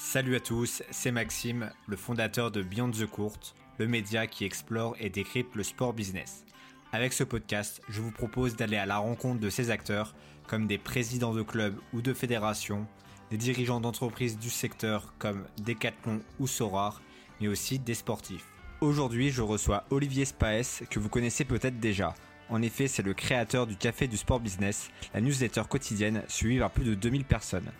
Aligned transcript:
Salut 0.00 0.36
à 0.36 0.40
tous, 0.40 0.84
c'est 0.92 1.10
Maxime, 1.10 1.72
le 1.88 1.96
fondateur 1.96 2.52
de 2.52 2.62
Beyond 2.62 2.92
the 2.92 3.04
Court, 3.04 3.40
le 3.78 3.88
média 3.88 4.28
qui 4.28 4.44
explore 4.44 4.94
et 5.00 5.10
décrypte 5.10 5.56
le 5.56 5.64
sport 5.64 5.92
business. 5.92 6.44
Avec 6.92 7.12
ce 7.12 7.24
podcast, 7.24 7.82
je 7.88 8.00
vous 8.00 8.12
propose 8.12 8.54
d'aller 8.54 8.76
à 8.76 8.86
la 8.86 8.98
rencontre 8.98 9.40
de 9.40 9.50
ces 9.50 9.70
acteurs, 9.70 10.14
comme 10.46 10.68
des 10.68 10.78
présidents 10.78 11.34
de 11.34 11.42
clubs 11.42 11.76
ou 11.92 12.00
de 12.00 12.14
fédérations, 12.14 12.86
des 13.32 13.36
dirigeants 13.36 13.80
d'entreprises 13.80 14.38
du 14.38 14.50
secteur 14.50 15.14
comme 15.18 15.44
Decathlon 15.64 16.20
ou 16.38 16.46
Sorar, 16.46 17.02
mais 17.40 17.48
aussi 17.48 17.80
des 17.80 17.94
sportifs. 17.94 18.46
Aujourd'hui, 18.80 19.30
je 19.30 19.42
reçois 19.42 19.82
Olivier 19.90 20.26
Spaes, 20.26 20.84
que 20.88 21.00
vous 21.00 21.08
connaissez 21.08 21.44
peut-être 21.44 21.80
déjà. 21.80 22.14
En 22.50 22.62
effet, 22.62 22.86
c'est 22.86 23.02
le 23.02 23.14
créateur 23.14 23.66
du 23.66 23.76
Café 23.76 24.06
du 24.06 24.16
Sport 24.16 24.38
Business, 24.38 24.90
la 25.12 25.20
newsletter 25.20 25.62
quotidienne 25.68 26.22
suivie 26.28 26.60
par 26.60 26.70
plus 26.70 26.84
de 26.84 26.94
2000 26.94 27.24
personnes. 27.24 27.72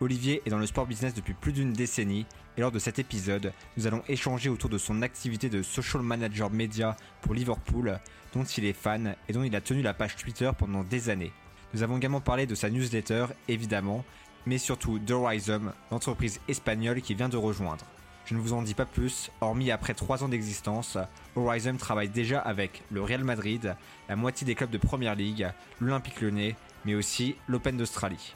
Olivier 0.00 0.42
est 0.46 0.50
dans 0.50 0.58
le 0.58 0.66
sport 0.66 0.86
business 0.86 1.12
depuis 1.12 1.34
plus 1.34 1.52
d'une 1.52 1.72
décennie 1.72 2.24
et 2.56 2.60
lors 2.60 2.70
de 2.70 2.78
cet 2.78 3.00
épisode, 3.00 3.52
nous 3.76 3.88
allons 3.88 4.02
échanger 4.08 4.48
autour 4.48 4.70
de 4.70 4.78
son 4.78 5.02
activité 5.02 5.48
de 5.48 5.62
social 5.62 6.02
manager 6.02 6.50
média 6.50 6.96
pour 7.20 7.34
Liverpool, 7.34 7.98
dont 8.32 8.44
il 8.44 8.64
est 8.64 8.72
fan 8.72 9.16
et 9.28 9.32
dont 9.32 9.42
il 9.42 9.56
a 9.56 9.60
tenu 9.60 9.82
la 9.82 9.94
page 9.94 10.14
Twitter 10.14 10.50
pendant 10.56 10.84
des 10.84 11.08
années. 11.08 11.32
Nous 11.74 11.82
avons 11.82 11.96
également 11.96 12.20
parlé 12.20 12.46
de 12.46 12.54
sa 12.54 12.70
newsletter, 12.70 13.26
évidemment, 13.48 14.04
mais 14.46 14.58
surtout 14.58 15.00
d'Horizon, 15.00 15.72
l'entreprise 15.90 16.40
espagnole 16.46 17.00
qui 17.00 17.14
vient 17.14 17.28
de 17.28 17.36
rejoindre. 17.36 17.84
Je 18.24 18.34
ne 18.34 18.40
vous 18.40 18.52
en 18.52 18.62
dis 18.62 18.74
pas 18.74 18.86
plus, 18.86 19.32
hormis 19.40 19.72
après 19.72 19.94
3 19.94 20.22
ans 20.22 20.28
d'existence, 20.28 20.96
Horizon 21.34 21.76
travaille 21.76 22.08
déjà 22.08 22.38
avec 22.38 22.84
le 22.92 23.02
Real 23.02 23.24
Madrid, 23.24 23.74
la 24.08 24.16
moitié 24.16 24.46
des 24.46 24.54
clubs 24.54 24.70
de 24.70 24.78
Première 24.78 25.16
League, 25.16 25.48
l'Olympique 25.80 26.20
Lyonnais, 26.20 26.54
mais 26.84 26.94
aussi 26.94 27.34
l'Open 27.48 27.76
d'Australie. 27.76 28.34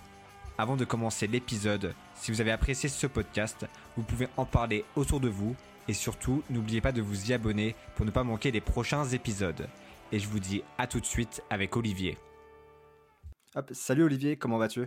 Avant 0.59 0.77
de 0.77 0.85
commencer 0.85 1.27
l'épisode, 1.27 1.95
si 2.15 2.31
vous 2.31 2.43
avez 2.43 2.51
apprécié 2.51 2.89
ce 2.89 3.07
podcast, 3.07 3.67
vous 3.97 4.03
pouvez 4.03 4.29
en 4.37 4.45
parler 4.45 4.85
autour 4.97 5.19
de 5.19 5.29
vous 5.29 5.57
et 5.89 5.95
surtout 5.95 6.43
n'oubliez 6.51 6.83
pas 6.83 6.93
de 6.93 7.01
vous 7.01 7.31
y 7.31 7.33
abonner 7.33 7.75
pour 7.97 8.05
ne 8.05 8.11
pas 8.11 8.23
manquer 8.23 8.51
les 8.51 8.61
prochains 8.61 9.07
épisodes. 9.07 9.67
Et 10.13 10.19
je 10.19 10.29
vous 10.29 10.41
dis 10.41 10.63
à 10.77 10.87
tout 10.87 11.01
de 11.01 11.07
suite 11.07 11.43
avec 11.49 11.75
Olivier. 11.77 12.19
salut 13.71 14.05
Olivier, 14.05 14.37
comment 14.37 14.59
vas-tu? 14.59 14.87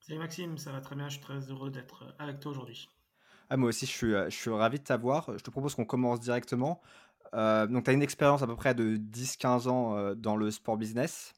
Salut 0.00 0.18
Maxime, 0.18 0.58
ça 0.58 0.70
va 0.70 0.80
très 0.80 0.96
bien, 0.96 1.08
je 1.08 1.14
suis 1.14 1.22
très 1.22 1.40
heureux 1.50 1.70
d'être 1.70 2.14
avec 2.18 2.40
toi 2.40 2.52
aujourd'hui. 2.52 2.88
Ah, 3.48 3.56
moi 3.56 3.70
aussi, 3.70 3.86
je 3.86 3.90
suis, 3.90 4.12
je 4.12 4.36
suis 4.36 4.50
ravi 4.50 4.78
de 4.78 4.84
t'avoir. 4.84 5.36
Je 5.36 5.42
te 5.42 5.50
propose 5.50 5.74
qu'on 5.74 5.84
commence 5.84 6.20
directement. 6.20 6.80
Euh, 7.34 7.66
donc, 7.66 7.84
tu 7.84 7.90
as 7.90 7.94
une 7.94 8.02
expérience 8.02 8.42
à 8.42 8.46
peu 8.46 8.54
près 8.54 8.74
de 8.74 8.96
10-15 8.96 9.68
ans 9.68 9.96
euh, 9.96 10.14
dans 10.14 10.36
le 10.36 10.50
sport 10.50 10.76
business. 10.76 11.32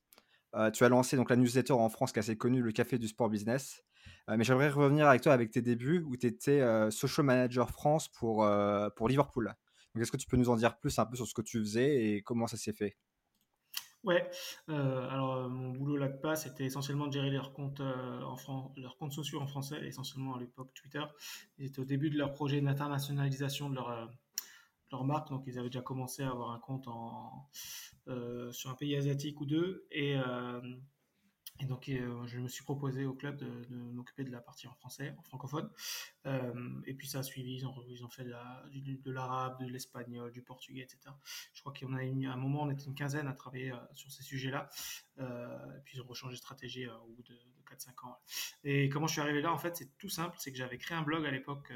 Tu 0.73 0.85
as 0.85 0.89
lancé 0.89 1.17
donc 1.17 1.31
la 1.31 1.37
newsletter 1.37 1.73
en 1.73 1.89
France 1.89 2.13
qui 2.13 2.19
est 2.19 2.21
assez 2.21 2.37
connue, 2.37 2.63
le 2.63 2.73
Café 2.73 2.99
du 2.99 3.09
Sport 3.09 3.31
Business. 3.31 3.83
Mais 4.29 4.45
j'aimerais 4.45 4.69
revenir 4.69 5.09
avec 5.09 5.23
toi 5.23 5.33
avec 5.33 5.51
tes 5.51 5.63
débuts 5.63 6.03
où 6.07 6.17
tu 6.17 6.27
étais 6.27 6.61
social 6.91 7.25
manager 7.27 7.71
France 7.71 8.09
pour, 8.09 8.49
pour 8.97 9.09
Liverpool. 9.09 9.55
Est-ce 9.99 10.11
que 10.11 10.17
tu 10.17 10.27
peux 10.27 10.37
nous 10.37 10.49
en 10.49 10.57
dire 10.57 10.79
plus 10.79 10.99
un 10.99 11.07
peu 11.07 11.17
sur 11.17 11.27
ce 11.27 11.35
que 11.35 11.43
tu 11.43 11.59
faisais 11.59 12.05
et 12.05 12.23
comment 12.23 12.47
ça 12.47 12.57
s'est 12.57 12.73
fait? 12.73 12.97
Ouais, 14.05 14.29
alors 14.67 15.49
mon 15.49 15.71
boulot 15.71 15.97
là-bas, 15.97 16.35
c'était 16.35 16.65
essentiellement 16.65 17.07
de 17.07 17.13
gérer 17.13 17.31
leurs 17.31 17.53
comptes, 17.53 17.81
en 17.81 18.73
leurs 18.77 18.97
comptes 18.97 19.13
sociaux 19.13 19.41
en 19.41 19.47
français, 19.47 19.81
essentiellement 19.87 20.35
à 20.35 20.41
l'époque 20.41 20.75
Twitter. 20.75 21.05
Ils 21.59 21.67
étaient 21.67 21.79
au 21.79 21.85
début 21.85 22.11
de 22.11 22.19
leur 22.19 22.33
projet 22.33 22.61
d'internationalisation 22.61 23.71
de 23.71 23.77
leur, 23.77 24.11
leur 24.93 25.05
marque. 25.05 25.31
Donc, 25.31 25.45
ils 25.47 25.59
avaient 25.59 25.69
déjà 25.69 25.83
commencé 25.83 26.23
à 26.23 26.31
avoir 26.31 26.53
un 26.53 26.59
compte 26.61 26.87
en, 26.87 27.49
euh, 28.09 28.53
sur 28.53 28.71
un 28.71 28.75
pays 28.75 28.97
asiatique 28.97 29.41
ou 29.41 29.47
deux. 29.47 29.87
Et, 29.91 30.17
euh, 30.17 30.61
et 31.61 31.67
donc, 31.67 31.89
euh, 31.89 32.27
je 32.27 32.39
me 32.39 32.49
suis 32.49 32.65
proposé 32.65 33.05
au 33.05 33.15
club 33.15 33.37
de, 33.37 33.77
m'occuper 33.93 34.25
de 34.25 34.31
la 34.31 34.41
partie 34.41 34.67
en 34.67 34.75
français, 34.75 35.15
en 35.19 35.23
francophone. 35.23 35.71
Et 36.87 36.95
puis, 36.95 37.09
ça 37.09 37.21
a 37.21 37.23
suivi. 37.23 37.57
Ils 37.57 37.67
ont, 37.67 37.75
ils 37.89 38.05
ont 38.05 38.09
fait 38.09 38.25
de 38.25 39.11
l'arabe, 39.11 39.61
de 39.61 39.67
l'espagnol, 39.67 40.31
du 40.33 40.43
portugais, 40.43 40.83
etc. 40.83 41.15
Je 41.53 41.61
crois 41.61 41.73
qu'on 41.73 41.95
a 41.95 42.05
eu 42.05 42.27
un 42.27 42.37
moment, 42.37 42.63
on 42.63 42.71
était 42.71 42.85
une 42.85 42.95
quinzaine 42.95 43.27
à 43.29 43.33
travailler 43.33 43.73
sur 43.95 44.11
ces 44.11 44.23
sujets-là. 44.23 44.69
et 45.19 45.81
puis, 45.85 45.99
ils 45.99 46.03
ont 46.03 46.07
rechangé 46.07 46.35
de 46.35 46.39
stratégie 46.39 46.89
au 46.89 47.13
bout 47.13 47.23
de, 47.23 47.35
de 47.35 47.63
4-5 47.71 48.07
ans. 48.07 48.19
Et 48.65 48.89
comment 48.89 49.07
je 49.07 49.13
suis 49.13 49.21
arrivé 49.21 49.41
là? 49.41 49.53
En 49.53 49.59
fait, 49.59 49.77
c'est 49.77 49.97
tout 49.99 50.09
simple. 50.09 50.37
C'est 50.41 50.51
que 50.51 50.59
j'avais 50.59 50.79
créé 50.79 50.97
un 50.97 51.03
blog 51.03 51.25
à 51.27 51.31
l'époque 51.31 51.73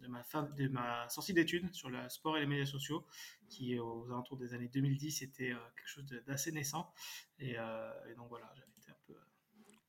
de 0.00 0.08
ma, 0.08 0.22
fin, 0.22 0.42
de 0.56 0.68
ma 0.68 1.08
sortie 1.08 1.34
d'études 1.34 1.72
sur 1.72 1.90
le 1.90 2.08
sport 2.08 2.36
et 2.36 2.40
les 2.40 2.46
médias 2.46 2.66
sociaux, 2.66 3.06
qui 3.48 3.78
aux 3.78 4.06
alentours 4.06 4.36
des 4.36 4.54
années 4.54 4.68
2010 4.68 5.22
était 5.22 5.54
quelque 5.76 5.88
chose 5.88 6.06
d'assez 6.26 6.52
naissant. 6.52 6.92
Et, 7.38 7.52
et, 7.52 8.14
donc 8.16 8.28
voilà, 8.28 8.50
j'avais 8.54 8.72
été 8.78 8.90
un 8.90 8.96
peu. 9.06 9.14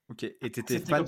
Ok, 0.10 0.24
et 0.24 0.52
t'étais 0.52 0.80
fan, 0.80 1.06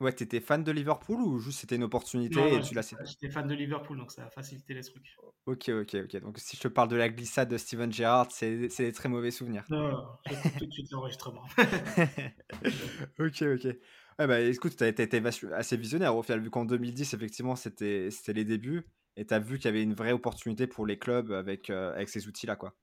ouais, 0.00 0.10
étais 0.10 0.40
fan 0.40 0.62
de 0.62 0.72
Liverpool 0.72 1.20
ou 1.22 1.38
juste 1.38 1.60
c'était 1.60 1.76
une 1.76 1.84
opportunité 1.84 2.36
non, 2.36 2.58
et 2.58 2.60
tu 2.62 2.74
l'as 2.74 2.94
J'étais 3.04 3.30
fan 3.30 3.46
de 3.46 3.54
Liverpool, 3.54 3.96
donc 3.96 4.12
ça 4.12 4.26
a 4.26 4.30
facilité 4.30 4.74
les 4.74 4.82
trucs. 4.82 5.16
Ok, 5.46 5.70
ok, 5.70 5.96
ok. 6.04 6.20
Donc 6.20 6.38
si 6.38 6.56
je 6.56 6.62
te 6.62 6.68
parle 6.68 6.88
de 6.88 6.96
la 6.96 7.08
glissade 7.08 7.48
de 7.48 7.56
Steven 7.56 7.92
Gerrard, 7.92 8.30
c'est 8.30 8.68
des 8.68 8.92
très 8.92 9.08
mauvais 9.08 9.30
souvenirs. 9.30 9.64
Non, 9.70 10.18
j'écoute 10.26 10.52
tout 10.58 10.66
de 10.66 10.72
suite 10.72 10.90
l'enregistrement. 10.90 11.44
ok, 13.18 13.42
ok. 13.42 13.76
Ouais, 14.18 14.26
bah 14.26 14.40
écoute, 14.40 14.76
tu 14.76 14.84
as 14.84 14.88
été 14.88 15.22
assez 15.52 15.76
visionnaire 15.76 16.16
au 16.16 16.22
final, 16.22 16.40
vu 16.40 16.50
qu'en 16.50 16.64
2010, 16.64 17.14
effectivement, 17.14 17.56
c'était 17.56 18.08
les 18.28 18.44
débuts, 18.44 18.84
et 19.16 19.26
tu 19.26 19.34
as 19.34 19.38
vu 19.38 19.56
qu'il 19.56 19.66
y 19.66 19.68
avait 19.68 19.82
une 19.82 19.94
vraie 19.94 20.12
opportunité 20.12 20.66
pour 20.66 20.86
les 20.86 20.98
clubs 20.98 21.32
avec, 21.32 21.70
euh, 21.70 21.94
avec 21.94 22.08
ces 22.08 22.28
outils-là, 22.28 22.56
quoi. 22.56 22.76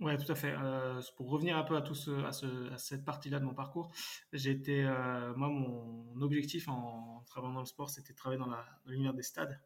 Ouais, 0.00 0.16
tout 0.16 0.30
à 0.32 0.34
fait. 0.34 0.54
Euh, 0.56 1.02
pour 1.16 1.28
revenir 1.28 1.58
un 1.58 1.62
peu 1.62 1.76
à 1.76 1.82
tout 1.82 1.94
ce, 1.94 2.10
à, 2.24 2.32
ce, 2.32 2.72
à 2.72 2.78
cette 2.78 3.04
partie-là 3.04 3.38
de 3.38 3.44
mon 3.44 3.54
parcours, 3.54 3.92
j'étais, 4.32 4.82
euh, 4.84 5.34
moi, 5.34 5.48
mon 5.48 6.20
objectif 6.22 6.68
en 6.68 7.22
travaillant 7.26 7.54
dans 7.54 7.60
le 7.60 7.66
sport, 7.66 7.90
c'était 7.90 8.12
de 8.12 8.16
travailler 8.16 8.40
dans 8.40 8.50
l'univers 8.86 9.12
des 9.12 9.22
stades, 9.22 9.60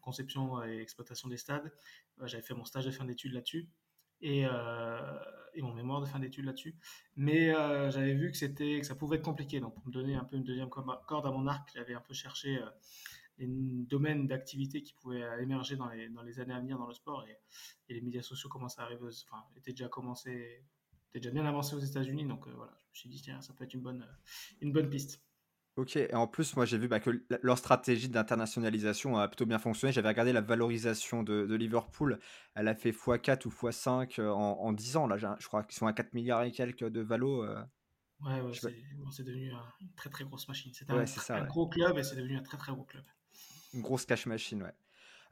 conception 0.00 0.64
et 0.64 0.80
exploitation 0.80 1.28
des 1.28 1.36
stades. 1.36 1.72
J'avais 2.24 2.42
fait 2.42 2.54
mon 2.54 2.64
stage 2.64 2.86
de 2.86 2.90
fin 2.90 3.04
d'études 3.04 3.32
là-dessus 3.32 3.68
et, 4.20 4.46
euh, 4.46 5.18
mon 5.58 5.72
mémoire 5.72 6.02
de 6.02 6.06
fin 6.06 6.18
d'études 6.18 6.44
là-dessus. 6.44 6.74
Mais 7.16 7.54
euh, 7.54 7.90
j'avais 7.90 8.14
vu 8.14 8.30
que 8.30 8.36
c'était 8.36 8.80
que 8.80 8.86
ça 8.86 8.94
pouvait 8.94 9.16
être 9.16 9.24
compliqué. 9.24 9.58
Donc 9.58 9.74
pour 9.74 9.86
me 9.86 9.92
donner 9.92 10.14
un 10.14 10.24
peu 10.24 10.36
une 10.36 10.44
deuxième 10.44 10.68
corde 10.68 11.26
à 11.26 11.30
mon 11.30 11.46
arc, 11.46 11.70
j'avais 11.74 11.94
un 11.94 12.00
peu 12.00 12.12
cherché 12.12 12.58
euh, 12.58 12.68
les 13.38 13.46
domaines 13.48 14.26
d'activité 14.26 14.82
qui 14.82 14.92
pouvaient 14.92 15.24
émerger 15.40 15.76
dans 15.76 15.88
les, 15.88 16.08
dans 16.10 16.22
les 16.22 16.40
années 16.40 16.54
à 16.54 16.60
venir 16.60 16.78
dans 16.78 16.86
le 16.86 16.94
sport 16.94 17.24
et, 17.26 17.38
les 17.88 18.00
médias 18.00 18.22
sociaux 18.22 18.48
commençaient 18.48 18.80
à 18.80 18.84
arriver, 18.84 19.06
enfin 19.06 19.44
étaient 19.56 19.70
déjà 19.70 19.88
commencé, 19.88 20.62
étaient 21.08 21.20
déjà 21.20 21.30
bien 21.30 21.46
avancés 21.46 21.74
aux 21.76 21.80
États-Unis. 21.80 22.26
Donc 22.26 22.48
voilà, 22.48 22.78
je 22.92 22.98
me 22.98 23.00
suis 23.00 23.08
dit 23.08 23.22
tiens 23.22 23.40
ça 23.40 23.54
peut 23.54 23.64
être 23.64 23.74
une 23.74 23.82
bonne 23.82 24.06
une 24.60 24.72
bonne 24.72 24.90
piste. 24.90 25.25
Ok, 25.76 25.96
et 25.96 26.14
en 26.14 26.26
plus, 26.26 26.56
moi 26.56 26.64
j'ai 26.64 26.78
vu 26.78 26.88
bah, 26.88 27.00
que 27.00 27.10
leur 27.42 27.58
stratégie 27.58 28.08
d'internationalisation 28.08 29.18
a 29.18 29.28
plutôt 29.28 29.44
bien 29.44 29.58
fonctionné. 29.58 29.92
J'avais 29.92 30.08
regardé 30.08 30.32
la 30.32 30.40
valorisation 30.40 31.22
de, 31.22 31.44
de, 31.44 31.54
Liverpool, 31.54 32.18
elle 32.54 32.68
a 32.68 32.74
fait 32.74 32.92
x4 32.92 33.46
ou 33.46 33.50
x5 33.50 34.22
en, 34.22 34.32
en 34.32 34.72
10 34.72 34.96
ans. 34.96 35.06
Là, 35.06 35.18
je 35.18 35.46
crois 35.46 35.64
qu'ils 35.64 35.76
sont 35.76 35.86
à 35.86 35.92
4 35.92 36.14
milliards 36.14 36.44
et 36.44 36.50
quelques 36.52 36.88
de 36.88 37.00
valo. 37.02 37.44
Euh. 37.44 37.62
Ouais, 38.20 38.40
ouais 38.40 38.52
c'est 39.12 39.24
devenu 39.24 39.52
une 39.82 39.92
très 39.96 40.08
très 40.08 40.24
grosse 40.24 40.48
machine. 40.48 40.72
C'était 40.72 40.94
un, 40.94 41.00
un 41.00 41.40
ouais. 41.42 41.46
gros 41.46 41.68
club 41.68 41.98
et 41.98 42.02
c'est 42.02 42.16
devenu 42.16 42.38
un 42.38 42.42
très 42.42 42.56
très 42.56 42.72
gros 42.72 42.84
club. 42.84 43.04
Une 43.74 43.82
grosse 43.82 44.06
cash 44.06 44.24
machine, 44.24 44.62
ouais. 44.62 44.72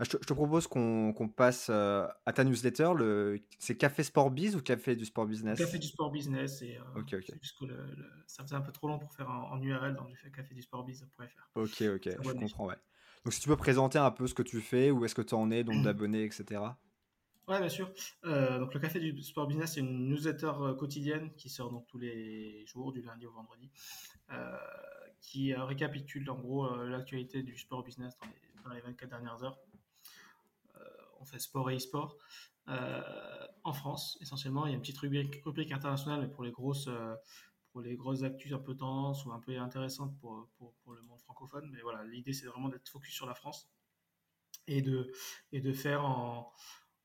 Je 0.01 0.11
te, 0.11 0.17
je 0.21 0.27
te 0.27 0.33
propose 0.33 0.67
qu'on 0.67 1.33
passe 1.35 1.69
euh, 1.71 2.07
à 2.27 2.33
ta 2.33 2.45
newsletter. 2.45 2.93
Le... 2.97 3.41
C'est 3.59 3.77
Café 3.77 4.03
Sport 4.03 4.31
Biz 4.31 4.57
ou 4.57 4.61
Café 4.61 4.97
du 4.97 5.05
Sport 5.05 5.27
Business? 5.27 5.59
Café 5.59 5.79
du 5.79 5.87
Sport 5.87 6.11
Business. 6.11 6.63
Et, 6.63 6.77
euh, 6.77 7.01
okay, 7.01 7.17
okay. 7.17 7.35
Juste 7.41 7.59
que 7.59 7.65
le, 7.67 7.77
le, 7.77 8.07
ça 8.27 8.43
faisait 8.43 8.57
un 8.57 8.61
peu 8.61 8.73
trop 8.73 8.89
long 8.89 8.99
pour 8.99 9.13
faire 9.13 9.31
en, 9.31 9.53
en 9.53 9.63
URL, 9.63 9.95
donc 9.95 10.09
j'ai 10.09 10.17
fait 10.17 10.31
café 10.31 10.55
du 10.55 10.63
Sport 10.63 10.85
Biz.fr. 10.85 11.23
Ok, 11.55 11.83
ok, 11.83 12.09
je 12.23 12.33
comprends, 12.33 12.67
ouais. 12.67 12.77
Donc 13.25 13.33
si 13.33 13.41
tu 13.41 13.49
peux 13.49 13.57
présenter 13.57 13.99
un 13.99 14.11
peu 14.11 14.27
ce 14.27 14.35
que 14.35 14.43
tu 14.43 14.61
fais, 14.61 14.91
où 14.91 15.05
est-ce 15.05 15.15
que 15.15 15.23
tu 15.23 15.35
en 15.35 15.51
es, 15.51 15.65
donc 15.65 15.77
d'abonnés, 15.85 16.25
etc. 16.25 16.61
Ouais, 17.47 17.59
bien 17.59 17.69
sûr. 17.69 17.93
Euh, 18.25 18.59
donc 18.59 18.73
le 18.73 18.81
Café 18.81 19.01
du 19.01 19.23
Sport 19.23 19.47
Business, 19.47 19.75
c'est 19.75 19.81
une 19.81 20.09
newsletter 20.09 20.53
euh, 20.61 20.75
quotidienne 20.75 21.31
qui 21.37 21.51
sort 21.51 21.71
donc 21.71 21.87
tous 21.87 21.99
les 21.99 22.65
jours, 22.67 22.93
du 22.93 23.03
lundi 23.03 23.27
au 23.27 23.33
vendredi, 23.33 23.71
euh, 24.33 24.57
qui 25.21 25.55
récapitule 25.55 26.29
en 26.31 26.39
gros 26.39 26.75
l'actualité 26.87 27.43
du 27.43 27.57
sport 27.57 27.83
business 27.83 28.15
dans 28.19 28.27
les, 28.27 28.63
dans 28.63 28.75
les 28.75 28.81
24 28.81 29.11
dernières 29.11 29.43
heures 29.43 29.59
on 31.25 31.27
fait 31.27 31.39
sport 31.39 31.71
et 31.71 31.77
e-sport. 31.77 32.17
Euh, 32.69 33.47
en 33.63 33.73
France, 33.73 34.19
essentiellement, 34.21 34.67
il 34.67 34.71
y 34.71 34.73
a 34.73 34.77
une 34.77 34.83
petite 34.83 34.99
rubrique, 34.99 35.73
internationale, 35.73 36.21
mais 36.21 36.29
pour 36.29 36.45
les 36.45 36.53
grosses, 36.53 36.89
euh, 36.89 37.15
pour 37.73 37.81
les 37.81 37.97
grosses 37.97 38.23
actus 38.23 38.53
un 38.53 38.59
peu 38.59 38.77
tendances 38.77 39.25
ou 39.25 39.33
un 39.33 39.41
peu 39.41 39.59
intéressantes 39.59 40.17
pour, 40.21 40.49
le 40.87 41.03
monde 41.03 41.21
francophone. 41.21 41.69
Mais 41.73 41.81
voilà, 41.81 42.05
l'idée, 42.05 42.33
c'est 42.33 42.47
vraiment 42.47 42.69
d'être 42.69 42.89
focus 42.89 43.15
sur 43.15 43.27
la 43.27 43.35
France 43.35 43.71
et 44.67 44.81
de, 44.81 45.13
faire 45.73 46.05
en, 46.05 46.53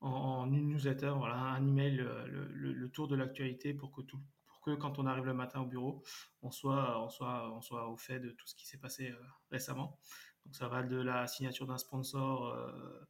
en, 0.00 0.46
newsletter, 0.46 1.12
voilà, 1.16 1.36
un 1.36 1.66
email, 1.66 1.96
le, 1.96 2.46
le, 2.52 2.90
tour 2.90 3.08
de 3.08 3.16
l'actualité 3.16 3.74
pour 3.74 3.92
que 3.92 4.00
tout, 4.00 4.20
que 4.62 4.74
quand 4.74 4.98
on 4.98 5.06
arrive 5.06 5.26
le 5.26 5.34
matin 5.34 5.60
au 5.60 5.66
bureau, 5.66 6.02
on 6.42 6.50
soit, 6.50 6.98
au 6.98 7.96
fait 7.96 8.20
de 8.20 8.30
tout 8.30 8.46
ce 8.46 8.54
qui 8.54 8.66
s'est 8.66 8.78
passé 8.78 9.10
euh, 9.10 9.16
récemment. 9.50 9.98
Donc 10.44 10.54
ça 10.54 10.68
va 10.68 10.82
de 10.82 10.96
la 10.96 11.26
signature 11.26 11.66
d'un 11.66 11.78
sponsor 11.78 12.46
euh, 12.48 13.00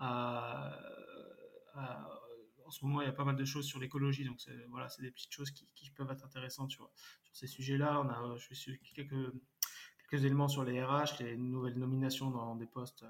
en 0.00 0.70
ce 2.70 2.84
moment, 2.84 3.02
il 3.02 3.06
y 3.06 3.08
a 3.08 3.12
pas 3.12 3.24
mal 3.24 3.36
de 3.36 3.44
choses 3.44 3.66
sur 3.66 3.78
l'écologie, 3.78 4.24
donc 4.24 4.38
voilà, 4.68 4.88
c'est 4.88 5.02
des 5.02 5.10
petites 5.10 5.32
choses 5.32 5.50
qui, 5.50 5.90
peuvent 5.90 6.10
être 6.10 6.24
intéressantes 6.24 6.70
sur, 6.70 6.90
ces 7.32 7.46
sujets-là. 7.46 8.00
On 8.00 8.08
a, 8.08 8.38
suis 8.38 8.80
quelques, 8.94 9.14
éléments 10.12 10.48
sur 10.48 10.64
les 10.64 10.82
RH, 10.82 11.20
les 11.20 11.36
nouvelles 11.36 11.78
nominations 11.78 12.30
dans 12.30 12.56
des 12.56 12.66
postes, 12.66 13.04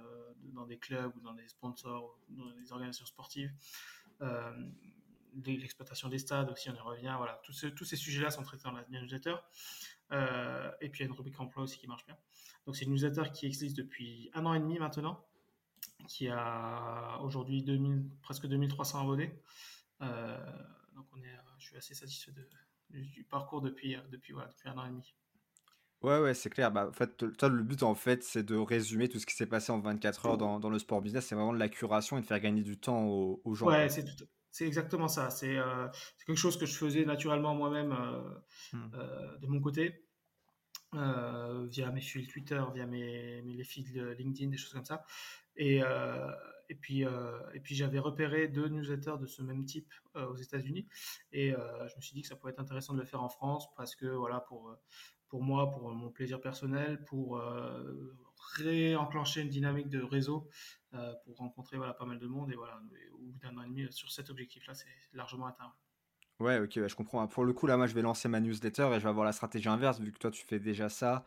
dans 0.54 0.66
des 0.66 0.78
clubs 0.78 1.14
ou 1.16 1.20
dans 1.20 1.34
des 1.34 1.48
sponsors, 1.48 2.18
dans 2.28 2.50
des 2.52 2.72
organisations 2.72 3.06
sportives. 3.06 3.52
l'exploitation 5.44 6.08
des 6.08 6.18
stades 6.18 6.50
aussi, 6.50 6.70
on 6.70 6.74
y 6.74 6.80
revient. 6.80 7.14
Voilà, 7.16 7.40
tous, 7.44 7.66
tous 7.76 7.84
ces 7.84 7.96
sujets-là 7.96 8.30
sont 8.30 8.42
traités 8.42 8.64
dans 8.64 8.72
la 8.72 8.84
newsletter. 8.88 9.36
et 10.80 10.88
puis 10.88 11.00
il 11.00 11.00
y 11.00 11.02
a 11.02 11.06
une 11.06 11.12
rubrique 11.12 11.38
emploi 11.38 11.62
aussi 11.62 11.78
qui 11.78 11.86
marche 11.86 12.04
bien. 12.06 12.16
Donc 12.66 12.76
c'est 12.76 12.84
une 12.84 12.92
newsletter 12.92 13.30
qui 13.32 13.46
existe 13.46 13.76
depuis 13.76 14.30
un 14.34 14.44
an 14.46 14.54
et 14.54 14.60
demi 14.60 14.78
maintenant, 14.78 15.24
qui 16.08 16.28
a 16.28 17.18
aujourd'hui 17.22 17.64
presque 18.22 18.46
2300 18.46 19.02
abonnés. 19.02 19.32
donc 20.00 21.06
on 21.12 21.22
est, 21.22 21.36
je 21.58 21.66
suis 21.66 21.76
assez 21.76 21.94
satisfait 21.94 22.32
de, 22.32 22.46
du, 22.90 23.24
parcours 23.24 23.60
depuis, 23.60 23.94
euh, 23.94 24.00
depuis, 24.10 24.32
voilà, 24.32 24.48
depuis 24.48 24.68
un 24.68 24.78
an 24.78 24.86
et 24.86 24.90
demi. 24.90 25.14
Ouais, 26.02 26.18
ouais, 26.18 26.34
c'est 26.34 26.48
clair. 26.48 26.72
Bah, 26.72 26.88
en 26.88 26.92
fait, 26.92 27.14
toi, 27.36 27.48
le 27.48 27.62
but, 27.62 27.82
en 27.82 27.94
fait, 27.94 28.24
c'est 28.24 28.42
de 28.42 28.56
résumer 28.56 29.08
tout 29.08 29.18
ce 29.18 29.26
qui 29.26 29.34
s'est 29.34 29.46
passé 29.46 29.70
en 29.70 29.80
24 29.80 30.26
heures 30.26 30.38
dans, 30.38 30.58
dans 30.58 30.70
le 30.70 30.78
sport 30.78 31.02
business. 31.02 31.26
C'est 31.26 31.34
vraiment 31.34 31.52
de 31.52 31.58
la 31.58 31.68
curation 31.68 32.16
et 32.16 32.22
de 32.22 32.26
faire 32.26 32.40
gagner 32.40 32.62
du 32.62 32.78
temps 32.78 33.04
aux, 33.04 33.42
aux 33.44 33.54
gens. 33.54 33.66
Ouais, 33.66 33.88
c'est 33.90 34.06
C'est 34.50 34.66
exactement 34.66 35.08
ça. 35.08 35.28
Euh, 35.42 35.88
c'est 36.16 36.24
quelque 36.24 36.38
chose 36.38 36.56
que 36.56 36.64
je 36.64 36.74
faisais 36.74 37.04
naturellement 37.04 37.54
moi-même 37.54 37.92
euh, 37.92 38.30
hmm. 38.72 39.40
de 39.42 39.46
mon 39.46 39.60
côté, 39.60 40.06
via 40.92 41.90
mes 41.90 42.00
fils 42.00 42.28
Twitter, 42.28 42.62
via 42.74 42.86
mes, 42.86 43.42
mes 43.42 43.54
les 43.54 43.64
feeds 43.64 44.14
LinkedIn, 44.18 44.50
des 44.50 44.56
choses 44.56 44.72
comme 44.72 44.84
ça. 44.84 45.04
Et, 45.56 45.82
et 46.70 46.76
puis, 46.76 47.04
euh, 47.04 47.40
puis 47.64 47.74
j'avais 47.74 47.98
repéré 47.98 48.46
deux 48.46 48.68
newsletters 48.68 49.18
de 49.20 49.26
ce 49.26 49.42
même 49.42 49.64
type 49.64 49.92
euh, 50.14 50.28
aux 50.28 50.36
États-Unis. 50.36 50.86
Et 51.32 51.52
euh, 51.52 51.88
je 51.88 51.96
me 51.96 52.00
suis 52.00 52.14
dit 52.14 52.22
que 52.22 52.28
ça 52.28 52.36
pourrait 52.36 52.52
être 52.52 52.60
intéressant 52.60 52.94
de 52.94 53.00
le 53.00 53.04
faire 53.04 53.22
en 53.22 53.28
France 53.28 53.66
parce 53.74 53.96
que, 53.96 54.06
voilà, 54.06 54.38
pour, 54.40 54.76
pour 55.26 55.42
moi, 55.42 55.68
pour 55.68 55.90
mon 55.90 56.10
plaisir 56.10 56.40
personnel, 56.40 57.04
pour 57.04 57.42
réenclencher 58.56 59.42
une 59.42 59.48
dynamique 59.48 59.88
de 59.88 60.00
réseau, 60.00 60.48
pour 61.24 61.36
rencontrer 61.36 61.76
voilà, 61.76 61.92
pas 61.92 62.06
mal 62.06 62.20
de 62.20 62.26
monde. 62.28 62.52
Et 62.52 62.56
voilà, 62.56 62.80
au 63.14 63.18
bout 63.18 63.38
d'un 63.40 63.56
an 63.58 63.62
et 63.62 63.68
demi, 63.68 63.92
sur 63.92 64.10
cet 64.12 64.30
objectif-là, 64.30 64.74
c'est 64.74 64.86
largement 65.12 65.46
atteint. 65.46 65.72
Ouais, 66.40 66.58
ok, 66.58 66.86
je 66.86 66.94
comprends. 66.94 67.26
Pour 67.28 67.44
le 67.44 67.52
coup, 67.52 67.66
là, 67.66 67.76
moi, 67.76 67.86
je 67.86 67.94
vais 67.94 68.00
lancer 68.00 68.26
ma 68.28 68.40
newsletter 68.40 68.88
et 68.92 68.98
je 68.98 69.04
vais 69.04 69.10
avoir 69.10 69.26
la 69.26 69.32
stratégie 69.32 69.68
inverse, 69.68 70.00
vu 70.00 70.10
que 70.10 70.18
toi, 70.18 70.30
tu 70.30 70.44
fais 70.44 70.58
déjà 70.58 70.88
ça 70.88 71.24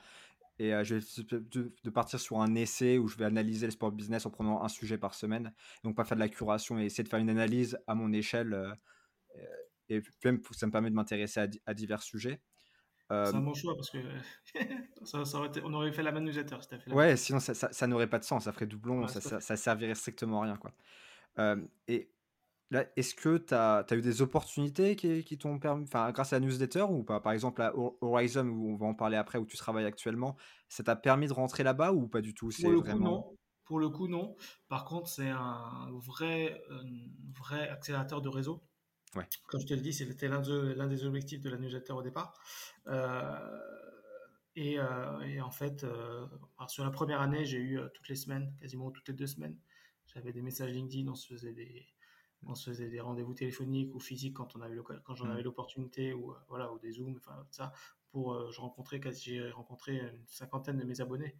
et 0.59 0.71
je 0.83 0.95
vais 0.95 1.39
de, 1.83 1.89
partir 1.89 2.19
sur 2.19 2.39
un 2.39 2.55
essai 2.55 2.97
où 2.97 3.07
je 3.07 3.17
vais 3.17 3.25
analyser 3.25 3.65
le 3.67 3.71
sport 3.71 3.91
business 3.91 4.25
en 4.25 4.31
prenant 4.31 4.63
un 4.63 4.69
sujet 4.69 4.97
par 4.97 5.13
semaine. 5.13 5.53
Donc, 5.83 5.95
pas 5.95 6.03
faire 6.03 6.17
de 6.17 6.21
la 6.21 6.29
curation 6.29 6.79
et 6.79 6.85
essayer 6.85 7.03
de 7.03 7.09
faire 7.09 7.19
une 7.19 7.29
analyse 7.29 7.77
à 7.85 7.93
mon 7.93 8.11
échelle. 8.11 8.75
et 9.89 10.01
même, 10.25 10.41
ça 10.51 10.65
me 10.65 10.71
permet 10.71 10.89
de 10.89 10.95
m'intéresser 10.95 11.47
à, 11.65 11.73
divers 11.75 12.01
sujets. 12.01 12.41
C'est 13.09 13.35
un 13.35 13.41
bon 13.41 13.53
choix 13.53 13.75
parce 13.75 13.91
que 13.91 13.99
ça, 15.03 15.37
aurait 15.37 15.49
été, 15.49 15.61
on 15.63 15.73
aurait 15.73 15.91
fait 15.91 16.01
la 16.01 16.11
même 16.11 16.23
newsletter 16.23 16.57
si 16.61 16.79
fait 16.79 16.91
Ouais, 16.91 17.15
sinon 17.17 17.39
ça, 17.39 17.53
ça, 17.53 17.87
n'aurait 17.87 18.09
pas 18.09 18.17
de 18.17 18.23
sens, 18.23 18.45
ça 18.45 18.51
ferait 18.51 18.65
doublon, 18.65 19.07
ça, 19.07 19.21
ça, 19.21 19.55
servirait 19.57 19.93
strictement 19.93 20.41
à 20.41 20.45
rien. 20.45 20.57
Quoi. 20.57 20.73
et 21.87 22.12
est-ce 22.95 23.15
que 23.15 23.37
tu 23.37 23.53
as, 23.53 23.85
eu 23.91 24.01
des 24.01 24.21
opportunités 24.21 24.95
qui, 24.95 25.37
t'ont 25.37 25.59
permis, 25.59 25.83
enfin, 25.83 26.11
grâce 26.11 26.33
à 26.33 26.39
la 26.39 26.45
newsletter 26.45 26.83
ou 26.83 27.03
pas? 27.03 27.19
Par 27.19 27.33
exemple, 27.33 27.61
à 27.61 27.73
Horizon, 28.01 28.47
où 28.47 28.71
on 28.71 28.75
va 28.75 28.85
en 28.85 28.93
parler 28.93 29.17
après, 29.17 29.37
où 29.37 29.45
tu 29.45 29.57
travailles 29.57 29.85
actuellement, 29.85 30.35
ça 30.69 30.83
t'a 30.83 30.95
permis 30.95 31.27
de 31.27 31.33
rentrer 31.33 31.63
là-bas 31.63 31.93
ou 31.93 32.07
pas 32.07 32.21
du 32.21 32.33
tout? 32.33 32.49
Pour 32.59 32.71
le 32.71 32.81
coup, 32.81 32.99
non. 32.99 33.37
Pour 33.65 33.79
le 33.79 33.89
coup, 33.89 34.07
non. 34.07 34.35
Par 34.67 34.85
contre, 34.85 35.07
c'est 35.07 35.29
un 35.29 35.87
vrai, 35.91 36.61
vrai 37.37 37.69
accélérateur 37.69 38.21
de 38.21 38.29
réseau. 38.29 38.61
Ouais. 39.15 39.27
Comme 39.47 39.61
je 39.61 39.67
te 39.67 39.73
le 39.73 39.81
dis, 39.81 39.93
c'était 39.93 40.27
l'un 40.27 40.87
des 40.87 41.05
objectifs 41.05 41.41
de 41.41 41.49
la 41.49 41.57
newsletter 41.57 41.93
au 41.93 42.01
départ. 42.01 42.33
Euh, 42.87 43.37
et, 44.55 44.79
euh, 44.79 45.19
et, 45.21 45.41
en 45.41 45.51
fait, 45.51 45.83
euh, 45.83 46.25
sur 46.67 46.83
la 46.83 46.91
première 46.91 47.21
année, 47.21 47.45
j'ai 47.45 47.59
eu 47.59 47.79
toutes 47.93 48.09
les 48.09 48.15
semaines, 48.15 48.53
quasiment 48.59 48.91
toutes 48.91 49.07
les 49.07 49.13
deux 49.13 49.27
semaines, 49.27 49.57
j'avais 50.07 50.33
des 50.33 50.41
messages 50.41 50.71
LinkedIn, 50.71 51.09
on 51.09 51.15
se 51.15 51.27
faisait 51.33 51.53
des, 51.53 51.87
on 52.47 52.55
se 52.55 52.69
faisait 52.69 52.89
des 52.89 52.99
rendez-vous 52.99 53.33
téléphoniques 53.33 53.93
ou 53.95 53.99
physiques 53.99 54.35
quand 54.35 54.55
on 54.55 54.61
avait 54.61 54.77
quand 55.03 55.15
j'en 55.15 55.25
mmh. 55.25 55.31
avais 55.31 55.43
l'opportunité 55.43 56.13
ou 56.13 56.31
euh, 56.31 56.35
voilà 56.49 56.71
ou 56.71 56.79
des 56.79 56.91
zooms 56.91 57.15
enfin 57.17 57.45
ça 57.51 57.73
pour 58.11 58.33
euh, 58.33 58.51
je 58.51 58.59
rencontrais 58.61 59.01
j'ai 59.11 59.49
rencontré 59.51 59.97
une 59.97 60.27
cinquantaine 60.27 60.77
de 60.77 60.83
mes 60.83 61.01
abonnés. 61.01 61.35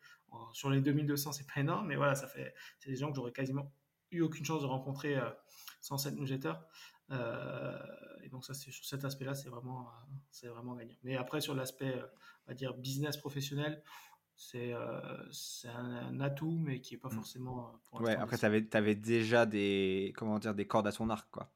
Sur 0.53 0.69
les 0.69 0.81
2200 0.81 1.31
c'est 1.31 1.47
pas 1.47 1.59
énorme 1.61 1.88
mais 1.88 1.95
voilà 1.95 2.15
ça 2.15 2.27
fait 2.27 2.53
c'est 2.79 2.89
des 2.89 2.95
gens 2.95 3.09
que 3.09 3.15
j'aurais 3.15 3.31
quasiment 3.31 3.71
eu 4.11 4.21
aucune 4.21 4.45
chance 4.45 4.61
de 4.61 4.67
rencontrer 4.67 5.17
euh, 5.17 5.29
sans 5.81 5.97
cette 5.97 6.15
newsletter. 6.15 6.53
Et 8.23 8.29
donc 8.29 8.44
ça 8.45 8.53
c'est 8.53 8.71
sur 8.71 8.85
cet 8.85 9.05
aspect 9.05 9.25
là 9.25 9.35
c'est 9.35 9.50
vraiment 9.50 9.91
c'est 10.31 10.47
vraiment 10.47 10.75
gagnant. 10.75 10.95
Mais 11.03 11.15
après 11.15 11.41
sur 11.41 11.53
l'aspect 11.53 11.94
on 12.45 12.51
va 12.51 12.55
dire 12.55 12.73
business 12.73 13.17
professionnel 13.17 13.83
c'est 14.35 14.74
euh, 14.74 15.30
un, 15.65 16.19
atout, 16.19 16.57
mais 16.59 16.81
qui 16.81 16.94
n'est 16.94 17.00
pas 17.00 17.09
mmh. 17.09 17.15
forcément. 17.15 17.68
Euh, 17.68 17.77
pour 17.85 18.01
ouais, 18.01 18.15
après, 18.15 18.38
tu 18.38 18.45
avais, 18.45 18.68
avais, 18.75 18.95
déjà 18.95 19.45
des, 19.45 20.13
comment 20.15 20.39
dire, 20.39 20.56
des 20.56 20.68
cordes 20.68 20.88
à 20.88 20.91
son 20.91 21.09
arc, 21.09 21.30
quoi. 21.31 21.51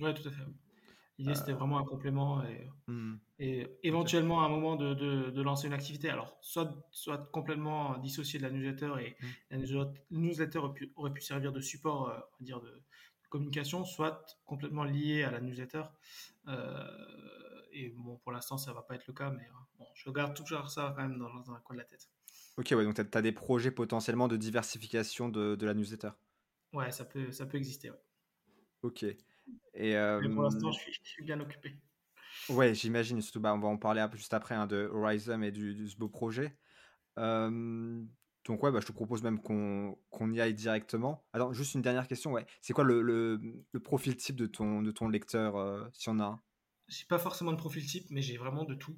Ouais, 0.00 0.14
tout 0.14 0.26
à 0.28 0.30
fait. 0.30 0.42
L'idée, 1.16 1.36
c'était 1.36 1.52
euh. 1.52 1.56
vraiment 1.56 1.78
un 1.78 1.84
complément 1.84 2.42
et, 2.42 2.68
mmh. 2.88 3.14
et 3.38 3.78
éventuellement 3.84 4.42
à 4.42 4.46
un 4.46 4.48
moment 4.48 4.74
de, 4.74 4.94
de, 4.94 5.42
lancer 5.42 5.68
une 5.68 5.72
activité. 5.72 6.10
Alors, 6.10 6.36
soit, 6.40 6.88
soit 6.90 7.30
complètement 7.30 7.98
dissocié 7.98 8.40
de 8.40 8.44
la 8.44 8.50
newsletter 8.50 8.92
et 9.00 9.16
mmh. 9.20 9.26
la 9.50 9.92
newsletter 10.10 10.58
aurait 10.58 10.74
pu, 10.74 10.92
aurait 10.96 11.12
pu, 11.12 11.20
servir 11.20 11.52
de 11.52 11.60
support, 11.60 12.02
on 12.02 12.08
va 12.08 12.44
dire, 12.44 12.60
de, 12.60 12.82
communication, 13.28 13.84
soit 13.84 14.24
complètement 14.44 14.84
lié 14.84 15.24
à 15.24 15.30
la 15.30 15.40
newsletter. 15.40 15.82
et 17.72 17.90
bon, 17.90 18.16
pour 18.16 18.32
l'instant, 18.32 18.58
ça 18.58 18.72
va 18.72 18.82
pas 18.82 18.94
être 18.94 19.06
le 19.06 19.12
cas, 19.12 19.30
mais 19.30 19.48
bon, 19.78 19.86
je 19.94 20.08
regarde 20.08 20.34
toujours 20.34 20.70
ça 20.70 20.92
quand 20.96 21.02
même 21.02 21.18
dans, 21.18 21.32
dans 21.32 21.52
un 21.52 21.60
coin 21.60 21.76
de 21.76 21.80
la 21.80 21.86
tête. 21.86 22.08
Ok, 22.56 22.68
ouais, 22.70 22.84
donc 22.84 22.94
tu 22.94 23.18
as, 23.18 23.22
des 23.22 23.32
projets 23.32 23.70
potentiellement 23.70 24.28
de 24.28 24.36
diversification 24.36 25.28
de, 25.28 25.56
de, 25.56 25.66
la 25.66 25.74
newsletter. 25.74 26.10
Ouais, 26.72 26.90
ça 26.92 27.04
peut, 27.04 27.32
ça 27.32 27.46
peut 27.46 27.58
exister. 27.58 27.90
Ouais. 27.90 28.00
Ok. 28.82 29.02
Et, 29.02 29.16
Mais 29.74 30.28
pour 30.28 30.42
l'instant, 30.42 30.70
je, 30.70 30.78
suis, 31.02 31.24
bien 31.24 31.40
occupé. 31.40 31.76
Ouais, 32.48 32.74
j'imagine. 32.74 33.20
Surtout, 33.20 33.40
bah, 33.40 33.54
on 33.54 33.58
va 33.58 33.68
en 33.68 33.76
parler 33.76 34.00
un 34.00 34.08
peu 34.08 34.16
juste 34.16 34.34
après 34.34 34.54
hein, 34.54 34.66
de 34.66 34.88
Horizon 34.92 35.42
et 35.42 35.50
du, 35.50 35.88
ce 35.88 35.96
beau 35.96 36.08
projet. 36.08 36.56
donc, 37.16 38.62
ouais, 38.62 38.70
bah, 38.70 38.80
je 38.80 38.86
te 38.86 38.92
propose 38.92 39.22
même 39.22 39.40
qu'on 39.40 40.32
y 40.32 40.40
aille 40.40 40.54
directement. 40.54 41.26
Alors, 41.32 41.54
juste 41.54 41.74
une 41.74 41.82
dernière 41.82 42.06
question. 42.06 42.32
Ouais. 42.32 42.46
C'est 42.60 42.72
quoi 42.72 42.84
le, 42.84 43.02
le, 43.02 43.40
le, 43.72 43.80
profil 43.80 44.16
type 44.16 44.36
de 44.36 44.46
ton, 44.46 44.80
de 44.80 44.92
ton 44.92 45.08
lecteur, 45.08 45.56
euh, 45.56 45.84
si 45.92 46.08
on 46.08 46.20
a 46.20 46.24
un? 46.24 46.40
J'ai 46.88 47.04
pas 47.06 47.18
forcément 47.18 47.52
de 47.52 47.56
profil 47.56 47.86
type, 47.86 48.06
mais 48.10 48.22
j'ai 48.22 48.36
vraiment 48.36 48.64
de 48.64 48.74
tout. 48.74 48.96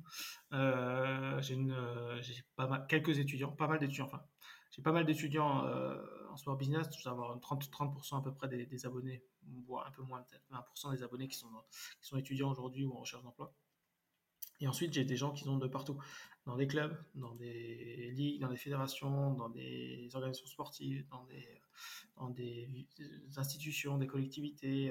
Euh, 0.53 1.41
j'ai 1.41 1.57
euh, 1.57 2.21
pas 2.57 2.67
mal, 2.67 2.87
quelques 2.89 3.19
étudiants, 3.19 3.53
pas 3.53 3.69
mal 3.69 3.79
d'étudiants, 3.79 4.07
enfin, 4.07 4.23
j'ai 4.73 4.83
pas 4.83 4.93
mal 4.93 5.07
d'étudiants 5.07 5.65
euh, 5.67 5.97
en 6.31 6.37
sport 6.37 6.57
business, 6.57 6.89
je 6.97 7.03
dois 7.05 7.13
avoir 7.13 7.41
30, 7.41 7.71
30% 7.71 8.19
à 8.19 8.23
peu 8.23 8.35
près 8.35 8.49
des, 8.49 8.87
abonnés, 8.87 9.23
voire 9.67 9.87
un 9.87 9.93
peu 9.93 10.03
moins 10.03 10.23
peut-être, 10.23 10.45
20% 10.51 10.97
des 10.97 11.03
abonnés 11.03 11.29
qui 11.29 11.39
sont, 11.39 11.51
qui 12.01 12.09
sont 12.09 12.17
étudiants 12.17 12.51
aujourd'hui 12.51 12.85
ou 12.85 12.93
en 12.93 13.01
recherche 13.01 13.23
d'emploi. 13.23 13.55
Et 14.61 14.67
ensuite, 14.67 14.93
j'ai 14.95 15.05
des 15.05 15.17
gens 15.17 15.33
qui 15.33 15.45
sont 15.45 15.59
de 15.59 15.69
partout, 15.69 15.99
dans 16.47 16.57
des 16.57 16.67
clubs, 16.67 16.97
dans 17.15 17.35
des 17.35 18.11
ligues, 18.13 18.41
dans 18.41 18.49
des 18.49 18.57
fédérations, 18.57 19.35
dans 19.35 19.51
des 19.51 20.09
organisations 20.15 20.47
sportives, 20.47 21.07
dans 21.09 21.25
des, 21.25 21.61
dans 22.17 22.31
des 22.31 22.67
institutions, 23.37 23.99
des 23.99 24.07
collectivités, 24.07 24.91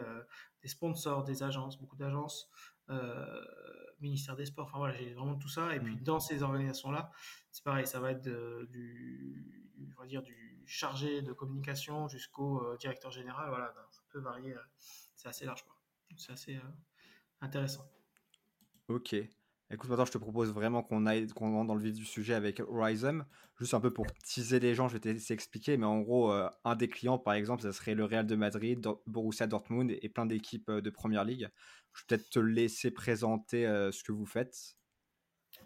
des 0.62 0.68
sponsors, 0.68 1.24
des 1.24 1.42
agences, 1.42 1.80
beaucoup 1.80 1.96
d'agences, 1.96 2.48
ministère 4.00 4.36
des 4.36 4.46
Sports. 4.46 4.68
Enfin 4.68 4.78
voilà, 4.78 4.96
j'ai 4.96 5.14
vraiment 5.14 5.36
tout 5.36 5.50
ça. 5.50 5.76
Et 5.76 5.80
puis 5.80 5.96
mm. 5.96 6.04
dans 6.04 6.20
ces 6.20 6.44
organisations-là, 6.44 7.12
c'est 7.52 7.64
pareil, 7.64 7.88
ça 7.88 8.00
va 8.00 8.12
être 8.12 8.22
du, 8.22 9.72
on 9.98 10.02
va 10.02 10.08
dire, 10.08 10.22
du 10.22 10.64
chargé 10.66 11.22
de 11.22 11.34
communication 11.34 12.08
jusqu'au 12.08 12.62
euh, 12.64 12.78
directeur 12.78 13.12
général. 13.12 13.50
Voilà, 13.50 13.74
ça 13.92 14.02
peut 14.10 14.20
varier. 14.20 14.54
Euh, 14.54 14.60
c'est 15.16 15.30
assez 15.30 15.46
large, 15.46 15.66
C'est 16.18 16.32
assez 16.32 16.60
intéressant. 17.42 17.90
Ok. 18.88 19.16
Écoute, 19.76 19.90
maintenant, 19.90 20.06
je 20.06 20.12
te 20.14 20.18
propose 20.18 20.54
vraiment 20.54 20.84
qu'on 20.84 21.06
aille, 21.06 21.28
qu'on 21.28 21.52
rentre 21.52 21.68
dans 21.68 21.76
le 21.76 21.82
vif 21.82 21.94
du 21.94 22.06
sujet 22.06 22.34
avec 22.34 22.62
Horizon. 22.62 23.26
Juste 23.60 23.74
un 23.74 23.82
peu 23.82 23.92
pour 23.92 24.06
teaser 24.24 24.62
les 24.62 24.74
gens, 24.74 24.88
je 24.88 24.94
vais 24.94 25.02
te 25.02 25.10
laisser 25.10 25.34
expliquer. 25.34 25.76
Mais 25.76 25.86
en 25.86 26.00
gros, 26.00 26.32
un 26.32 26.76
des 26.78 26.88
clients, 26.88 27.18
par 27.18 27.34
exemple, 27.34 27.62
ça 27.62 27.74
serait 27.74 27.94
le 27.94 28.06
Real 28.06 28.26
de 28.26 28.36
Madrid, 28.36 28.82
Borussia 29.06 29.48
Dortmund 29.48 29.92
et 29.92 30.08
plein 30.08 30.26
d'équipes 30.26 30.72
de 30.72 30.90
Première 30.90 31.26
Ligue. 31.26 31.50
Je 31.96 32.02
vais 32.02 32.06
peut-être 32.08 32.30
te 32.30 32.40
laisser 32.40 32.90
présenter 32.90 33.66
euh, 33.66 33.92
ce 33.92 34.04
que 34.04 34.12
vous 34.12 34.26
faites. 34.26 34.78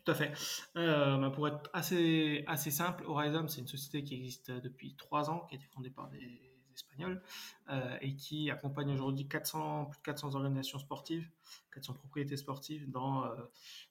Tout 0.06 0.12
à 0.12 0.16
fait. 0.16 0.34
Euh, 0.75 1.18
bah, 1.18 1.30
pour 1.30 1.48
être 1.48 1.70
assez, 1.74 2.44
assez 2.48 2.72
simple, 2.72 3.04
Horizon, 3.06 3.48
c'est 3.48 3.62
une 3.62 3.68
société 3.68 4.04
qui 4.04 4.16
existe 4.16 4.51
depuis 4.51 4.96
trois 4.96 5.30
ans, 5.30 5.46
qui 5.48 5.56
a 5.56 5.58
été 5.58 5.68
fondée 5.68 5.89
par 5.92 6.10
des 6.10 6.49
Euh, 7.69 7.98
et 8.01 8.15
qui 8.15 8.51
accompagne 8.51 8.91
aujourd'hui 8.91 9.27
400, 9.27 9.86
plus 9.86 10.00
de 10.00 10.03
400 10.03 10.36
organisations 10.36 10.79
sportives, 10.79 11.29
400 11.74 11.93
propriétés 11.93 12.38
sportives 12.38 12.89
dans, 12.89 13.25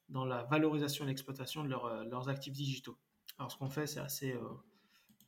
dans 0.09 0.25
la 0.25 0.45
valorisation 0.45 1.05
et 1.05 1.09
l'exploitation 1.09 1.65
de 1.65 1.69
leurs 1.69 2.29
actifs 2.29 2.53
digitaux. 2.53 2.99
Alors, 3.39 3.53
ce 3.53 3.57
qu'on 3.57 3.71
fait, 3.71 3.87
c'est 3.87 4.01
assez, 4.01 4.37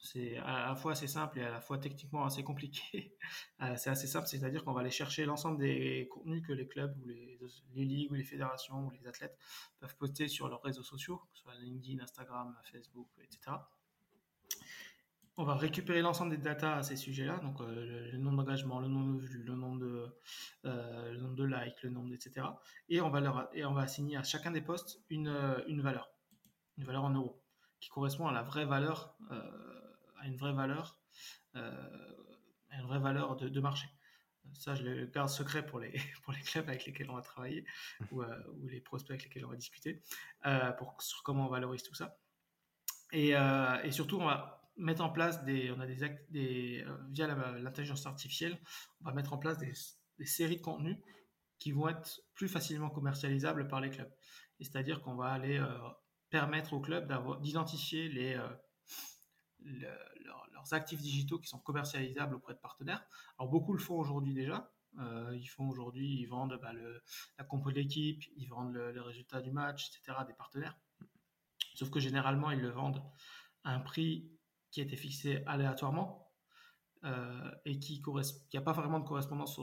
c'est 0.02 0.38
à 0.38 0.68
la 0.68 0.76
fois 0.76 0.92
assez 0.92 1.06
simple 1.06 1.38
et 1.38 1.42
à 1.42 1.50
la 1.50 1.60
fois 1.60 1.78
techniquement 1.78 2.24
assez 2.24 2.42
compliqué. 2.42 3.16
Euh, 3.62 3.76
c'est 3.76 3.90
assez 3.90 4.06
simple, 4.06 4.26
c'est-à-dire 4.26 4.64
qu'on 4.64 4.72
va 4.72 4.80
aller 4.80 4.90
chercher 4.90 5.26
l'ensemble 5.26 5.58
des 5.58 6.08
contenus 6.10 6.42
que 6.46 6.52
les 6.52 6.66
clubs 6.66 6.96
ou 7.02 7.04
les, 7.04 7.38
les, 7.74 7.84
ligues 7.84 8.10
ou 8.10 8.14
les 8.14 8.24
fédérations 8.24 8.86
ou 8.86 8.90
les 8.90 9.06
athlètes 9.06 9.36
peuvent 9.78 9.94
poster 9.96 10.28
sur 10.28 10.48
leurs 10.48 10.62
réseaux 10.62 10.82
sociaux, 10.82 11.18
que 11.18 11.36
ce 11.36 11.42
soit 11.42 11.54
LinkedIn, 11.56 12.02
Instagram, 12.02 12.56
Facebook, 12.72 13.08
etc. 13.22 13.58
On 15.36 15.44
va 15.44 15.54
récupérer 15.54 16.02
l'ensemble 16.02 16.32
des 16.32 16.42
datas 16.42 16.76
à 16.76 16.82
ces 16.82 16.96
sujets-là, 16.96 17.38
donc 17.38 17.60
euh, 17.60 18.10
le, 18.12 18.18
nombre 18.18 18.38
d'engagements, 18.38 18.78
le 18.78 18.88
nombre 18.88 19.20
de 19.20 19.26
vues, 19.26 19.42
le 19.42 19.54
nombre 19.54 19.78
de, 19.78 20.06
euh, 20.66 21.46
likes, 21.46 21.82
le 21.82 21.90
nombre, 21.90 22.12
etc. 22.12 22.46
Et 22.88 23.00
on 23.00 23.08
va 23.08 23.48
et 23.54 23.64
on 23.64 23.72
va 23.72 23.82
assigner 23.82 24.16
à 24.16 24.22
chacun 24.22 24.50
des 24.50 24.60
posts 24.60 25.00
une, 25.08 25.34
une 25.66 25.80
valeur, 25.80 26.10
une 26.76 26.84
valeur 26.84 27.04
en 27.04 27.10
euros, 27.10 27.42
qui 27.80 27.88
correspond 27.88 28.26
à 28.26 28.32
la 28.32 28.42
vraie 28.42 28.66
valeur 28.66 29.16
à 30.20 30.26
une 30.26 30.36
vraie 30.36 30.52
valeur, 30.52 30.98
euh, 31.56 31.72
une 32.72 32.86
vraie 32.86 32.98
valeur 32.98 33.36
de, 33.36 33.60
marché. 33.60 33.88
Ça, 34.54 34.74
je 34.74 34.82
le 34.82 35.06
garde 35.06 35.28
secret 35.28 35.64
pour 35.66 35.80
les, 35.80 35.92
clubs 36.44 36.68
avec 36.68 36.84
lesquels 36.86 37.10
on 37.10 37.14
va 37.14 37.22
travailler 37.22 37.64
ou, 38.10 38.22
euh, 38.22 38.28
les 38.68 38.80
prospects 38.80 39.10
avec 39.10 39.24
lesquels 39.24 39.44
on 39.44 39.50
va 39.50 39.56
discuter 39.56 40.02
euh, 40.46 40.72
sur 40.98 41.22
comment 41.22 41.46
on 41.46 41.50
valorise 41.50 41.82
tout 41.82 41.94
ça. 41.94 42.18
Et, 43.12 43.34
surtout, 43.90 44.20
on 44.20 44.26
va 44.26 44.59
mettre 44.80 45.02
en 45.02 45.10
place 45.10 45.44
des, 45.44 45.70
on 45.70 45.80
a 45.80 45.86
des, 45.86 45.96
des 46.30 46.84
via 47.10 47.26
l'intelligence 47.58 48.06
artificielle, 48.06 48.58
on 49.00 49.04
va 49.04 49.12
mettre 49.12 49.32
en 49.32 49.38
place 49.38 49.58
des, 49.58 49.72
séries 50.26 50.56
de 50.56 50.62
contenus 50.62 50.98
qui 51.58 51.72
vont 51.72 51.88
être 51.88 52.20
plus 52.34 52.48
facilement 52.48 52.90
commercialisables 52.90 53.68
par 53.68 53.80
les 53.80 53.90
clubs. 53.90 54.10
C'est-à-dire 54.60 55.00
qu'on 55.02 55.14
va 55.14 55.28
aller 55.28 55.62
permettre 56.28 56.74
aux 56.74 56.80
clubs 56.80 57.10
d'identifier 57.40 58.08
les, 58.08 58.38
leurs 59.64 60.74
actifs 60.74 61.00
digitaux 61.00 61.38
qui 61.38 61.48
sont 61.48 61.58
commercialisables 61.58 62.34
auprès 62.34 62.54
de 62.54 62.58
partenaires. 62.58 63.04
Alors 63.38 63.50
beaucoup 63.50 63.72
le 63.72 63.78
font 63.78 63.98
aujourd'hui 63.98 64.34
déjà. 64.34 64.70
Euh, 64.98 65.36
ils 65.36 65.46
font 65.46 65.68
aujourd'hui, 65.68 66.20
ils 66.20 66.26
vendent 66.26 66.58
bah, 66.60 66.72
le, 66.72 67.00
la 67.38 67.44
compo 67.44 67.70
de 67.70 67.76
l'équipe, 67.76 68.24
ils 68.36 68.46
vendent 68.46 68.74
le, 68.74 69.00
résultat 69.00 69.40
du 69.40 69.52
match, 69.52 69.88
etc. 69.88 70.18
des 70.26 70.34
partenaires. 70.34 70.76
Sauf 71.74 71.90
que 71.90 72.00
généralement, 72.00 72.50
ils 72.50 72.60
le 72.60 72.70
vendent 72.70 73.02
à 73.62 73.72
un 73.72 73.80
prix 73.80 74.30
qui 74.70 74.80
a 74.80 74.84
été 74.84 74.96
fixé 74.96 75.42
aléatoirement 75.46 76.30
euh, 77.04 77.50
et 77.64 77.78
qui 77.78 78.02
n'a 78.54 78.60
pas 78.60 78.72
vraiment 78.72 79.00
de 79.00 79.06
correspondance, 79.06 79.58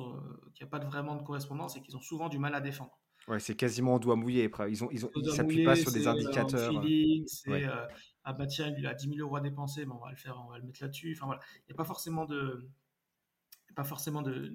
qui 0.56 0.64
a 0.64 0.68
pas 0.68 0.80
vraiment 0.80 1.16
de 1.16 1.24
correspondance 1.24 1.78
et 1.78 1.82
qu'ils 1.82 1.96
ont 1.96 2.02
souvent 2.02 2.30
du 2.30 2.40
mal 2.40 2.56
à 2.56 2.62
défendre. 2.62 3.00
Ouais, 3.28 3.40
c'est 3.40 3.56
quasiment 3.56 3.96
en 3.96 4.00
doigt 4.00 4.16
mouillé. 4.16 4.50
Ils 4.70 4.84
ont, 4.84 4.90
ils 4.92 5.06
ont, 5.06 5.12
s'appuient 5.32 5.66
pas 5.66 5.76
sur 5.76 5.92
des 5.92 6.08
indicateurs. 6.08 6.72
c'est 7.26 7.66
euh, 7.66 7.86
ah 8.24 8.34
bah 8.34 8.48
tiens, 8.48 8.74
il 8.78 8.86
a 8.88 8.94
10 8.94 9.10
000 9.16 9.20
euros 9.20 9.36
à 9.36 9.42
dépenser, 9.42 9.86
on 9.90 9.98
va 9.98 10.12
le 10.12 10.16
faire, 10.16 10.42
on 10.46 10.50
va 10.50 10.58
le 10.60 10.66
mettre 10.66 10.82
là-dessus. 10.82 11.14
Enfin 11.18 11.26
voilà, 11.26 11.42
il 11.56 11.72
n'y 11.72 11.74
a 11.74 11.78
pas 11.78 11.84
forcément 11.84 12.26
de, 12.26 12.70
pas 13.76 13.84
forcément 13.84 14.22
de, 14.22 14.52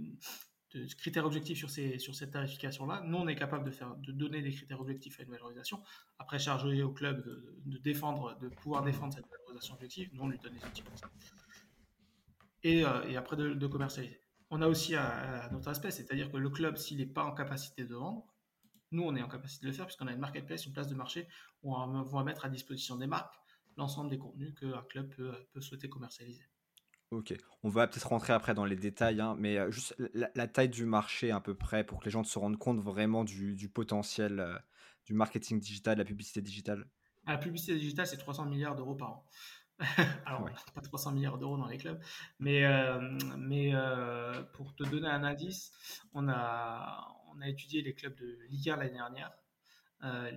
critères 0.97 1.25
objectifs 1.25 1.59
sur, 1.59 1.71
ces, 1.71 1.99
sur 1.99 2.15
cette 2.15 2.33
tarification-là. 2.33 3.03
Nous, 3.07 3.17
on 3.17 3.29
est 3.29 3.37
capable 3.37 3.65
de, 3.65 3.71
faire, 3.71 3.95
de 3.97 4.13
donner 4.13 4.43
des 4.43 4.53
critères 4.53 4.81
objectifs 4.81 5.19
à 5.21 5.23
une 5.23 5.31
valorisation. 5.31 5.83
Après, 6.19 6.39
charger 6.39 6.83
au 6.83 6.93
club 6.93 7.25
de, 7.65 7.79
défendre, 7.79 8.39
de 8.41 8.49
pouvoir 8.49 8.83
défendre 8.83 9.15
cette 9.15 9.27
valorisation 9.29 9.75
objective, 9.75 10.11
nous, 10.13 10.23
on 10.23 10.29
lui 10.29 10.39
donne 10.39 10.55
des 10.55 10.65
outils 10.65 10.83
pour 10.83 10.99
ça. 10.99 11.11
Et, 12.63 12.85
euh, 12.85 13.09
et 13.09 13.17
après, 13.17 13.37
de, 13.37 13.67
commercialiser. 13.67 14.21
On 14.51 14.61
a 14.61 14.69
aussi 14.69 14.95
un, 14.95 15.55
autre 15.55 15.69
aspect, 15.69 15.91
c'est-à-dire 15.91 16.31
que 16.31 16.37
le 16.37 16.51
club, 16.51 16.77
s'il 16.77 16.99
n'est 16.99 17.07
pas 17.07 17.25
en 17.25 17.33
capacité 17.33 17.85
de 17.85 17.95
vendre, 17.95 18.27
nous, 18.91 19.03
on 19.03 19.17
est 19.17 19.23
en 19.23 19.29
capacité 19.29 19.65
de 19.65 19.71
le 19.71 19.77
faire 19.77 19.87
puisqu'on 19.87 20.07
a 20.07 20.13
une 20.13 20.19
marketplace, 20.19 20.67
une 20.67 20.75
place 20.75 20.89
de 20.89 20.95
marché 20.95 21.27
où 21.63 21.75
on 21.75 22.03
va 22.03 22.25
mettre 22.25 22.45
à 22.45 22.51
disposition 22.51 22.97
des 22.97 23.07
marques 23.07 23.35
l'ensemble 23.77 24.11
des 24.11 24.19
contenus 24.19 24.55
qu'un 24.55 24.83
club 24.83 25.09
peut, 25.15 25.61
souhaiter 25.61 25.89
commercialiser. 25.89 26.45
Ok, 27.13 27.35
on 27.63 27.69
va 27.69 27.87
peut-être 27.87 28.09
rentrer 28.09 28.33
après 28.33 28.55
dans 28.55 28.65
les 28.65 28.75
détails, 28.75 29.21
hein, 29.21 29.37
mais 29.39 29.59
euh, 29.59 29.71
juste 29.71 29.95
la, 30.15 30.49
taille 30.49 30.71
du 30.71 30.87
marché 30.87 31.31
à 31.31 31.41
peu 31.41 31.55
près 31.55 31.85
pour 31.85 32.01
que 32.01 32.07
les 32.07 32.11
gens 32.11 32.25
se 32.25 32.39
rendent 32.39 32.57
compte 32.57 32.81
vraiment 32.81 33.23
du, 33.23 33.69
potentiel 33.69 34.41
euh, 34.41 34.59
du 35.05 35.13
marketing 35.13 35.61
digital, 35.61 35.97
de 35.97 35.99
la 35.99 36.07
publicité 36.07 36.41
digitale. 36.41 36.89
La 37.27 37.37
publicité 37.37 37.75
digitale, 37.75 38.07
c'est 38.07 38.17
300 38.17 38.47
milliards 38.47 38.77
d'euros 38.77 38.95
par 38.95 39.11
an. 39.11 39.29
Alors, 40.25 40.49
pas 40.75 40.81
300 40.81 41.13
milliards 41.13 41.37
d'euros 41.37 41.59
dans 41.59 41.67
les 41.67 41.77
clubs, 41.77 42.01
mais, 42.39 42.65
euh, 42.65 42.99
mais 43.37 43.73
pour 44.55 44.75
te 44.75 44.85
donner 44.85 45.09
un 45.09 45.23
indice, 45.23 45.71
on 46.15 46.31
a, 46.31 47.15
on 47.29 47.43
a 47.43 47.49
étudié 47.49 47.83
les 47.83 47.93
clubs 47.93 48.17
de 48.17 48.39
Ligue 48.49 48.71
1 48.71 48.77
l'année 48.77 48.95
dernière. 48.95 49.33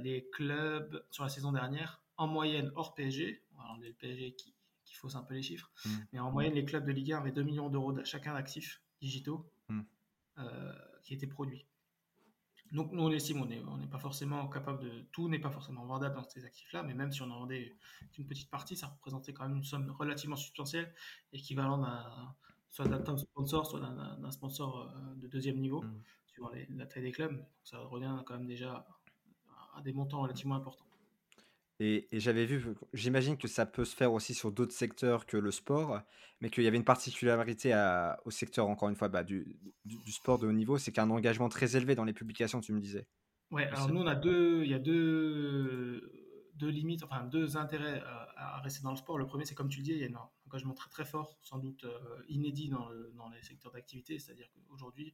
les 0.04 0.28
clubs, 0.34 1.06
sur 1.10 1.24
la 1.24 1.30
saison 1.30 1.54
dernière, 1.54 2.04
en 2.18 2.28
moyenne 2.28 2.70
hors 2.76 2.96
PSG, 2.96 3.46
alors 3.58 3.78
le 3.78 3.94
PSG 3.94 4.36
qui, 4.36 4.55
qui 4.96 5.02
fausse 5.02 5.16
un 5.16 5.24
peu 5.24 5.34
les 5.34 5.42
chiffres, 5.42 5.70
mm. 5.86 5.90
mais 6.14 6.20
en 6.20 6.32
moyenne 6.32 6.54
les 6.54 6.66
clubs 6.66 6.86
de 6.86 6.92
Ligue 6.92 7.12
1 7.12 7.18
avaient 7.20 7.32
2 7.32 7.44
millions 7.44 7.70
d'euros 7.70 7.94
chacun 8.06 8.34
d'actifs 8.34 8.82
digitaux 9.02 9.52
mm. 9.68 9.82
euh, 10.40 10.74
qui 11.04 11.14
étaient 11.14 11.28
produits. 11.28 11.66
Donc 12.72 12.92
nous 12.92 13.04
on 13.04 13.12
estime, 13.12 13.42
on 13.42 13.46
n'est 13.46 13.62
on 13.62 13.88
pas 13.88 14.00
forcément 14.00 14.48
capable 14.48 14.84
de, 14.84 15.06
tout 15.12 15.30
n'est 15.30 15.40
pas 15.40 15.52
forcément 15.52 15.86
vendable 15.86 16.16
dans 16.16 16.24
ces 16.24 16.46
actifs-là, 16.46 16.82
mais 16.84 16.94
même 16.94 17.12
si 17.12 17.22
on 17.22 17.30
en 17.30 17.40
vendait 17.40 17.76
qu'une 18.12 18.26
petite 18.26 18.50
partie, 18.50 18.76
ça 18.76 18.88
représentait 18.88 19.34
quand 19.34 19.48
même 19.48 19.58
une 19.58 19.64
somme 19.64 19.92
relativement 19.92 20.36
substantielle, 20.36 20.94
équivalent 21.32 21.78
d'un, 21.78 22.36
soit 22.72 22.88
d'un 22.88 23.18
sponsor, 23.18 23.68
soit 23.68 23.80
d'un, 23.82 24.32
sponsor 24.32 24.92
euh, 24.96 25.16
de 25.16 25.28
deuxième 25.28 25.60
niveau, 25.60 25.84
suivant 26.28 26.50
la 26.70 26.86
taille 26.88 27.04
des 27.04 27.12
clubs. 27.12 27.46
ça 27.64 27.80
revient 27.80 28.24
quand 28.26 28.34
même 28.34 28.48
déjà 28.48 28.88
à 29.76 29.82
des 29.82 29.94
montants 29.94 30.22
relativement 30.22 30.56
importants. 30.56 30.85
Et, 31.80 32.08
j'avais 32.14 32.46
vu, 32.46 32.64
j'imagine 32.94 33.38
que 33.38 33.48
ça 33.48 33.66
peut 33.66 33.84
se 33.84 33.96
faire 33.96 34.14
aussi 34.14 34.34
sur 34.34 34.52
d'autres 34.52 34.74
secteurs 34.74 35.26
que 35.26 35.36
le 35.36 35.52
sport, 35.52 36.02
mais 36.40 36.50
qu'il 36.50 36.64
y 36.64 36.68
avait 36.68 36.78
une 36.78 36.86
particularité 36.86 37.74
au 38.24 38.32
secteur, 38.32 38.68
encore 38.68 38.90
une 38.90 38.96
fois, 38.96 39.10
bah, 39.10 39.24
du, 39.24 39.58
sport 40.08 40.40
de 40.40 40.48
haut 40.48 40.54
niveau, 40.54 40.78
c'est 40.78 40.92
qu'un 40.92 41.10
engagement 41.10 41.50
très 41.50 41.76
élevé 41.76 41.96
dans 41.96 42.06
les 42.06 42.14
publications, 42.14 42.62
tu 42.62 42.72
me 42.72 42.80
disais. 42.80 43.08
Ouais, 43.52 43.66
alors 43.66 43.90
nous, 43.90 44.02
on 44.02 44.08
a 44.08 44.16
deux, 44.16 44.64
il 44.64 44.72
y 44.72 44.74
a 44.74 44.80
deux, 44.80 46.50
deux 46.56 46.70
limites, 46.70 47.04
enfin 47.04 47.24
deux 47.26 47.58
intérêts 47.58 48.02
à, 48.38 48.60
rester 48.62 48.82
dans 48.82 48.92
le 48.92 48.98
sport. 48.98 49.18
Le 49.18 49.26
premier, 49.26 49.46
c'est 49.46 49.56
comme 49.56 49.70
tu 49.70 49.80
le 49.80 49.84
dis, 49.84 49.92
il 49.92 49.98
y 49.98 50.06
a 50.06 50.08
un 50.08 50.30
engagement 50.48 50.74
très 50.74 50.90
très 50.90 51.06
fort, 51.06 51.38
sans 51.42 51.60
doute 51.60 51.84
euh, 51.84 52.24
inédit 52.30 52.70
dans, 52.70 52.90
dans, 53.16 53.30
les 53.30 53.42
secteurs 53.44 53.72
d'activité, 53.72 54.18
c'est-à-dire 54.18 54.48
qu'aujourd'hui, 54.52 55.14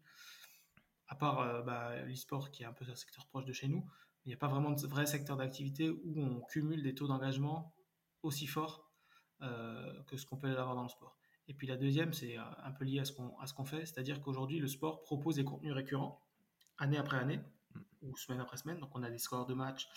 à 1.08 1.16
part 1.16 1.40
euh, 1.40 1.62
bah, 1.62 2.04
l'e-sport 2.06 2.52
qui 2.52 2.64
est 2.64 2.66
un 2.66 2.74
peu 2.74 2.86
un 2.90 2.96
secteur 2.96 3.26
proche 3.28 3.46
de 3.46 3.54
chez 3.54 3.68
nous, 3.68 3.84
il 4.26 4.30
n'y 4.30 4.34
a 4.34 4.38
pas 4.38 4.48
vraiment 4.48 4.72
de 4.72 4.88
vrai 4.88 5.06
secteur 5.06 5.38
d'activité 5.38 5.90
où 5.90 6.14
on 6.18 6.42
cumule 6.42 6.84
des 6.84 6.94
taux 6.94 7.08
d'engagement 7.08 7.74
aussi 8.24 8.48
forts 8.48 8.92
euh, 9.42 10.04
que 10.04 10.18
ce 10.18 10.26
qu'on 10.26 10.38
peut 10.38 10.50
avoir 10.50 10.76
dans 10.76 10.84
le 10.84 10.90
sport. 10.90 11.18
Et 11.48 11.54
puis 11.54 11.66
la 11.66 11.76
deuxième, 11.76 12.14
c'est 12.14 12.38
euh, 12.38 12.44
un 12.64 12.72
peu 12.72 12.86
lié 12.86 13.00
à 13.00 13.06
ce 13.06 13.14
qu'on 13.54 13.66
fait, 13.66 13.86
c'est-à-dire 13.86 14.22
qu'aujourd'hui, 14.22 14.60
le 14.60 14.68
sport 14.68 15.02
propose 15.02 15.36
des 15.36 15.44
contenus 15.44 15.74
récurrents, 15.74 16.22
année 16.78 16.98
après 16.98 17.18
année, 17.18 17.40
mm. 17.74 17.80
ou 18.04 18.16
semaine 18.16 18.40
après 18.40 18.58
semaine. 18.58 18.80
Donc 18.80 18.96
on 18.96 19.02
a 19.02 19.10
des 19.10 19.18
scores 19.18 19.48
de 19.48 19.56
match, 19.56 19.88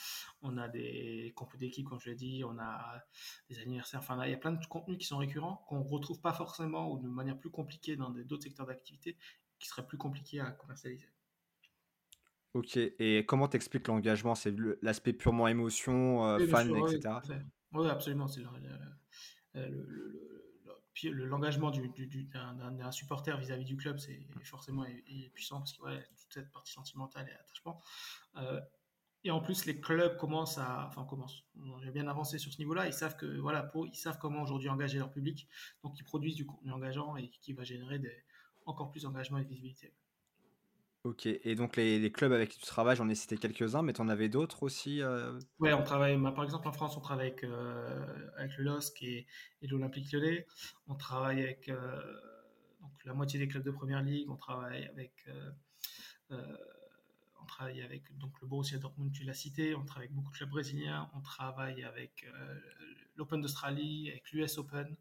on 0.40 0.56
a 0.56 0.68
des 0.68 1.34
compos 1.36 1.58
d'équipe, 1.58 1.86
comme 1.86 2.00
je 2.00 2.08
l'ai 2.08 2.16
dit, 2.16 2.42
on 2.44 2.58
a 2.58 3.02
des 3.50 3.58
anniversaires. 3.58 4.00
Enfin, 4.00 4.16
là, 4.16 4.26
il 4.26 4.30
y 4.30 4.34
a 4.34 4.38
plein 4.38 4.52
de 4.52 4.66
contenus 4.66 4.96
qui 4.96 5.04
sont 5.04 5.18
récurrents, 5.18 5.64
qu'on 5.68 5.80
ne 5.80 5.88
retrouve 5.88 6.20
pas 6.22 6.32
forcément 6.32 6.90
ou 6.90 6.98
de 6.98 7.08
manière 7.08 7.38
plus 7.38 7.50
compliquée 7.50 7.96
dans 7.96 8.08
d'autres 8.08 8.44
secteurs 8.44 8.66
d'activité, 8.66 9.18
qui 9.58 9.68
seraient 9.68 9.86
plus 9.86 9.98
compliqués 9.98 10.40
à 10.40 10.50
commercialiser. 10.50 11.13
Ok, 12.54 12.76
et 12.76 13.26
comment 13.26 13.48
t'expliques 13.48 13.88
l'engagement? 13.88 14.36
C'est 14.36 14.54
l'aspect 14.80 15.12
purement 15.12 15.48
émotion, 15.48 16.24
euh, 16.24 16.46
fan, 16.46 16.70
etc. 16.76 17.18
Oui, 17.72 17.88
absolument. 17.88 18.28
C'est 18.28 18.42
l'engagement 21.10 21.72
d'un 21.72 22.92
supporter 22.92 23.36
vis-à-vis 23.38 23.64
du 23.64 23.76
club, 23.76 23.98
c'est 23.98 24.20
forcément 24.44 24.84
puissant 25.34 25.58
parce 25.58 25.72
que 25.72 25.80
toute 25.80 26.32
cette 26.32 26.52
partie 26.52 26.72
sentimentale 26.72 27.28
et 27.28 27.32
attachement. 27.32 27.80
Euh, 28.36 28.60
et 29.24 29.32
en 29.32 29.40
plus, 29.40 29.64
les 29.64 29.80
clubs 29.80 30.16
commencent 30.16 30.58
à, 30.58 30.86
enfin 30.86 31.04
commencent, 31.06 31.44
j'ai 31.82 31.90
bien 31.90 32.06
avancé 32.06 32.38
sur 32.38 32.52
ce 32.52 32.58
niveau-là. 32.58 32.86
Ils 32.86 32.92
savent 32.92 33.16
que 33.16 33.26
voilà, 33.40 33.64
pour, 33.64 33.88
ils 33.88 33.96
savent 33.96 34.18
comment 34.20 34.42
aujourd'hui 34.42 34.68
engager 34.68 34.98
leur 34.98 35.10
public, 35.10 35.48
donc 35.82 35.98
ils 35.98 36.04
produisent 36.04 36.36
du 36.36 36.46
contenu 36.46 36.70
engageant 36.70 37.16
et 37.16 37.30
qui 37.30 37.52
va 37.52 37.64
générer 37.64 37.98
des, 37.98 38.12
encore 38.66 38.90
plus 38.92 39.02
d'engagement 39.02 39.38
et 39.38 39.44
de 39.44 39.48
visibilité. 39.48 39.92
Ok, 41.04 41.26
et 41.26 41.54
donc 41.54 41.76
les, 41.76 42.10
clubs 42.10 42.32
avec 42.32 42.48
qui 42.48 42.58
tu 42.58 42.66
travailles, 42.66 42.96
j'en 42.96 43.08
ai 43.10 43.14
cité 43.14 43.36
quelques-uns, 43.36 43.82
mais 43.82 43.92
tu 43.92 44.00
en 44.00 44.08
avais 44.08 44.30
d'autres 44.30 44.62
aussi 44.62 45.02
euh? 45.02 45.38
Oui, 45.58 45.70
on 45.72 45.82
travaille, 45.82 46.16
bah, 46.16 46.32
par 46.32 46.44
exemple 46.44 46.66
en 46.66 46.72
France, 46.72 46.96
on 46.96 47.00
travaille 47.00 47.28
avec, 47.28 47.44
euh, 47.44 48.30
avec 48.38 48.56
le 48.56 48.64
LOSC 48.64 49.02
et, 49.02 49.26
l'Olympique 49.62 50.10
Lyonnais. 50.12 50.46
On 50.88 50.94
travaille 50.94 51.42
avec 51.42 51.68
euh, 51.68 52.00
donc, 52.80 52.92
la 53.04 53.12
moitié 53.12 53.38
des 53.38 53.46
clubs 53.48 53.62
de 53.62 53.70
Première 53.70 54.02
Ligue. 54.02 54.30
On 54.30 54.36
travaille 54.36 54.86
avec 54.86 55.26
on 57.44 57.46
travaille 57.46 57.82
avec 57.82 58.16
donc, 58.16 58.32
le 58.40 58.46
Borussia 58.46 58.78
Dortmund, 58.78 59.12
tu 59.12 59.24
l'as 59.24 59.34
cité, 59.34 59.74
on 59.74 59.84
travaille 59.84 60.06
avec 60.06 60.14
beaucoup 60.14 60.32
de 60.32 60.36
clubs 60.36 60.48
brésiliens, 60.48 61.10
on 61.14 61.20
travaille 61.20 61.84
avec 61.84 62.24
euh, 62.26 62.60
l'Open 63.16 63.40
d'Australie, 63.40 64.10
avec 64.10 64.30
l'US 64.32 64.58
Open. 64.58 64.96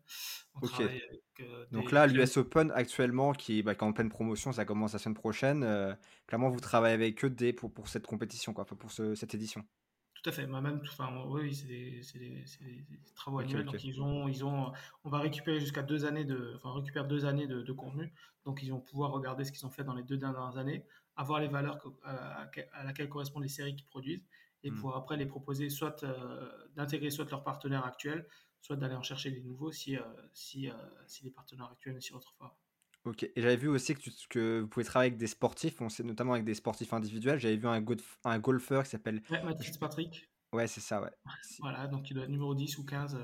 Euh, 1.40 1.66
donc 1.72 1.92
là, 1.92 2.08
l'US 2.08 2.38
Open 2.38 2.72
actuellement, 2.72 3.34
qui, 3.34 3.64
bah, 3.64 3.72
est 3.72 3.84
en 3.84 3.94
pleine 3.94 4.10
promotion, 4.10 4.52
ça 4.52 4.66
commence 4.66 4.94
la 4.94 5.00
semaine 5.00 5.16
prochaine. 5.16 5.64
Euh, 5.64 5.94
clairement, 6.28 6.50
vous 6.50 6.60
travaillez 6.60 6.94
avec 6.94 7.24
eux 7.26 7.30
dès 7.30 7.54
pour, 7.54 7.74
pour 7.74 7.88
cette 7.88 8.06
compétition, 8.06 8.54
quoi, 8.54 8.66
pour 8.66 8.92
cette 8.92 9.34
édition. 9.34 9.66
Tout 10.24 10.30
à 10.30 10.34
fait. 10.34 10.48
Bah, 10.48 10.62
même, 10.62 10.80
enfin, 10.84 11.10
oui, 11.28 11.54
c'est 11.54 11.68
des, 11.68 12.02
des, 12.16 12.30
des, 12.60 13.00
travaux 13.16 13.40
annuels. 13.40 13.66
Donc, 13.66 13.84
ils 13.84 14.02
ont, 14.02 14.28
ils 14.28 14.46
ont, 14.46 14.72
on 15.04 15.10
va 15.10 15.20
récupérer 15.20 15.60
jusqu'à 15.60 15.82
deux 15.82 16.06
années 16.06 16.24
de, 16.24 16.54
enfin, 16.56 16.74
récupère 16.74 17.06
deux 17.06 17.26
années 17.26 17.48
de, 17.48 17.72
contenu. 17.74 18.14
Donc, 18.46 18.64
ils 18.64 18.70
vont 18.70 18.80
pouvoir 18.80 19.12
regarder 19.12 19.44
ce 19.44 19.52
qu'ils 19.52 19.66
ont 19.66 19.70
fait 19.70 19.84
dans 19.84 19.96
les 19.96 20.04
deux 20.04 20.18
dernières 20.18 20.58
années, 20.58 20.86
avoir 21.18 21.40
les 21.40 21.48
valeurs 21.48 21.80
à, 22.04 22.48
laquelle 22.86 23.10
correspondent 23.10 23.44
les 23.44 23.50
séries 23.50 23.76
qu'ils 23.76 23.88
produisent 23.88 24.24
et 24.64 24.72
hmm. 24.72 24.76
pouvoir 24.76 24.98
après 24.98 25.18
les 25.18 25.26
proposer 25.26 25.70
soit 25.70 26.04
euh, 26.04 26.50
d'intégrer 26.76 27.10
soit 27.10 27.30
leurs 27.30 27.44
partenaires 27.44 27.86
actuels, 27.86 28.28
soit 28.62 28.76
d'aller 28.76 28.96
en 28.96 29.04
chercher 29.04 29.32
des 29.32 29.42
nouveaux 29.42 29.72
si, 29.72 29.98
euh, 29.98 30.02
si, 30.34 30.70
euh, 30.70 30.74
si 31.08 31.24
les 31.24 31.32
partenaires 31.32 31.70
actuels 31.72 31.96
ne 31.96 32.00
s'y 32.00 32.14
retrouvent 32.14 32.38
pas. 32.38 32.58
Ok, 33.06 33.24
et 33.24 33.34
j'avais 33.36 33.58
vu 33.58 33.68
aussi 33.68 33.96
que, 33.96 34.00
tu, 34.00 34.12
que 34.30 34.62
vous 34.62 34.68
pouvez 34.68 34.86
travailler 34.86 35.10
avec 35.10 35.20
des 35.20 35.28
sportifs, 35.28 35.82
on 35.82 35.90
sait 35.90 36.04
notamment 36.04 36.34
avec 36.34 36.46
des 36.46 36.54
sportifs 36.54 36.94
individuels. 36.94 37.38
J'avais 37.38 37.58
vu 37.58 37.68
un, 37.68 37.84
un 38.24 38.40
golfeur 38.40 38.84
qui 38.84 38.92
s'appelle. 38.92 39.22
Ouais, 39.30 39.44
Mathis 39.44 39.78
Patrick. 39.78 40.30
Ouais, 40.54 40.68
c'est 40.68 40.80
ça, 40.80 41.02
ouais. 41.02 41.12
Voilà, 41.60 41.88
donc 41.88 42.10
il 42.10 42.14
doit 42.14 42.24
être 42.24 42.30
numéro 42.30 42.56
10 42.56 42.78
ou 42.78 42.86
15 42.86 43.20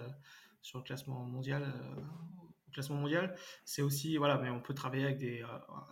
sur 0.61 0.79
le 0.79 0.83
classement 0.83 1.23
mondial. 1.23 1.71
classement 2.73 2.97
mondial, 2.97 3.33
c'est 3.63 3.81
aussi 3.81 4.17
voilà, 4.17 4.37
mais 4.39 4.49
on 4.49 4.59
peut 4.59 4.73
travailler 4.73 5.05
avec 5.05 5.19
des, 5.19 5.45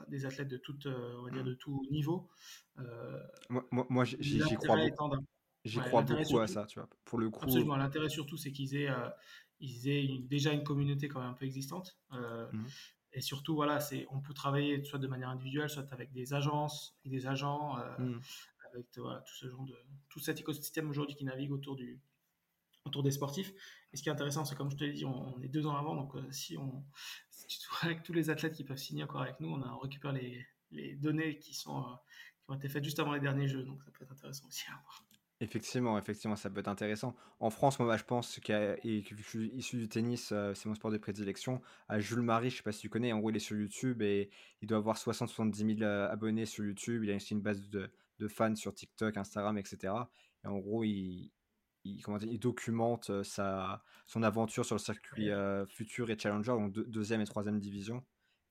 des 0.10 0.26
athlètes 0.26 0.50
de 0.50 0.58
tout, 0.58 0.78
on 0.86 1.22
va 1.22 1.30
dire 1.30 1.46
de 1.46 1.54
tout 1.54 1.88
niveau. 1.90 2.28
moi, 3.50 3.64
moi, 3.72 4.04
j'y 4.04 4.40
crois 4.58 4.76
beaucoup. 4.76 5.24
J'y 5.68 5.80
crois 5.80 6.02
beaucoup 6.02 6.40
à 6.40 6.48
ça, 6.48 6.66
tu 6.66 6.80
vois. 6.80 6.90
Pour 7.06 7.20
le 7.20 7.30
coup. 7.30 7.46
Absolument. 7.46 7.76
L'intérêt 7.76 8.10
surtout, 8.10 8.38
c'est 8.38 8.52
qu'ils 8.52 8.76
aient, 8.76 8.90
euh, 8.90 9.10
ils 9.60 9.90
aient 9.90 10.08
déjà 10.20 10.54
une 10.54 10.64
communauté 10.64 11.08
quand 11.08 11.20
même 11.20 11.30
un 11.30 11.34
peu 11.34 11.46
existante. 11.46 11.98
Euh, 12.14 12.48
mmh. 12.52 12.66
Et 13.14 13.22
surtout, 13.22 13.56
voilà, 13.56 13.80
c'est, 13.80 14.06
on 14.12 14.22
peut 14.22 14.34
travailler 14.34 14.84
soit 14.84 15.00
de 15.00 15.08
manière 15.08 15.30
individuelle, 15.30 15.70
soit 15.70 15.92
avec 15.92 16.12
des 16.12 16.34
agences 16.34 16.98
et 17.06 17.10
des 17.10 17.26
agents, 17.26 17.78
euh, 17.78 17.98
mmh. 17.98 18.22
avec 18.72 18.86
voilà, 18.98 19.20
tout 19.22 19.34
ce 19.34 19.50
genre 19.50 19.66
de, 19.66 19.76
tout 20.10 20.20
cet 20.20 20.40
écosystème 20.40 20.90
aujourd'hui 20.90 21.16
qui 21.16 21.26
navigue 21.26 21.52
autour 21.52 21.76
du, 21.76 22.00
autour 22.86 23.04
des 23.04 23.12
sportifs. 23.12 23.52
Et 23.94 23.98
ce 23.98 24.04
qui 24.04 24.10
est 24.10 24.12
intéressant, 24.12 24.46
c'est 24.46 24.56
comme 24.56 24.70
je 24.70 24.76
te 24.76 24.84
l'ai 24.84 24.94
dit, 24.94 25.06
on, 25.06 25.40
est 25.42 25.48
deux 25.48 25.66
ans 25.66 25.76
avant, 25.76 25.96
donc 25.96 26.14
si 26.32 26.58
on, 26.58 26.84
si 27.30 27.60
avec 27.82 28.04
tous 28.04 28.14
les 28.14 28.30
athlètes 28.30 28.54
qui 28.54 28.64
peuvent 28.64 28.78
signer 28.78 29.04
encore 29.04 29.22
avec 29.22 29.40
nous, 29.40 29.50
on, 29.50 29.62
a, 29.64 29.72
on 29.72 29.80
récupère 29.80 30.12
les, 30.12 30.46
les 30.72 30.96
données 30.96 31.40
qui 31.40 31.54
sont, 31.54 31.84
qui 32.44 32.52
ont 32.52 32.56
été 32.56 32.70
faites 32.70 32.84
juste 32.84 33.00
avant 33.00 33.14
les 33.14 33.20
derniers 33.20 33.48
jeux, 33.48 33.64
donc 33.64 33.84
ça 33.84 33.92
peut 33.92 34.04
être 34.04 34.12
intéressant 34.12 34.48
aussi 34.48 34.66
à 34.68 34.80
voir. 34.82 35.07
Effectivement, 35.40 36.00
effectivement, 36.00 36.36
ça 36.36 36.50
peut 36.50 36.62
être 36.62 36.68
intéressant. 36.68 37.16
En 37.40 37.52
France, 37.52 37.78
moi, 37.78 37.88
bah, 37.88 37.98
je 37.98 38.04
pense 38.04 38.40
que 38.40 38.76
je 38.84 39.24
suis 39.24 39.50
issu 39.50 39.78
du 39.78 39.88
tennis, 39.88 40.32
euh, 40.32 40.56
c'est 40.56 40.68
mon 40.68 40.74
sport 40.74 40.90
de 40.90 40.98
prédilection. 40.98 41.62
À 41.88 42.00
Jules 42.00 42.24
Marie, 42.24 42.50
je 42.50 42.58
sais 42.58 42.64
pas 42.64 42.72
si 42.72 42.82
tu 42.82 42.90
connais, 42.90 43.14
en 43.14 43.20
gros, 43.20 43.30
il 43.30 43.36
est 43.36 43.40
sur 43.40 43.56
YouTube 43.56 44.02
et 44.02 44.32
il 44.64 44.68
doit 44.68 44.80
avoir 44.80 44.98
60-70 44.98 45.78
000 45.78 45.82
euh, 45.84 46.10
abonnés 46.10 46.48
sur 46.48 46.66
YouTube. 46.66 47.04
Il 47.04 47.12
a 47.12 47.16
aussi 47.16 47.34
une 47.34 47.42
base 47.42 47.70
de, 47.70 47.92
fans 48.28 48.56
sur 48.56 48.74
TikTok, 48.74 49.16
Instagram, 49.16 49.60
etc. 49.60 49.94
Et 50.44 50.48
en 50.48 50.58
gros, 50.58 50.84
il, 50.84 51.32
comment 52.04 52.18
dire, 52.18 52.30
il 52.32 52.40
documente 52.40 53.12
euh, 53.12 53.24
sa, 53.24 53.84
son 54.08 54.24
aventure 54.24 54.66
sur 54.66 54.74
le 54.74 54.80
circuit 54.80 55.30
futur 55.68 56.10
et 56.10 56.18
challenger, 56.18 56.54
donc 56.54 56.74
deuxième 56.74 57.22
et 57.22 57.26
troisième 57.26 57.60
division. 57.60 58.04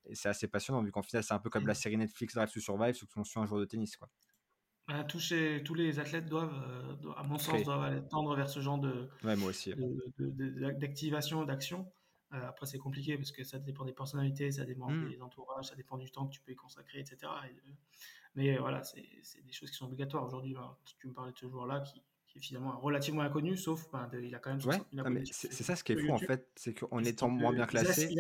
Et 0.08 0.14
c'est 0.14 0.28
assez 0.28 0.46
passionnant, 0.46 0.84
vu 0.84 0.92
qu'en 0.92 1.02
final, 1.02 1.24
c'est 1.24 1.34
un 1.34 1.40
peu 1.40 1.50
comme 1.50 1.66
la 1.66 1.74
série 1.74 1.96
Netflix 1.96 2.34
Drive 2.34 2.52
to 2.52 2.60
Survive, 2.60 2.94
sauf 2.94 3.12
qu'on 3.12 3.24
suit 3.24 3.40
un 3.40 3.46
joueur 3.46 3.60
de 3.60 3.64
tennis, 3.64 3.96
quoi. 3.96 4.08
Bah, 4.88 5.02
tous, 5.02 5.32
les 5.74 5.98
athlètes 5.98 6.26
doivent, 6.26 6.62
euh, 7.04 7.12
à 7.16 7.24
mon 7.24 7.38
sens, 7.38 7.62
doivent 7.64 8.06
tendre 8.08 8.36
vers 8.36 8.48
ce 8.48 8.60
genre 8.60 8.78
de, 8.78 9.08
moi 9.22 9.48
aussi. 9.48 9.74
d'activation, 10.18 11.44
d'action. 11.44 11.90
Euh, 12.32 12.48
après, 12.48 12.66
c'est 12.66 12.78
compliqué 12.78 13.16
parce 13.16 13.32
que 13.32 13.42
ça 13.42 13.58
dépend 13.58 13.84
des 13.84 13.92
personnalités, 13.92 14.50
ça 14.52 14.64
dépend 14.64 14.88
mmh. 14.88 15.10
des 15.10 15.22
entourages, 15.22 15.66
ça 15.66 15.74
dépend 15.74 15.96
du 15.96 16.10
temps 16.10 16.26
que 16.26 16.32
tu 16.32 16.40
peux 16.40 16.52
y 16.52 16.56
consacrer, 16.56 17.00
etc. 17.00 17.18
Euh, 17.24 17.72
mais 18.36 18.58
voilà, 18.58 18.82
c'est 18.84 19.02
des 19.44 19.52
choses 19.52 19.70
qui 19.70 19.76
sont 19.76 19.86
obligatoires 19.86 20.24
aujourd'hui. 20.24 20.54
Tu 20.98 21.08
me 21.08 21.12
parlais 21.12 21.32
de 21.32 21.36
ce 21.36 21.48
joueur-là 21.48 21.80
qui, 21.80 22.02
est 22.36 22.40
finalement 22.40 22.78
relativement 22.78 23.22
inconnu, 23.22 23.56
sauf 23.56 23.90
ben, 23.90 24.10
il 24.12 24.34
a 24.34 24.38
quand 24.38 24.50
même 24.50 24.60
ouais, 24.66 25.24
c'est 25.24 25.50
ça 25.50 25.74
ce 25.74 25.82
qui 25.82 25.92
est 25.92 25.96
fou 25.96 26.12
en 26.12 26.18
fait, 26.18 26.46
c'est 26.54 26.74
qu'en 26.74 27.02
étant 27.02 27.30
moins 27.30 27.52
bien 27.52 27.66
classé, 27.66 28.14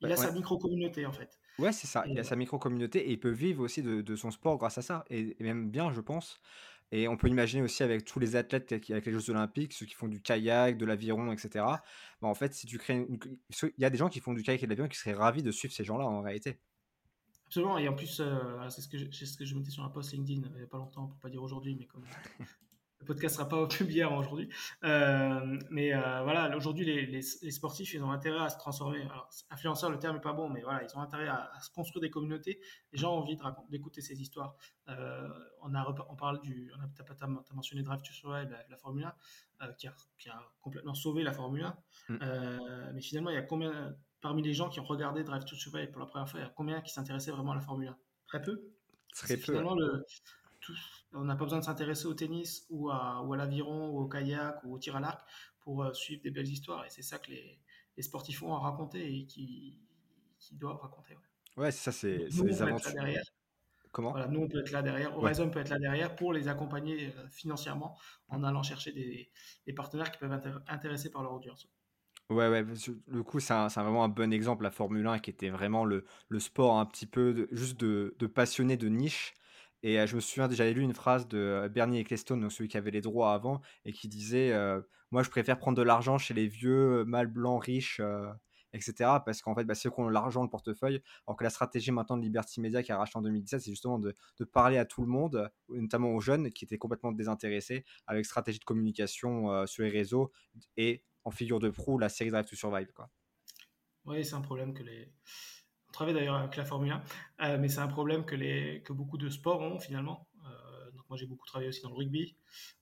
il 0.00 0.12
a 0.12 0.16
sa 0.16 0.32
micro-communauté 0.32 1.04
en 1.04 1.12
fait. 1.12 1.38
Ouais, 1.58 1.72
c'est 1.72 1.86
ça. 1.86 2.04
il 2.06 2.18
a 2.18 2.24
sa 2.24 2.36
micro-communauté 2.36 3.00
et 3.08 3.12
il 3.12 3.20
peut 3.20 3.30
vivre 3.30 3.62
aussi 3.62 3.82
de, 3.82 4.16
son 4.16 4.30
sport 4.30 4.58
grâce 4.58 4.78
à 4.78 4.82
ça. 4.82 5.04
Et, 5.10 5.36
même 5.40 5.70
bien, 5.70 5.92
je 5.92 6.00
pense. 6.00 6.40
Et 6.92 7.08
on 7.08 7.16
peut 7.16 7.28
imaginer 7.28 7.62
aussi 7.62 7.82
avec 7.82 8.04
tous 8.04 8.20
les 8.20 8.36
athlètes 8.36 8.72
avec 8.72 9.06
les 9.06 9.12
Jeux 9.12 9.30
Olympiques, 9.30 9.72
ceux 9.72 9.86
qui 9.86 9.94
font 9.94 10.08
du 10.08 10.20
kayak, 10.20 10.76
de 10.76 10.84
l'aviron, 10.84 11.32
etc. 11.32 11.64
Bah, 12.20 12.28
en 12.28 12.34
fait, 12.34 12.54
si 12.54 12.66
tu 12.66 12.78
crées 12.78 13.06
Il 13.62 13.72
y 13.78 13.84
a 13.84 13.90
des 13.90 13.98
gens 13.98 14.08
qui 14.08 14.20
font 14.20 14.32
du 14.32 14.42
kayak 14.42 14.62
et 14.62 14.66
de 14.66 14.70
l'aviron 14.70 14.88
qui 14.88 14.98
seraient 14.98 15.14
ravis 15.14 15.42
de 15.42 15.50
suivre 15.50 15.74
ces 15.74 15.84
gens-là 15.84 16.06
en 16.06 16.20
réalité. 16.20 16.60
Absolument. 17.46 17.78
Et 17.78 17.88
en 17.88 17.94
plus, 17.94 18.20
euh, 18.20 18.68
c'est 18.68 18.82
ce, 18.82 18.88
que 18.88 18.98
je, 18.98 19.10
ce 19.10 19.36
que 19.36 19.44
je 19.44 19.54
mettais 19.54 19.70
sur 19.70 19.84
un 19.84 19.88
post 19.88 20.12
LinkedIn 20.12 20.42
il 20.52 20.56
n'y 20.56 20.62
a 20.62 20.66
pas 20.66 20.78
longtemps, 20.78 21.06
pour 21.06 21.18
pas 21.18 21.30
dire 21.30 21.42
aujourd'hui, 21.42 21.74
mais 21.74 21.86
comme 21.86 22.04
le 23.04 23.06
podcast 23.06 23.36
sera 23.36 23.48
pas 23.48 23.66
publié 23.66 24.04
aujourd'hui. 24.04 24.48
Euh, 24.82 25.58
mais 25.70 25.94
euh, 25.94 26.22
voilà, 26.22 26.56
aujourd'hui, 26.56 26.86
les, 26.86 27.06
les, 27.06 27.50
sportifs, 27.50 27.92
ils 27.92 28.02
ont 28.02 28.10
intérêt 28.10 28.44
à 28.44 28.48
se 28.48 28.56
transformer. 28.56 29.02
Alors, 29.02 29.28
influenceur, 29.50 29.90
le 29.90 29.98
terme 29.98 30.16
est 30.16 30.20
pas 30.20 30.32
bon, 30.32 30.48
mais 30.48 30.62
voilà, 30.62 30.82
ils 30.82 30.96
ont 30.96 31.00
intérêt 31.00 31.28
à, 31.28 31.52
se 31.60 31.70
construire 31.70 32.00
des 32.00 32.10
communautés. 32.10 32.60
Les 32.92 32.98
gens 32.98 33.14
ont 33.14 33.18
envie 33.18 33.36
d'écouter 33.68 34.00
ces 34.00 34.20
histoires. 34.20 34.56
Euh, 34.88 35.28
on, 35.62 35.74
a, 35.74 36.06
on 36.08 36.16
parle 36.16 36.40
du. 36.40 36.72
Tu 36.96 37.02
as, 37.22 37.26
mentionné 37.52 37.82
Drive 37.82 38.02
to 38.02 38.12
Survive, 38.12 38.48
la, 38.50 38.66
la 38.68 38.76
Formule 38.78 39.12
1, 39.60 39.72
qui 39.74 39.86
a, 39.86 39.94
qui, 40.18 40.28
a, 40.30 40.42
complètement 40.62 40.94
sauvé 40.94 41.22
la 41.22 41.32
Formule 41.32 41.64
1. 41.64 41.76
Mm. 42.08 42.92
mais 42.94 43.02
finalement, 43.02 43.30
il 43.30 43.34
y 43.34 43.38
a 43.38 43.42
combien. 43.42 43.94
Parmi 44.20 44.40
les 44.42 44.54
gens 44.54 44.70
qui 44.70 44.80
ont 44.80 44.84
regardé 44.84 45.22
Drive 45.22 45.44
to 45.44 45.54
Survive 45.54 45.90
pour 45.90 46.00
la 46.00 46.06
première 46.06 46.26
fois, 46.26 46.40
il 46.40 46.44
y 46.44 46.46
a 46.46 46.52
combien 46.56 46.80
qui 46.80 46.90
s'intéressaient 46.94 47.30
vraiment 47.30 47.52
à 47.52 47.56
la 47.56 47.60
Formule 47.60 47.88
1 47.88 47.96
Très 48.26 48.40
peu. 48.40 48.70
Très 49.12 49.36
peu. 49.36 49.42
Finalement, 49.42 49.74
le, 49.74 50.02
on 51.12 51.24
n'a 51.24 51.36
pas 51.36 51.44
besoin 51.44 51.60
de 51.60 51.64
s'intéresser 51.64 52.06
au 52.06 52.14
tennis 52.14 52.66
ou 52.70 52.90
à, 52.90 53.22
ou 53.22 53.32
à 53.32 53.36
l'aviron 53.36 53.90
ou 53.90 54.00
au 54.00 54.08
kayak 54.08 54.62
ou 54.64 54.74
au 54.74 54.78
tir 54.78 54.96
à 54.96 55.00
l'arc 55.00 55.20
pour 55.60 55.82
euh, 55.82 55.92
suivre 55.92 56.22
des 56.22 56.30
belles 56.30 56.48
histoires. 56.48 56.84
Et 56.84 56.90
c'est 56.90 57.02
ça 57.02 57.18
que 57.18 57.30
les, 57.30 58.02
sportifs 58.02 58.42
ont 58.42 58.54
à 58.54 58.58
raconter 58.58 59.20
et 59.20 59.26
qui, 59.26 59.78
doivent 60.52 60.80
raconter. 60.80 61.16
Ouais, 61.56 61.70
c'est 61.70 61.90
ça, 61.90 61.92
c'est 61.92 62.28
des 62.28 62.62
aventures. 62.62 62.92
Comment? 63.92 64.10
Voilà, 64.10 64.26
Nous, 64.26 64.40
on 64.40 64.48
peut 64.48 64.58
être 64.58 64.72
là 64.72 64.82
derrière. 64.82 65.16
Horizon 65.16 65.50
peut 65.50 65.60
être 65.60 65.68
là 65.68 65.78
derrière 65.78 66.16
pour 66.16 66.32
les 66.32 66.48
accompagner 66.48 67.14
euh, 67.16 67.28
financièrement 67.30 67.96
en 68.28 68.42
allant 68.42 68.64
chercher 68.64 68.92
des, 68.92 69.72
partenaires 69.72 70.10
qui 70.10 70.18
peuvent 70.18 70.32
être 70.32 70.62
intéressés 70.66 71.10
par 71.10 71.22
leur 71.22 71.32
audience. 71.32 71.68
Ouais, 72.28 72.48
ouais, 72.48 72.64
le 73.06 73.22
coup, 73.22 73.38
c'est 73.38 73.54
vraiment 73.54 74.02
un 74.02 74.08
bon 74.08 74.32
exemple, 74.32 74.64
la 74.64 74.72
Formule 74.72 75.06
1, 75.06 75.20
qui 75.20 75.30
était 75.30 75.50
vraiment 75.50 75.84
le, 75.84 76.04
sport 76.38 76.78
un 76.78 76.86
petit 76.86 77.06
peu 77.06 77.46
juste 77.52 77.78
de, 77.78 78.16
de 78.18 78.26
passionnés 78.26 78.76
de 78.76 78.88
niche 78.88 79.34
et 79.86 80.06
je 80.06 80.16
me 80.16 80.20
souviens, 80.20 80.50
j'avais 80.50 80.72
lu 80.72 80.80
une 80.80 80.94
phrase 80.94 81.28
de 81.28 81.70
Bernie 81.70 81.98
Ecclestone, 81.98 82.48
celui 82.48 82.68
qui 82.68 82.78
avait 82.78 82.90
les 82.90 83.02
droits 83.02 83.34
avant, 83.34 83.60
et 83.84 83.92
qui 83.92 84.08
disait 84.08 84.50
Moi, 85.10 85.22
je 85.22 85.28
préfère 85.28 85.58
prendre 85.58 85.76
de 85.76 85.82
l'argent 85.82 86.16
chez 86.16 86.32
les 86.32 86.46
vieux 86.46 87.04
mâles 87.04 87.26
blancs 87.26 87.62
riches, 87.62 88.00
etc. 88.72 88.94
Parce 89.26 89.42
qu'en 89.42 89.54
fait, 89.54 89.64
bah, 89.64 89.74
c'est 89.74 89.88
eux 89.88 89.90
qui 89.90 90.00
ont 90.00 90.08
l'argent, 90.08 90.42
le 90.42 90.48
portefeuille. 90.48 91.02
Alors 91.26 91.36
que 91.36 91.44
la 91.44 91.50
stratégie 91.50 91.92
maintenant 91.92 92.16
de 92.16 92.22
Liberty 92.22 92.62
Media 92.62 92.82
qui 92.82 92.92
a 92.92 92.96
racheté 92.96 93.18
en 93.18 93.22
2017, 93.22 93.60
c'est 93.60 93.70
justement 93.70 93.98
de, 93.98 94.14
parler 94.50 94.78
à 94.78 94.86
tout 94.86 95.02
le 95.02 95.08
monde, 95.08 95.50
notamment 95.68 96.14
aux 96.14 96.20
jeunes 96.20 96.50
qui 96.50 96.64
étaient 96.64 96.78
complètement 96.78 97.12
désintéressés, 97.12 97.84
avec 98.06 98.24
stratégie 98.24 98.58
de 98.58 98.64
communication 98.64 99.66
sur 99.66 99.82
les 99.82 99.90
réseaux 99.90 100.32
et 100.78 101.04
en 101.24 101.30
figure 101.30 101.58
de 101.58 101.68
proue, 101.68 101.98
la 101.98 102.08
série 102.08 102.30
Drive 102.30 102.46
to 102.46 102.56
Survive. 102.56 102.88
Oui, 104.06 104.24
c'est 104.24 104.34
un 104.34 104.40
problème 104.40 104.72
que 104.72 104.82
les 104.82 105.12
travaille 105.94 106.14
d'ailleurs 106.14 106.36
avec 106.36 106.56
la 106.56 106.64
Formule 106.64 106.92
1, 106.92 107.02
euh, 107.40 107.58
mais 107.58 107.68
c'est 107.68 107.80
un 107.80 107.88
problème 107.88 108.24
que, 108.24 108.34
les, 108.34 108.82
que 108.82 108.92
beaucoup 108.92 109.16
de 109.16 109.30
sports 109.30 109.60
ont 109.60 109.78
finalement. 109.78 110.28
Euh, 110.44 110.90
donc 110.90 111.08
moi 111.08 111.16
j'ai 111.16 111.26
beaucoup 111.26 111.46
travaillé 111.46 111.68
aussi 111.68 111.82
dans 111.82 111.90
le 111.90 111.94
rugby. 111.94 112.36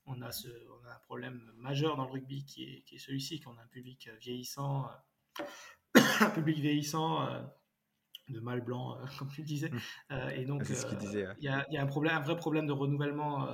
On 0.05 0.21
a, 0.21 0.31
ce, 0.31 0.47
on 0.47 0.87
a 0.87 0.93
un 0.93 0.99
problème 0.99 1.41
majeur 1.57 1.95
dans 1.95 2.05
le 2.05 2.11
rugby 2.11 2.43
qui 2.43 2.63
est, 2.63 2.81
qui 2.81 2.95
est 2.95 2.99
celui-ci, 2.99 3.39
qu'on 3.39 3.57
a 3.57 3.61
un 3.61 3.67
public 3.67 4.09
vieillissant, 4.19 4.87
euh, 5.39 5.43
un 6.21 6.29
public 6.31 6.57
vieillissant 6.57 7.27
de 8.29 8.39
mâles 8.39 8.61
blancs, 8.61 8.97
comme 9.19 9.29
tu 9.29 9.43
disais. 9.43 9.69
Mmh. 9.69 10.15
et 10.35 10.45
donc 10.45 10.63
il 10.67 11.19
y, 11.39 11.47
a, 11.47 11.65
y, 11.69 11.77
a 11.77 11.81
un, 11.81 11.87
problème, 11.87 12.15
un 12.15 12.21
vrai 12.21 12.35
problème 12.35 12.67
de 12.67 12.73
renouvellement 12.73 13.47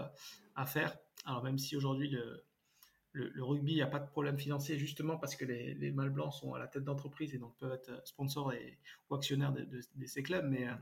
à 0.55 0.65
faire. 0.65 0.97
Alors 1.25 1.43
même 1.43 1.57
si 1.57 1.75
aujourd'hui 1.75 2.09
le, 2.09 2.45
le, 3.11 3.43
rugby, 3.43 3.73
il 3.73 3.75
n'y 3.75 3.81
a 3.81 3.87
pas 3.87 3.99
de 3.99 4.07
problème 4.07 4.37
financier 4.37 4.77
justement 4.77 5.17
parce 5.17 5.35
que 5.35 5.45
les, 5.45 5.73
les 5.73 5.91
mâles 5.91 6.11
blancs 6.11 6.33
sont 6.33 6.53
à 6.53 6.59
la 6.59 6.67
tête 6.67 6.83
d'entreprise 6.83 7.33
et 7.33 7.37
donc 7.37 7.55
peuvent 7.57 7.73
être 7.73 8.01
sponsors 8.07 8.53
et, 8.53 8.77
ou 9.09 9.15
actionnaires 9.15 9.51
de, 9.53 10.05
ces 10.05 10.23
clubs. 10.23 10.45
Mais, 10.45 10.67
euh, 10.67 10.73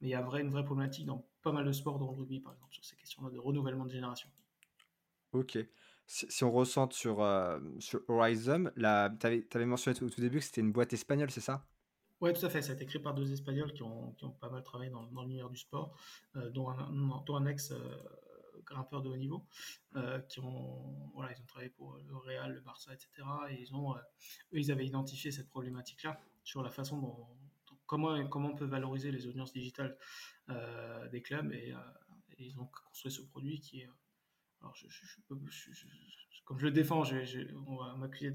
mais 0.00 0.08
il 0.08 0.10
y 0.10 0.14
a 0.14 0.22
vrai, 0.22 0.42
une 0.42 0.50
vraie 0.50 0.64
problématique 0.64 1.06
dans 1.06 1.26
pas 1.42 1.52
mal 1.52 1.64
de 1.64 1.72
sports, 1.72 1.98
dans 1.98 2.10
le 2.10 2.16
rugby 2.16 2.40
par 2.40 2.52
exemple, 2.52 2.72
sur 2.72 2.84
ces 2.84 2.96
questions-là 2.96 3.30
de 3.30 3.38
renouvellement 3.38 3.84
de 3.84 3.90
génération. 3.90 4.28
Ok. 5.32 5.58
Si, 6.08 6.44
on 6.44 6.52
ressent 6.52 6.88
sur, 6.92 7.20
euh, 7.20 7.58
sur 7.80 8.00
Horizon, 8.06 8.70
tu 8.76 8.86
avais, 8.86 9.66
mentionné 9.66 10.00
au 10.00 10.08
tout 10.08 10.20
début 10.20 10.38
que 10.38 10.44
c'était 10.44 10.60
une 10.60 10.70
boîte 10.70 10.92
espagnole, 10.92 11.32
c'est 11.32 11.40
ça? 11.40 11.66
Oui, 12.20 12.32
tout 12.32 12.46
à 12.46 12.48
fait. 12.48 12.62
Ça 12.62 12.72
a 12.72 12.74
été 12.76 12.86
créé 12.86 13.02
par 13.02 13.12
deux 13.12 13.30
Espagnols 13.32 13.72
qui 13.72 13.82
ont, 13.82 14.12
qui 14.12 14.24
ont 14.24 14.30
pas 14.30 14.48
mal 14.48 14.62
travaillé 14.62 14.90
dans, 14.90 15.02
dans 15.06 15.22
l'univers 15.22 15.50
du 15.50 15.58
sport, 15.58 15.96
euh, 16.36 16.48
dont, 16.50 16.70
un, 16.70 16.90
dont, 17.26 17.36
un, 17.36 17.46
ex 17.46 17.72
grimpeurs 18.66 19.02
de 19.02 19.08
haut 19.08 19.16
niveau, 19.16 19.46
euh, 19.96 20.20
qui 20.20 20.40
ont, 20.40 21.10
voilà, 21.14 21.32
ils 21.32 21.40
ont 21.40 21.46
travaillé 21.46 21.70
pour 21.70 21.96
le 21.96 22.16
Real, 22.16 22.52
le 22.52 22.60
Barça, 22.60 22.92
etc. 22.92 23.10
Et 23.50 23.60
ils 23.60 23.74
ont, 23.74 23.94
euh, 23.94 23.98
eux, 24.52 24.58
ils 24.58 24.70
avaient 24.70 24.86
identifié 24.86 25.30
cette 25.30 25.48
problématique-là 25.48 26.20
sur 26.44 26.62
la 26.62 26.70
façon 26.70 26.98
dont, 26.98 27.26
comment, 27.86 28.26
comment 28.28 28.50
on 28.50 28.54
peut 28.54 28.66
valoriser 28.66 29.10
les 29.10 29.26
audiences 29.26 29.52
digitales 29.52 29.96
euh, 30.50 31.08
des 31.08 31.22
clubs 31.22 31.52
et, 31.52 31.74
ils 32.38 32.58
ont 32.60 32.66
construit 32.66 33.10
ce 33.10 33.22
produit 33.22 33.60
qui 33.60 33.80
est 33.80 33.88
alors 34.60 34.74
comme 36.44 36.58
je 36.58 36.66
le 36.66 36.70
défends, 36.70 37.02
on 37.66 37.76
va 37.76 37.94
m'accuser 37.96 38.30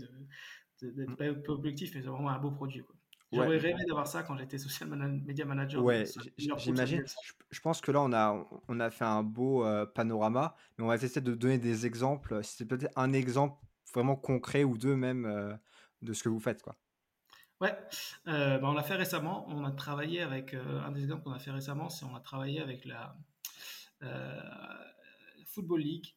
d'être 0.81 1.11
mm. 1.11 1.15
pas, 1.43 1.51
objectif, 1.51 1.95
mais 1.95 2.01
c'est 2.01 2.07
vraiment 2.07 2.29
un 2.29 2.39
beau 2.39 2.51
produit. 2.51 2.83
J'aurais 3.31 3.57
rêvé 3.57 3.85
d'avoir 3.85 4.07
ça 4.07 4.23
quand 4.23 4.35
j'étais 4.35 4.57
social 4.57 4.89
media 4.89 5.45
manager. 5.45 5.83
Ouais, 5.83 6.05
j'imagine. 6.37 7.03
Je, 7.49 7.61
pense 7.61 7.79
que 7.79 7.91
là, 7.91 8.01
on 8.01 8.11
a, 8.11 8.45
on 8.67 8.79
a 8.79 8.89
fait 8.89 9.05
un 9.05 9.23
beau 9.23 9.65
euh, 9.65 9.85
panorama, 9.85 10.55
mais 10.77 10.83
on 10.83 10.87
va 10.87 10.95
essayer 10.95 11.21
de 11.21 11.33
donner 11.33 11.57
des 11.57 11.85
exemples. 11.85 12.43
Si 12.43 12.57
c'est 12.57 12.65
peut-être 12.65 12.91
un 12.97 13.13
exemple 13.13 13.57
vraiment 13.93 14.15
concret 14.15 14.63
ou 14.63 14.77
deux 14.77 14.95
même 14.95 15.25
euh, 15.25 15.53
de 16.01 16.13
ce 16.13 16.23
que 16.23 16.29
vous 16.29 16.39
faites. 16.39 16.61
Quoi. 16.61 16.75
Ouais, 17.61 17.77
euh, 18.27 18.57
bah, 18.57 18.69
on 18.69 18.73
l'a 18.73 18.83
fait 18.83 18.95
récemment. 18.95 19.45
On 19.47 19.63
a 19.63 19.71
travaillé 19.71 20.21
avec, 20.21 20.53
un 20.53 20.91
des 20.91 21.03
exemples 21.03 21.23
qu'on 21.23 21.31
a 21.31 21.39
fait 21.39 21.51
récemment, 21.51 21.89
c'est 21.89 22.05
on 22.05 22.15
a 22.15 22.21
travaillé 22.21 22.59
avec 22.59 22.85
la 22.85 23.15
Football 25.45 25.81
League 25.81 26.15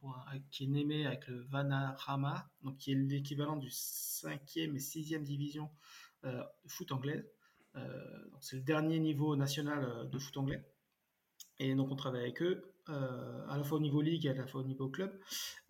pour 0.00 0.24
qui 0.50 0.64
est 0.64 0.68
nommé 0.68 1.06
avec 1.06 1.28
le 1.28 1.40
Vanarama, 1.42 2.48
donc 2.62 2.78
qui 2.78 2.92
est 2.92 2.94
l'équivalent 2.94 3.56
du 3.56 3.68
5e 3.68 4.74
et 4.74 4.78
6e 4.78 5.22
division 5.22 5.70
foot 6.66 6.92
anglais. 6.92 7.24
Euh, 7.76 8.30
c'est 8.40 8.56
le 8.56 8.62
dernier 8.62 8.98
niveau 8.98 9.36
national 9.36 9.84
euh, 9.84 10.04
de 10.04 10.18
foot 10.18 10.36
anglais. 10.36 10.64
Et 11.58 11.74
donc 11.74 11.90
on 11.90 11.96
travaille 11.96 12.22
avec 12.22 12.42
eux, 12.42 12.74
à 12.86 13.56
la 13.56 13.64
fois 13.64 13.78
au 13.78 13.80
niveau 13.80 14.02
ligue 14.02 14.26
et 14.26 14.30
à 14.30 14.34
la 14.34 14.46
fois 14.46 14.60
au 14.60 14.64
niveau 14.64 14.88
club. 14.88 15.18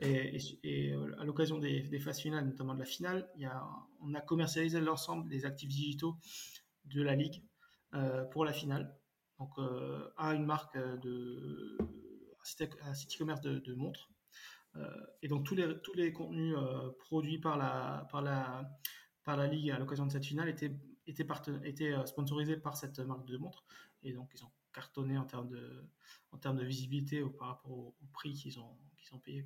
Et, 0.01 0.93
à 1.19 1.25
l'occasion 1.25 1.59
des, 1.59 2.01
phases 2.01 2.21
finales, 2.21 2.45
notamment 2.45 2.75
de 2.75 2.81
la 2.81 2.85
finale, 2.85 3.29
on 4.01 4.13
a 4.15 4.21
commercialisé 4.21 4.81
l'ensemble 4.81 5.29
des 5.29 5.45
actifs 5.47 5.69
digitaux 5.69 6.17
de 6.87 7.03
la 7.03 7.15
ligue 7.15 7.43
pour 8.33 8.45
la 8.45 8.53
finale. 8.53 8.93
Donc 9.39 9.51
à 10.17 10.35
une 10.35 10.45
marque 10.45 10.77
de 10.77 11.79
un 12.83 12.95
site 12.95 13.15
e-commerce 13.15 13.41
de, 13.41 13.75
montres. 13.75 14.11
et 15.23 15.29
donc 15.29 15.47
tous 15.47 15.55
les, 15.55 15.79
tous 15.83 15.95
les 15.95 16.13
contenus 16.13 16.57
produits 16.99 17.39
par 17.39 17.57
la, 17.57 18.09
par 18.11 18.23
la, 18.23 18.69
par 19.27 19.37
la 19.37 19.49
Ligue 19.49 19.73
à 19.73 19.79
l'occasion 19.79 20.07
de 20.07 20.13
cette 20.13 20.25
finale 20.25 20.49
était, 20.49 20.71
était, 21.07 21.27
était 21.65 21.93
euh, 21.93 22.07
sponsorisé 22.07 22.57
par 22.57 22.77
cette 22.77 23.01
marque 23.01 23.27
de 23.27 23.37
montre. 23.37 23.65
Et 24.05 24.13
donc, 24.13 24.31
ils 24.35 24.45
ont 24.45 24.51
cartonné 24.73 25.19
en 25.19 25.25
termes 25.25 25.49
de, 25.49 25.85
en 26.31 26.39
termes 26.39 26.57
de 26.57 26.65
visibilité 26.65 27.23
par 27.37 27.49
rapport 27.49 27.73
au, 27.73 27.95
prix 28.13 28.33
qu'ils 28.33 28.59
ont, 28.61 28.79
qu'ils 28.97 29.15
ont 29.15 29.19
payé. 29.19 29.45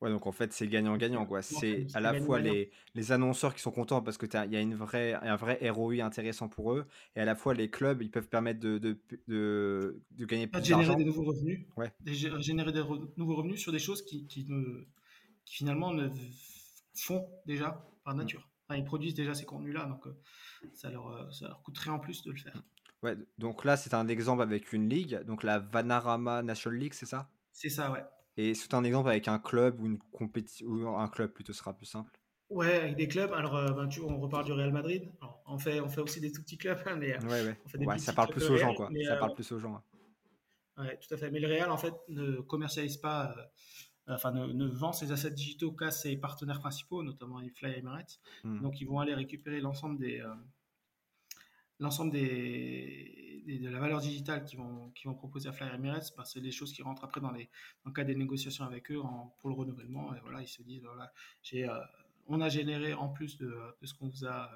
Ouais, 0.00 0.10
donc 0.10 0.26
en 0.26 0.32
fait, 0.32 0.52
c'est 0.52 0.66
gagnant-gagnant. 0.66 1.26
quoi. 1.26 1.42
C'est 1.42 1.86
à 1.94 2.00
la 2.00 2.20
fois 2.20 2.40
les, 2.40 2.72
les, 2.96 3.12
annonceurs 3.12 3.54
qui 3.54 3.62
sont 3.62 3.70
contents 3.70 4.02
parce 4.02 4.18
qu'il 4.18 4.28
y 4.32 4.56
a 4.56 4.60
une 4.60 4.74
vraie, 4.74 5.14
un 5.14 5.36
vrai 5.36 5.70
ROI 5.70 6.02
intéressant 6.02 6.48
pour 6.48 6.72
eux, 6.72 6.86
et 7.14 7.20
à 7.20 7.24
la 7.24 7.36
fois 7.36 7.54
les 7.54 7.70
clubs, 7.70 8.02
ils 8.02 8.10
peuvent 8.10 8.28
permettre 8.28 8.58
de, 8.58 8.78
de, 8.78 9.00
de, 9.28 10.02
de 10.10 10.24
gagner 10.26 10.48
plus 10.48 10.60
d'argent. 10.60 10.82
Générer 10.82 10.96
des 10.96 11.04
nouveaux 11.04 11.24
revenus. 11.24 11.66
Ouais. 11.76 11.92
générer 12.04 12.72
des 12.72 12.82
nouveaux 13.16 13.36
revenus 13.36 13.60
sur 13.60 13.70
des 13.70 13.78
choses 13.78 14.02
qui, 14.02 14.26
qui, 14.26 14.44
ne, 14.48 14.84
qui 15.44 15.54
finalement 15.54 15.94
ne 15.94 16.10
font 16.92 17.24
déjà 17.46 17.86
par 18.02 18.16
nature 18.16 18.50
ils 18.72 18.84
produisent 18.84 19.14
déjà 19.14 19.34
ces 19.34 19.44
contenus-là, 19.44 19.84
donc 19.84 20.06
euh, 20.06 20.16
ça, 20.72 20.90
leur, 20.90 21.08
euh, 21.08 21.30
ça 21.30 21.48
leur 21.48 21.62
coûterait 21.62 21.90
en 21.90 21.98
plus 21.98 22.22
de 22.22 22.30
le 22.30 22.38
faire. 22.38 22.62
Ouais, 23.02 23.16
donc 23.36 23.64
là, 23.64 23.76
c'est 23.76 23.92
un 23.92 24.08
exemple 24.08 24.42
avec 24.42 24.72
une 24.72 24.88
ligue, 24.88 25.22
donc 25.24 25.42
la 25.42 25.58
Vanarama 25.58 26.42
National 26.42 26.78
League, 26.78 26.94
c'est 26.94 27.06
ça? 27.06 27.28
C'est 27.52 27.68
ça, 27.68 27.92
ouais. 27.92 28.02
Et 28.36 28.54
c'est 28.54 28.72
un 28.74 28.82
exemple 28.82 29.10
avec 29.10 29.28
un 29.28 29.38
club 29.38 29.80
ou 29.80 29.86
une 29.86 29.98
compétition, 29.98 30.66
ou 30.66 30.88
un 30.88 31.08
club 31.08 31.30
plutôt 31.32 31.52
sera 31.52 31.74
plus 31.74 31.86
simple 31.86 32.18
Ouais, 32.50 32.74
avec 32.74 32.96
des 32.96 33.08
clubs. 33.08 33.32
Alors, 33.32 33.56
euh, 33.56 33.72
ben, 33.72 33.88
tu, 33.88 34.00
on 34.00 34.18
repart 34.20 34.44
du 34.44 34.52
Real 34.52 34.72
Madrid. 34.72 35.10
on, 35.46 35.58
fait, 35.58 35.80
on 35.80 35.88
fait 35.88 36.00
aussi 36.00 36.20
des 36.20 36.30
tout 36.32 36.42
petits 36.42 36.58
clubs, 36.58 36.78
hein, 36.86 36.96
mais 36.96 37.16
ouais, 37.24 37.56
ouais. 37.86 37.98
ça 37.98 38.12
parle 38.12 38.30
plus 38.30 38.48
aux 38.48 38.56
gens, 38.56 38.74
quoi. 38.74 38.90
ça 39.06 39.16
parle 39.16 39.34
plus 39.34 39.50
aux 39.52 39.58
gens. 39.58 39.82
Ouais, 40.76 40.98
tout 40.98 41.14
à 41.14 41.16
fait. 41.16 41.30
Mais 41.30 41.40
le 41.40 41.48
Real, 41.48 41.70
en 41.70 41.76
fait, 41.76 41.94
ne 42.08 42.40
commercialise 42.40 42.96
pas 42.96 43.34
enfin, 44.08 44.32
ne, 44.32 44.66
vend 44.66 44.92
ses 44.92 45.12
assets 45.12 45.30
digitaux 45.30 45.72
qu'à 45.72 45.90
ses 45.90 46.16
partenaires 46.16 46.60
principaux, 46.60 47.02
notamment 47.02 47.40
Fly 47.54 47.78
Emirates. 47.78 48.20
Hmm. 48.42 48.60
Donc, 48.62 48.80
ils 48.80 48.86
vont 48.86 49.00
aller 49.00 49.14
récupérer 49.14 49.60
l'ensemble 49.60 49.98
des, 49.98 50.20
euh, 50.20 50.34
l'ensemble 51.80 52.12
des, 52.12 53.42
de 53.46 53.68
la 53.68 53.78
valeur 53.78 54.00
digitale 54.00 54.44
qu'ils 54.44 54.58
vont, 54.58 54.90
qu'ils 54.90 55.08
vont 55.08 55.14
proposer 55.16 55.48
à 55.48 55.52
Fly 55.52 55.68
Emirates. 55.74 56.12
Bah, 56.16 56.24
c'est 56.24 56.40
des 56.40 56.52
choses 56.52 56.72
qui 56.72 56.82
rentrent 56.82 57.04
après 57.04 57.20
dans, 57.20 57.32
les, 57.32 57.44
dans 57.84 57.90
le 57.90 57.92
cadre 57.92 58.08
des 58.08 58.16
négociations 58.16 58.64
avec 58.64 58.90
eux 58.90 59.00
pour 59.38 59.48
le 59.48 59.54
renouvellement. 59.54 60.14
Et 60.14 60.20
voilà, 60.20 60.42
ils 60.42 60.48
se 60.48 60.62
disent, 60.62 60.82
voilà, 60.82 61.12
j'ai, 61.42 61.68
euh, 61.68 61.78
on 62.26 62.40
a 62.40 62.48
généré 62.48 62.94
en 62.94 63.08
plus 63.08 63.38
de, 63.38 63.54
de 63.80 63.86
ce 63.86 63.94
qu'on 63.94 64.08
vous 64.08 64.26
a 64.26 64.50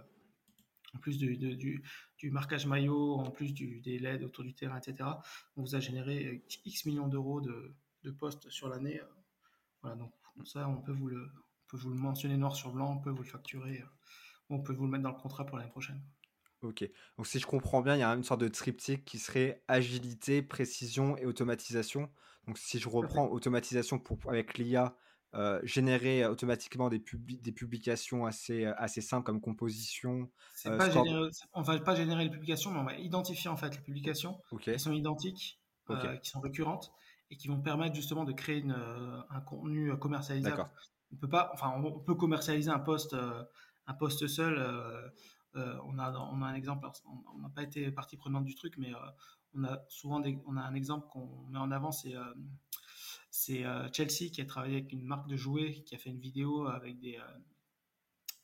en 0.95 0.99
plus 0.99 1.19
du, 1.19 1.37
du, 1.37 1.83
du, 2.17 2.31
marquage 2.31 2.67
maillot, 2.67 3.17
en 3.17 3.31
plus 3.31 3.53
du, 3.53 3.81
des 3.83 3.99
LED 3.99 4.23
autour 4.23 4.43
du 4.43 4.55
terrain, 4.55 4.79
etc., 4.79 5.11
on 5.57 5.61
vous 5.61 5.75
a 5.75 5.81
généré 5.81 6.43
X 6.65 6.87
millions 6.87 7.09
d'euros 7.09 7.43
de, 7.43 7.75
de 8.05 8.11
postes 8.11 8.49
sur 8.49 8.71
l'année 8.71 8.99
voilà, 9.83 9.97
donc 9.97 10.13
ça, 10.45 10.69
on 10.69 10.81
peut 10.81 10.93
vous 10.93 11.09
le, 11.09 11.31
peut 11.69 11.77
vous 11.77 11.91
le 11.91 11.97
mentionner 11.97 12.37
noir 12.37 12.55
sur 12.55 12.73
blanc, 12.73 12.95
on 12.97 12.99
peut 12.99 13.11
vous 13.11 13.23
le 13.23 13.29
facturer, 13.29 13.81
euh, 13.81 13.87
on 14.51 14.61
peut 14.61 14.73
vous 14.73 14.85
le 14.85 14.91
mettre 14.91 15.05
dans 15.05 15.11
le 15.11 15.21
contrat 15.21 15.45
pour 15.47 15.59
l'année 15.59 15.71
prochaine. 15.71 16.03
Ok, 16.63 16.89
donc 17.17 17.27
si 17.27 17.39
je 17.39 17.47
comprends 17.47 17.83
bien, 17.83 17.95
il 17.95 18.01
y 18.01 18.03
a 18.03 18.11
une 18.11 18.25
sorte 18.25 18.41
de 18.41 18.49
triptyque 18.49 19.05
qui 19.05 19.19
serait 19.19 19.63
agilité, 19.69 20.43
précision 20.43 21.17
et 21.17 21.25
automatisation. 21.25 22.11
Donc 22.49 22.59
si 22.59 22.81
je 22.81 22.89
reprends 22.89 23.29
automatisation 23.29 24.01
pour, 24.01 24.19
avec 24.29 24.59
l'IA, 24.59 24.97
euh, 25.35 25.61
générer 25.63 26.25
automatiquement 26.25 26.89
des, 26.89 27.03
des 27.23 27.53
publications 27.53 28.25
assez, 28.25 28.65
euh, 28.65 28.73
assez 28.79 29.03
simples 29.03 29.27
comme 29.27 29.43
composition. 29.43 30.31
On 30.65 30.77
pas 30.79 30.91
générer, 30.91 31.29
on 31.53 31.63
va 31.63 31.79
pas 31.79 31.95
générer 31.95 32.25
les 32.25 32.31
publications, 32.31 32.71
mais 32.73 32.79
on 32.79 32.85
va 32.85 32.95
identifier 32.95 33.51
en 33.51 33.57
fait 33.57 33.77
les 33.77 33.83
publications 33.83 34.41
qui 34.63 34.79
sont 34.79 34.93
identiques, 34.93 35.61
qui 36.23 36.31
sont 36.31 36.41
récurrentes, 36.41 36.93
et 37.31 37.37
qui 37.37 37.49
vont 37.49 37.61
permettre 37.61 37.95
justement 37.95 38.25
de 38.25 38.33
créer 38.33 38.59
une, 38.59 38.73
euh, 38.73 39.21
un 39.31 39.41
contenu 39.41 39.93
euh, 39.93 39.97
commercialisable. 39.97 40.69
On 41.13 41.17
peut 41.17 41.29
pas, 41.29 41.51
enfin, 41.55 41.73
on 41.77 42.01
peut 42.01 42.15
commercialiser 42.15 42.71
un 42.71 42.79
poste, 42.79 43.15
euh, 43.15 43.43
un 43.87 43.95
poste 43.95 44.27
seul. 44.27 44.59
on 45.55 45.99
a, 45.99 46.13
on 46.13 46.43
a 46.43 46.47
un 46.47 46.55
exemple. 46.55 46.87
On 47.07 47.39
n'a 47.39 47.49
pas 47.49 47.63
été 47.63 47.91
partie 47.91 48.17
prenante 48.17 48.45
du 48.45 48.55
truc, 48.55 48.75
mais 48.79 48.93
on 49.55 49.65
a 49.65 49.81
souvent 49.89 50.21
des, 50.21 50.39
on 50.47 50.57
a 50.57 50.61
un 50.61 50.75
exemple 50.75 51.09
qu'on 51.11 51.47
met 51.49 51.59
en 51.59 51.71
avant, 51.71 51.93
c'est 51.93 52.15
c'est 53.31 53.65
Chelsea 53.93 54.31
qui 54.31 54.41
a 54.43 54.45
travaillé 54.45 54.77
avec 54.77 54.93
une 54.93 55.03
marque 55.03 55.29
de 55.29 55.37
jouets, 55.37 55.83
qui 55.87 55.95
a 55.95 55.99
fait 55.99 56.11
une 56.11 56.21
vidéo 56.21 56.67
avec 56.67 56.99
des 56.99 57.19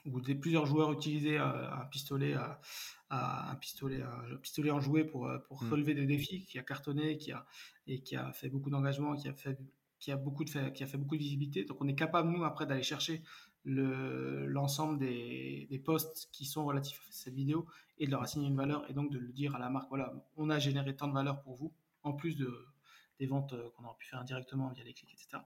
où 0.06 0.20
des, 0.20 0.34
plusieurs 0.34 0.66
joueurs 0.66 0.92
utilisaient 0.92 1.38
un 1.38 1.86
pistolet 1.90 2.34
à, 2.34 2.60
un 3.10 3.54
pistolet 3.56 4.02
un 4.02 4.36
pistolet 4.36 4.70
en 4.70 4.80
jouet 4.80 5.04
pour 5.04 5.30
pour 5.46 5.62
hmm. 5.62 5.70
relever 5.70 5.94
des 5.94 6.06
défis 6.06 6.44
qui 6.44 6.58
a 6.58 6.62
cartonné 6.62 7.16
qui 7.16 7.32
a 7.32 7.46
et 7.86 8.02
qui 8.02 8.16
a 8.16 8.32
fait 8.32 8.48
beaucoup 8.48 8.70
d'engagement 8.70 9.14
qui 9.16 9.28
a 9.28 9.34
fait 9.34 9.58
qui 10.04 10.12
a 10.12 10.16
beaucoup 10.16 10.44
de 10.44 10.50
fait, 10.50 10.70
qui 10.74 10.82
a 10.82 10.86
fait 10.86 10.98
beaucoup 10.98 11.16
de 11.16 11.22
visibilité. 11.22 11.64
Donc 11.64 11.80
on 11.80 11.88
est 11.88 11.94
capable 11.94 12.28
nous 12.28 12.44
après 12.44 12.66
d'aller 12.66 12.82
chercher 12.82 13.22
le 13.64 14.44
l'ensemble 14.44 14.98
des, 14.98 15.66
des 15.70 15.78
posts 15.78 16.28
qui 16.30 16.44
sont 16.44 16.66
relatifs 16.66 17.00
à 17.08 17.12
cette 17.12 17.32
vidéo 17.32 17.66
et 17.96 18.04
de 18.04 18.10
leur 18.10 18.20
assigner 18.20 18.48
une 18.48 18.56
valeur 18.56 18.84
et 18.90 18.92
donc 18.92 19.10
de 19.10 19.18
le 19.18 19.32
dire 19.32 19.56
à 19.56 19.58
la 19.58 19.70
marque 19.70 19.88
voilà 19.88 20.12
on 20.36 20.50
a 20.50 20.58
généré 20.58 20.94
tant 20.94 21.08
de 21.08 21.14
valeur 21.14 21.40
pour 21.40 21.54
vous 21.54 21.72
en 22.02 22.12
plus 22.12 22.36
de 22.36 22.66
des 23.18 23.24
ventes 23.24 23.54
qu'on 23.72 23.84
aurait 23.84 23.96
pu 23.96 24.06
faire 24.06 24.20
indirectement 24.20 24.68
via 24.68 24.84
les 24.84 24.92
clics 24.92 25.14
etc 25.14 25.42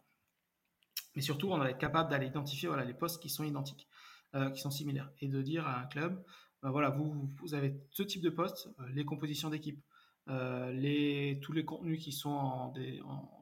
mais 1.14 1.22
surtout 1.22 1.52
on 1.52 1.58
va 1.58 1.70
être 1.70 1.78
capable 1.78 2.10
d'aller 2.10 2.26
identifier 2.26 2.66
voilà 2.66 2.84
les 2.84 2.94
posts 2.94 3.22
qui 3.22 3.28
sont 3.28 3.44
identiques 3.44 3.86
euh, 4.34 4.50
qui 4.50 4.60
sont 4.60 4.70
similaires 4.70 5.10
et 5.22 5.28
de 5.28 5.40
dire 5.40 5.66
à 5.66 5.80
un 5.80 5.86
club, 5.86 6.22
ben 6.62 6.70
voilà, 6.70 6.90
vous, 6.90 7.54
avez 7.54 7.80
ce 7.90 8.02
type 8.02 8.20
de 8.20 8.28
poste, 8.28 8.68
euh, 8.78 8.86
les 8.92 9.06
compositions 9.06 9.48
d'équipe, 9.48 9.82
euh, 10.28 11.36
tous 11.40 11.52
les 11.54 11.64
contenus 11.64 12.04
qui 12.04 12.12
sont 12.12 12.74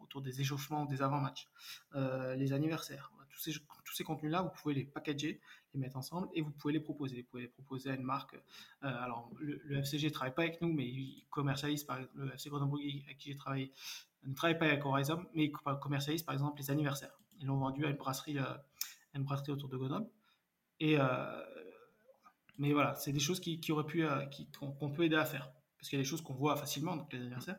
autour 0.00 0.22
des 0.22 0.40
échauffements, 0.40 0.84
des 0.84 1.02
avant-matchs, 1.02 1.48
les 1.94 2.52
anniversaires, 2.52 3.10
tous 3.30 3.94
ces, 3.96 4.04
contenus-là, 4.04 4.42
vous 4.42 4.50
pouvez 4.62 4.74
les 4.74 4.84
packager, 4.84 5.40
les 5.74 5.80
mettre 5.80 5.96
ensemble 5.96 6.28
et 6.34 6.40
vous 6.40 6.52
pouvez 6.52 6.72
les 6.72 6.80
proposer. 6.80 7.22
Vous 7.22 7.28
pouvez 7.30 7.42
les 7.42 7.48
proposer 7.48 7.90
à 7.90 7.94
une 7.94 8.04
marque. 8.04 8.36
alors, 8.80 9.32
le, 9.40 9.78
FCG 9.78 10.06
ne 10.06 10.12
travaille 10.12 10.34
pas 10.34 10.42
avec 10.42 10.62
nous, 10.62 10.72
mais 10.72 10.86
il 10.86 11.26
commercialise, 11.30 11.82
par 11.82 11.98
le 12.14 12.32
FC 12.32 12.48
Grenoble 12.48 12.78
avec 13.04 13.18
qui 13.18 13.32
j'ai 13.32 13.36
travaillé, 13.36 13.72
ne 14.22 14.34
travaille 14.34 14.56
pas 14.56 14.66
avec 14.66 14.86
Horizon, 14.86 15.26
mais 15.34 15.46
il 15.46 15.50
commercialise 15.50 16.22
par 16.22 16.34
exemple 16.34 16.60
les 16.60 16.70
anniversaires. 16.70 17.18
Ils 17.40 17.46
l'ont 17.46 17.58
vendu 17.58 17.84
à 17.84 17.90
une 17.90 17.96
brasserie, 17.96 18.38
à 18.38 18.64
une 19.14 19.24
brasserie 19.24 19.50
autour 19.50 19.68
de 19.68 19.76
Grenoble. 19.76 20.08
Euh, 20.82 21.42
mais 22.58 22.72
voilà, 22.72 22.94
c'est 22.94 23.12
des 23.12 23.20
choses 23.20 23.40
qui, 23.40 23.60
auraient 23.70 23.86
pu, 23.86 24.04
euh, 24.04 24.24
qu'on 24.78 24.90
peut 24.90 25.04
aider 25.04 25.16
à 25.16 25.24
faire. 25.24 25.50
Parce 25.78 25.88
qu'il 25.88 25.98
y 25.98 26.00
a 26.00 26.02
des 26.02 26.08
choses 26.08 26.22
qu'on 26.22 26.34
voit 26.34 26.56
facilement, 26.56 26.96
donc 26.96 27.12
les 27.12 27.20
anniversaires, 27.20 27.58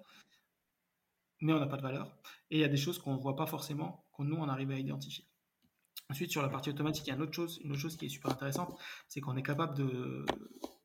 mais 1.41 1.53
on 1.53 1.59
n'a 1.59 1.67
pas 1.67 1.77
de 1.77 1.83
valeur. 1.83 2.17
Et 2.49 2.57
il 2.57 2.61
y 2.61 2.63
a 2.63 2.67
des 2.67 2.77
choses 2.77 2.97
qu'on 2.97 3.13
ne 3.13 3.19
voit 3.19 3.35
pas 3.35 3.45
forcément, 3.45 4.05
qu'on 4.11 4.23
nous, 4.23 4.35
on 4.35 4.49
arrive 4.49 4.71
à 4.71 4.79
identifier. 4.79 5.25
Ensuite, 6.09 6.31
sur 6.31 6.41
la 6.41 6.49
partie 6.49 6.69
automatique, 6.69 7.05
il 7.05 7.09
y 7.09 7.13
a 7.13 7.15
une 7.15 7.21
autre 7.21 7.33
chose, 7.33 7.59
une 7.63 7.71
autre 7.71 7.81
chose 7.81 7.97
qui 7.97 8.05
est 8.05 8.09
super 8.09 8.31
intéressante, 8.31 8.79
c'est 9.07 9.19
qu'on 9.19 9.35
est 9.35 9.43
capable 9.43 9.75
de, 9.75 10.25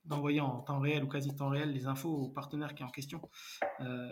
d'envoyer 0.05 0.41
en 0.41 0.61
temps 0.63 0.81
réel 0.81 1.05
ou 1.05 1.09
quasi 1.09 1.35
temps 1.35 1.49
réel 1.49 1.73
les 1.73 1.87
infos 1.87 2.11
au 2.11 2.29
partenaire 2.29 2.75
qui 2.75 2.83
est 2.83 2.87
en 2.87 2.91
question. 2.91 3.23
Euh, 3.81 4.11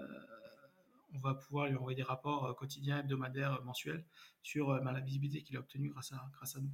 on 1.12 1.18
va 1.18 1.35
pouvoir 1.35 1.66
lui 1.66 1.76
envoyer 1.76 1.96
des 1.96 2.04
rapports 2.04 2.54
quotidiens, 2.56 3.00
hebdomadaires, 3.00 3.61
mensuels 3.64 4.04
sur 4.42 4.68
ben, 4.68 4.92
la 4.92 5.00
visibilité 5.00 5.42
qu'il 5.42 5.56
a 5.56 5.61
obtenue 5.61 5.90
grâce 5.90 6.12
à 6.12 6.61
nous. 6.61 6.70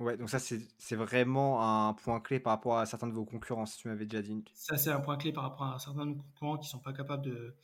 Ouais, 0.00 0.16
donc 0.16 0.30
ça, 0.30 0.38
c'est 0.38 0.94
vraiment 0.94 1.88
un 1.88 1.92
point 1.92 2.20
clé 2.20 2.38
par 2.38 2.52
rapport 2.52 2.78
à 2.78 2.86
certains 2.86 3.08
de 3.08 3.12
vos 3.12 3.24
concurrents, 3.24 3.66
si 3.66 3.78
tu 3.78 3.88
m'avais 3.88 4.06
déjà 4.06 4.22
dit. 4.22 4.44
Ça, 4.54 4.76
c'est 4.76 4.90
un 4.90 5.00
point 5.00 5.16
clé 5.16 5.32
par 5.32 5.42
rapport 5.42 5.66
à 5.66 5.78
certains 5.78 6.06
de 6.06 6.10
nos 6.12 6.22
concurrents 6.22 6.56
qui 6.56 6.68
ne 6.68 6.70
sont 6.70 6.78
pas 6.78 6.92
capables 6.92 7.24
de 7.24 7.56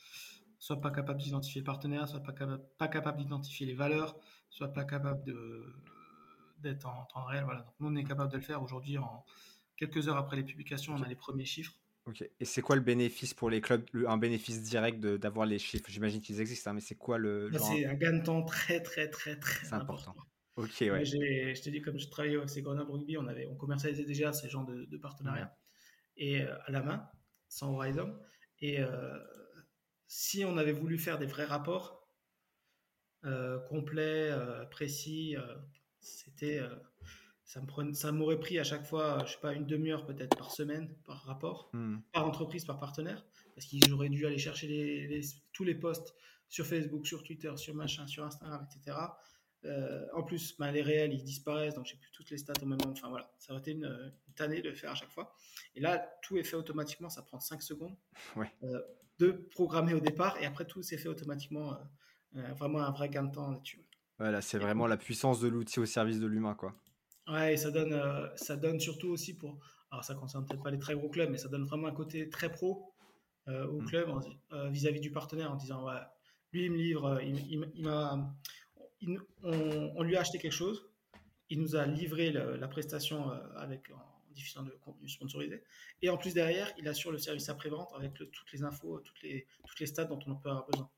soit 0.59 0.81
pas 0.81 0.90
capable 0.90 1.20
d'identifier 1.20 1.61
le 1.61 1.64
partenaire, 1.64 2.09
soit 2.09 2.20
pas 2.20 2.33
capable, 2.33 2.64
pas 2.79 2.88
capable 2.88 3.18
d'identifier 3.18 3.66
les 3.66 3.75
valeurs, 3.75 4.16
soit 4.51 4.73
pas 4.73 4.85
capable 4.85 5.23
d'être 6.59 6.87
en 6.87 7.05
temps 7.05 7.25
réel. 7.25 7.44
Voilà. 7.44 7.61
Donc, 7.61 7.75
nous, 7.79 7.88
on 7.88 7.97
est 7.97 8.05
capable 8.05 8.33
de 8.33 8.38
le 8.38 8.42
faire 8.42 8.62
aujourd'hui 8.62 8.99
en 8.99 9.25
quelques 9.77 10.09
heures 10.09 10.16
après 10.16 10.37
les 10.37 10.44
publications, 10.44 10.94
on 10.94 11.03
a 11.03 11.09
les 11.09 11.16
premiers 11.16 11.44
chiffres. 11.44 11.75
Ok. 12.07 12.29
Et 12.40 12.44
c'est 12.44 12.62
quoi 12.62 12.77
le 12.77 12.83
bénéfice 12.83 13.33
pour 13.33 13.49
les 13.49 13.61
clubs, 13.61 13.85
un 14.07 14.16
bénéfice 14.16 14.62
direct 14.62 15.01
d'avoir 15.01 15.47
les 15.47 15.59
chiffres? 15.59 15.87
J'imagine 15.88 16.20
qu'ils 16.20 16.40
existent, 16.40 16.70
hein, 16.70 16.75
mais 16.75 16.81
c'est 16.81 16.97
quoi 16.97 17.16
le. 17.16 17.49
Bah, 17.51 17.59
c'est 17.61 17.87
un 17.87 17.94
gain 17.94 18.18
de 18.18 18.23
temps 18.23 18.42
très, 18.42 18.81
très, 18.83 19.09
très, 19.09 19.38
très 19.38 19.73
important. 19.73 20.14
Ok, 20.57 20.77
ouais. 20.81 21.05
je 21.05 21.62
te 21.62 21.71
dis, 21.71 21.81
comme 21.81 21.99
je 21.99 22.09
travaillais 22.09 22.37
avec 22.37 22.49
ces 22.49 22.62
Grenoble 22.62 22.93
Rugby, 22.93 23.19
on, 23.19 23.27
avait, 23.27 23.47
on 23.47 23.57
commercialisait 23.57 24.05
déjà 24.05 24.33
ces 24.33 24.49
genres 24.49 24.64
de, 24.64 24.85
de 24.85 24.97
partenariats. 24.97 25.57
Et 26.17 26.43
euh, 26.43 26.57
à 26.67 26.71
la 26.71 26.83
main, 26.83 27.09
sans 27.49 27.75
Horizon. 27.75 28.17
Et 28.61 28.81
euh, 28.81 29.19
si 30.07 30.45
on 30.45 30.57
avait 30.57 30.73
voulu 30.73 30.97
faire 30.97 31.19
des 31.19 31.27
vrais 31.27 31.45
rapports 31.45 32.09
euh, 33.25 33.59
complets, 33.69 34.31
précis, 34.71 35.37
c'était 36.01 36.61
ça 37.45 38.12
m'aurait 38.12 38.40
pris 38.40 38.59
à 38.59 38.64
chaque 38.64 38.87
fois, 38.87 39.25
je 39.27 39.33
sais 39.33 39.40
pas, 39.40 39.53
une 39.53 39.67
demi-heure 39.67 40.07
peut-être 40.07 40.37
par 40.37 40.51
semaine, 40.51 40.95
par 41.05 41.25
rapport, 41.25 41.69
hmm. 41.73 41.99
par 42.12 42.27
entreprise, 42.27 42.64
par 42.64 42.79
partenaire, 42.79 43.25
parce 43.55 43.67
qu'ils 43.67 43.93
auraient 43.93 44.09
dû 44.09 44.25
aller 44.27 44.38
chercher 44.38 45.21
tous 45.53 45.64
les 45.64 45.75
posts 45.75 46.14
sur 46.49 46.67
Facebook, 46.67 47.07
sur 47.07 47.23
Twitter, 47.23 47.53
sur 47.57 47.75
machin, 47.75 48.07
sur 48.07 48.25
Instagram, 48.25 48.67
etc. 48.71 48.97
Euh, 49.64 50.07
en 50.12 50.22
plus, 50.22 50.57
ben, 50.59 50.70
les 50.70 50.83
réels, 50.83 51.12
ils 51.12 51.24
disparaissent, 51.24 51.74
donc 51.74 51.87
j'ai 51.87 51.96
plus 51.96 52.11
toutes 52.12 52.31
les 52.31 52.38
stats 52.38 52.53
au 52.62 52.66
même 52.66 52.79
moment. 52.79 52.92
Enfin 52.92 53.09
voilà, 53.09 53.33
ça 53.38 53.53
aurait 53.53 53.61
été 53.61 53.72
une, 53.72 54.12
tannée 54.37 54.61
de 54.61 54.68
le 54.68 54.74
faire 54.74 54.90
à 54.90 54.94
chaque 54.94 55.11
fois. 55.11 55.35
Et 55.74 55.81
là, 55.81 55.98
tout 56.22 56.37
est 56.37 56.44
fait 56.44 56.57
automatiquement, 56.57 57.09
ça 57.09 57.22
prend 57.22 57.40
5 57.40 57.62
secondes 57.62 57.96
euh, 58.62 58.81
de 59.18 59.31
programmer 59.53 59.94
au 59.94 60.00
départ, 60.00 60.37
et 60.40 60.46
après 60.46 60.64
tout 60.64 60.83
c'est 60.83 60.98
fait 60.98 61.09
automatiquement. 61.09 61.77
Euh, 62.37 62.53
vraiment 62.55 62.81
un 62.81 62.90
vrai 62.90 63.09
gain 63.09 63.24
de 63.24 63.33
temps 63.33 63.50
là-dessus. 63.50 63.85
Voilà, 64.18 64.40
c'est 64.40 64.59
vraiment 64.59 64.87
la 64.87 64.96
puissance 64.96 65.40
de 65.40 65.48
l'outil 65.48 65.81
au 65.81 65.87
service 65.87 66.18
de 66.18 66.27
l'humain, 66.27 66.55
quoi. 66.55 66.74
Ouais, 67.29 67.55
et 67.55 67.57
ça 67.57 67.70
donne, 67.70 67.92
euh, 67.92 68.29
ça 68.37 68.57
donne 68.57 68.81
surtout 68.81 69.09
aussi 69.09 69.37
pour. 69.37 69.59
Alors, 69.90 70.05
ça 70.05 70.14
concerne 70.14 70.44
peut-être 70.44 70.62
pas 70.62 70.70
les 70.70 70.79
très 70.79 70.94
gros 70.94 71.09
clubs, 71.09 71.31
mais 71.31 71.38
ça 71.38 71.48
donne 71.48 71.64
vraiment 71.64 71.87
un 71.87 71.94
côté 71.94 72.29
très 72.29 72.50
pro 72.50 72.92
euh, 73.48 73.66
au 73.68 73.81
mm. 73.81 73.87
club 73.87 74.09
vis-à-vis 74.70 75.00
du 75.00 75.12
partenaire 75.12 75.53
en 75.53 75.57
disant 75.57 75.85
ouais, 75.87 76.00
lui, 76.53 76.64
il 76.64 76.72
me 76.72 76.77
livre, 76.77 77.20
il, 77.22 77.70
il, 77.74 77.85
m'a, 77.85 78.35
on, 79.42 80.02
lui 80.02 80.16
a 80.16 80.20
acheté 80.20 80.38
quelque 80.38 80.52
chose, 80.52 80.88
il 81.50 81.61
nous 81.61 81.76
a 81.76 81.87
livré 81.87 82.33
la 82.33 82.68
prestation 82.68 83.30
avec, 83.57 83.90
en 83.90 84.33
diffusant 84.33 84.62
de 84.62 84.70
contenu 84.83 85.09
sponsorisé, 85.09 85.62
et 86.02 86.09
en 86.09 86.16
plus 86.16 86.35
derrière, 86.35 86.70
il 86.78 86.88
assure 86.88 87.12
le 87.12 87.18
service 87.18 87.48
après-vente 87.48 87.92
avec 87.94 88.14
toutes 88.14 88.52
les 88.52 88.62
infos, 88.62 89.00
toutes 89.00 89.22
les, 89.22 89.46
toutes 89.66 89.80
les 89.80 89.87
stats 89.87 90.04
dont 90.04 90.18
on 90.26 90.37
peut 90.37 90.48
avoir 90.48 90.66
besoin. 90.66 90.90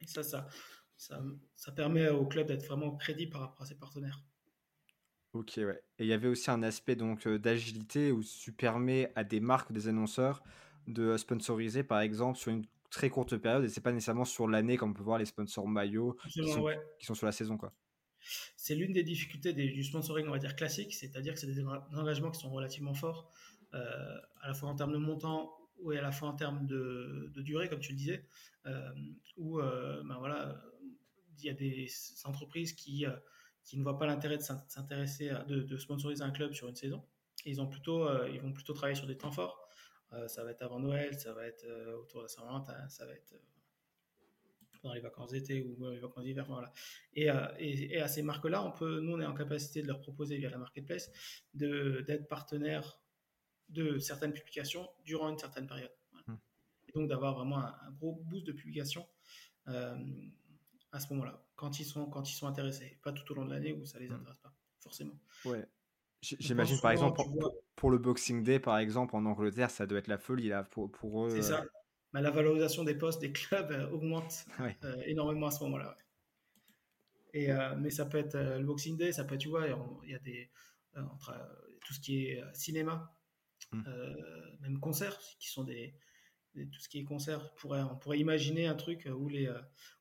Et 0.00 0.06
ça, 0.06 0.22
ça, 0.22 0.48
ça, 0.96 1.72
permet 1.72 2.08
au 2.08 2.26
club 2.26 2.48
d'être 2.48 2.66
vraiment 2.66 2.96
crédible 2.96 3.32
par 3.32 3.42
rapport 3.42 3.62
à 3.62 3.66
ses 3.66 3.76
partenaires. 3.76 4.22
Ok, 5.32 5.54
ouais. 5.58 5.82
Et 5.98 6.04
il 6.04 6.06
y 6.06 6.12
avait 6.12 6.28
aussi 6.28 6.50
un 6.50 6.62
aspect 6.62 6.96
donc 6.96 7.28
d'agilité 7.28 8.10
où 8.10 8.22
tu 8.24 8.52
permets 8.52 9.12
à 9.14 9.22
des 9.22 9.40
marques, 9.40 9.72
des 9.72 9.88
annonceurs 9.88 10.42
de 10.86 11.16
sponsoriser 11.16 11.82
par 11.82 12.00
exemple 12.00 12.38
sur 12.38 12.52
une 12.52 12.64
très 12.90 13.10
courte 13.10 13.36
période 13.36 13.64
et 13.64 13.68
c'est 13.68 13.80
pas 13.80 13.92
nécessairement 13.92 14.24
sur 14.24 14.48
l'année 14.48 14.76
comme 14.76 14.90
on 14.90 14.94
peut 14.94 15.02
voir 15.02 15.18
les 15.18 15.24
sponsors 15.24 15.68
maillots 15.68 16.16
qui 16.28 16.48
sont, 16.48 16.66
qui 16.98 17.06
sont, 17.06 17.14
sur 17.14 17.26
la 17.26 17.32
saison 17.32 17.56
quoi. 17.56 17.72
C'est 18.56 18.74
l'une 18.74 18.92
des 18.92 19.04
difficultés 19.04 19.52
du 19.52 19.84
sponsoring 19.84 20.26
on 20.26 20.32
va 20.32 20.38
dire 20.38 20.56
classique, 20.56 20.94
c'est-à-dire 20.94 21.34
que 21.34 21.40
c'est 21.40 21.46
des 21.46 21.64
engagements 21.64 22.30
qui 22.30 22.40
sont 22.40 22.50
relativement 22.50 22.94
forts 22.94 23.30
euh, 23.74 24.18
à 24.40 24.48
la 24.48 24.54
fois 24.54 24.68
en 24.68 24.74
termes 24.74 24.92
de 24.92 24.98
montant 24.98 25.52
ou 25.78 25.90
à 25.90 26.00
la 26.00 26.12
fois 26.12 26.28
en 26.28 26.34
termes 26.34 26.66
de, 26.66 27.30
durée 27.36 27.68
comme 27.68 27.80
tu 27.80 27.92
le 27.92 27.98
disais, 27.98 28.26
euh, 28.64 28.90
où 29.36 29.60
euh, 29.60 30.02
ben 30.04 30.18
voilà 30.18 30.60
il 31.38 31.44
y 31.44 31.50
a 31.50 31.52
des 31.52 31.86
entreprises 32.24 32.72
qui 32.72 33.04
qui 33.66 33.76
ne 33.76 33.82
voient 33.82 33.98
pas 33.98 34.06
l'intérêt 34.06 34.36
de 34.38 34.42
s'intéresser, 34.42 35.30
de, 35.48 35.60
de, 35.60 35.76
sponsoriser 35.76 36.22
un 36.22 36.30
club 36.30 36.52
sur 36.52 36.68
une 36.68 36.76
saison. 36.76 37.02
ils, 37.44 37.60
ont 37.60 37.66
plutôt, 37.66 38.06
euh, 38.06 38.30
ils 38.32 38.40
vont 38.40 38.52
plutôt 38.52 38.72
travailler 38.72 38.94
sur 38.94 39.08
des 39.08 39.18
temps 39.18 39.32
forts. 39.32 39.65
Euh, 40.12 40.28
ça 40.28 40.44
va 40.44 40.52
être 40.52 40.62
avant 40.62 40.78
Noël, 40.78 41.18
ça 41.18 41.32
va 41.32 41.46
être 41.46 41.64
euh, 41.64 41.96
autour 41.98 42.22
de 42.22 42.28
Saint-Valentin, 42.28 42.88
ça 42.88 43.06
va 43.06 43.12
être 43.12 43.34
pendant 44.80 44.94
les 44.94 45.00
vacances 45.00 45.30
d'été 45.30 45.62
ou 45.62 45.90
les 45.90 45.98
vacances 45.98 46.24
d'hiver. 46.24 46.46
Voilà. 46.46 46.72
Et, 47.14 47.24
et, 47.58 48.00
à 48.00 48.08
ces 48.08 48.22
marques-là, 48.22 48.62
on 48.62 48.72
peut, 48.72 49.00
nous, 49.00 49.14
on 49.14 49.20
est 49.20 49.26
en 49.26 49.34
capacité 49.34 49.82
de 49.82 49.86
leur 49.88 50.00
proposer 50.00 50.36
via 50.36 50.50
la 50.50 50.58
marketplace 50.58 51.10
d'être 51.54 52.28
partenaire 52.28 53.00
de 53.68 53.98
certaines 53.98 54.32
publications 54.32 54.88
durant 55.04 55.28
une 55.28 55.38
certaine 55.38 55.66
période. 55.66 55.92
Hmm. 56.26 56.36
Et 56.88 56.92
donc 56.92 57.08
d'avoir 57.08 57.34
vraiment 57.34 57.58
un, 57.58 57.90
gros 57.92 58.12
boost 58.12 58.46
de 58.46 58.52
publication 58.52 59.08
à 60.92 61.00
ce 61.00 61.12
moment-là, 61.14 61.44
quand 61.56 61.80
ils 61.80 61.84
sont 61.84 62.06
quand 62.06 62.30
ils 62.30 62.34
sont 62.34 62.46
intéressés, 62.46 63.00
pas 63.02 63.12
tout 63.12 63.30
au 63.32 63.34
long 63.34 63.44
de 63.44 63.50
l'année 63.50 63.72
où 63.72 63.84
ça 63.84 63.98
les 63.98 64.08
hmm. 64.08 64.12
intéresse 64.12 64.38
pas 64.38 64.54
forcément. 64.78 65.18
Ouais. 65.44 65.66
J'imagine 66.22 66.80
par 66.80 66.90
exemple 66.90 67.20
pour, 67.76 67.90
le 67.90 67.98
Boxing 67.98 68.42
Day 68.42 68.58
par 68.58 68.78
exemple 68.78 69.14
en 69.16 69.24
Angleterre, 69.26 69.70
ça 69.70 69.86
doit 69.86 69.98
être 69.98 70.08
la 70.08 70.18
folie 70.18 70.48
là 70.48 70.64
pour, 70.64 70.90
pour 70.90 71.26
eux. 71.26 71.30
C'est 71.30 71.42
ça. 71.42 71.62
Euh. 71.62 71.68
Mais 72.12 72.22
la 72.22 72.30
valorisation 72.30 72.84
des 72.84 72.94
postes 72.94 73.20
des 73.20 73.32
clubs 73.32 73.70
euh, 73.70 73.90
augmente 73.90 74.46
euh, 74.84 75.02
énormément 75.06 75.48
à 75.48 75.50
ce 75.50 75.62
moment-là. 75.64 75.96
Et 77.34 77.48
mais 77.78 77.90
ça 77.90 78.06
peut 78.06 78.16
être 78.16 78.34
le 78.34 78.64
Boxing 78.64 78.96
Day, 78.96 79.12
ça 79.12 79.24
peut 79.24 79.34
être 79.34 79.42
tu 79.42 79.48
vois, 79.48 79.66
il 80.04 80.10
y 80.10 80.14
a 80.14 80.18
des 80.20 80.50
entre 80.94 81.34
tout 81.84 81.92
ce 81.92 82.00
qui 82.00 82.28
est 82.28 82.42
cinéma, 82.54 83.14
hmm. 83.72 83.82
même 84.60 84.80
concerts 84.80 85.18
qui 85.38 85.50
sont 85.50 85.64
des 85.64 85.94
tout 86.54 86.80
ce 86.80 86.88
qui 86.88 87.00
est 87.00 87.04
concert, 87.04 87.42
on 87.52 87.60
pourrait, 87.60 87.82
on 87.82 87.96
pourrait 87.96 88.18
imaginer 88.18 88.66
un 88.66 88.74
truc 88.74 89.06
où 89.14 89.28
les, 89.28 89.50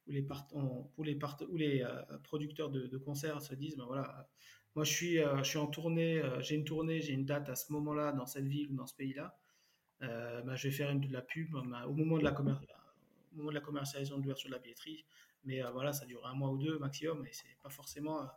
où 0.08 0.12
les, 0.12 0.22
part, 0.22 0.48
où 0.54 1.04
les, 1.04 1.16
part, 1.16 1.38
où 1.50 1.58
les 1.58 1.86
producteurs 2.24 2.70
de, 2.70 2.88
de, 2.88 2.98
concerts 2.98 3.42
se 3.42 3.54
disent, 3.54 3.76
ben 3.76 3.86
voilà, 3.86 4.30
moi 4.76 4.84
je 4.84 4.92
suis, 4.92 5.20
euh, 5.20 5.38
je 5.40 5.44
suis 5.44 5.58
en 5.58 5.68
tournée, 5.68 6.22
j'ai 6.40 6.56
une 6.56 6.66
tournée, 6.66 7.02
j'ai 7.02 7.14
une 7.14 7.26
date 7.26 7.50
à 7.50 7.56
ce 7.56 7.72
moment-là 7.74 8.12
dans 8.12 8.26
cette 8.26 8.48
ville 8.48 8.72
ou 8.72 8.76
dans 8.76 8.88
ce 8.88 8.96
pays-là, 8.96 9.38
ben, 10.02 10.56
je 10.56 10.68
vais 10.68 10.74
faire 10.74 10.92
une, 10.92 11.00
de 11.00 11.12
la 11.12 11.22
pub 11.22 11.52
ben, 11.52 11.84
au 11.86 11.94
moment 11.94 12.18
de 12.18 12.24
la, 12.24 12.34
au 12.34 12.44
moment 13.38 13.50
de 13.50 13.56
la 13.56 13.62
commercialisation 13.62 14.18
de 14.18 14.22
l'ouverture 14.22 14.50
de 14.50 14.56
la 14.56 14.60
billetterie, 14.60 15.06
mais 15.46 15.62
voilà, 15.72 15.94
ça 15.94 16.06
dure 16.06 16.26
un 16.28 16.34
mois 16.34 16.50
ou 16.50 16.58
deux 16.58 16.78
maximum, 16.78 17.26
et 17.26 17.32
c'est 17.32 17.58
pas 17.64 17.70
forcément 17.70 18.28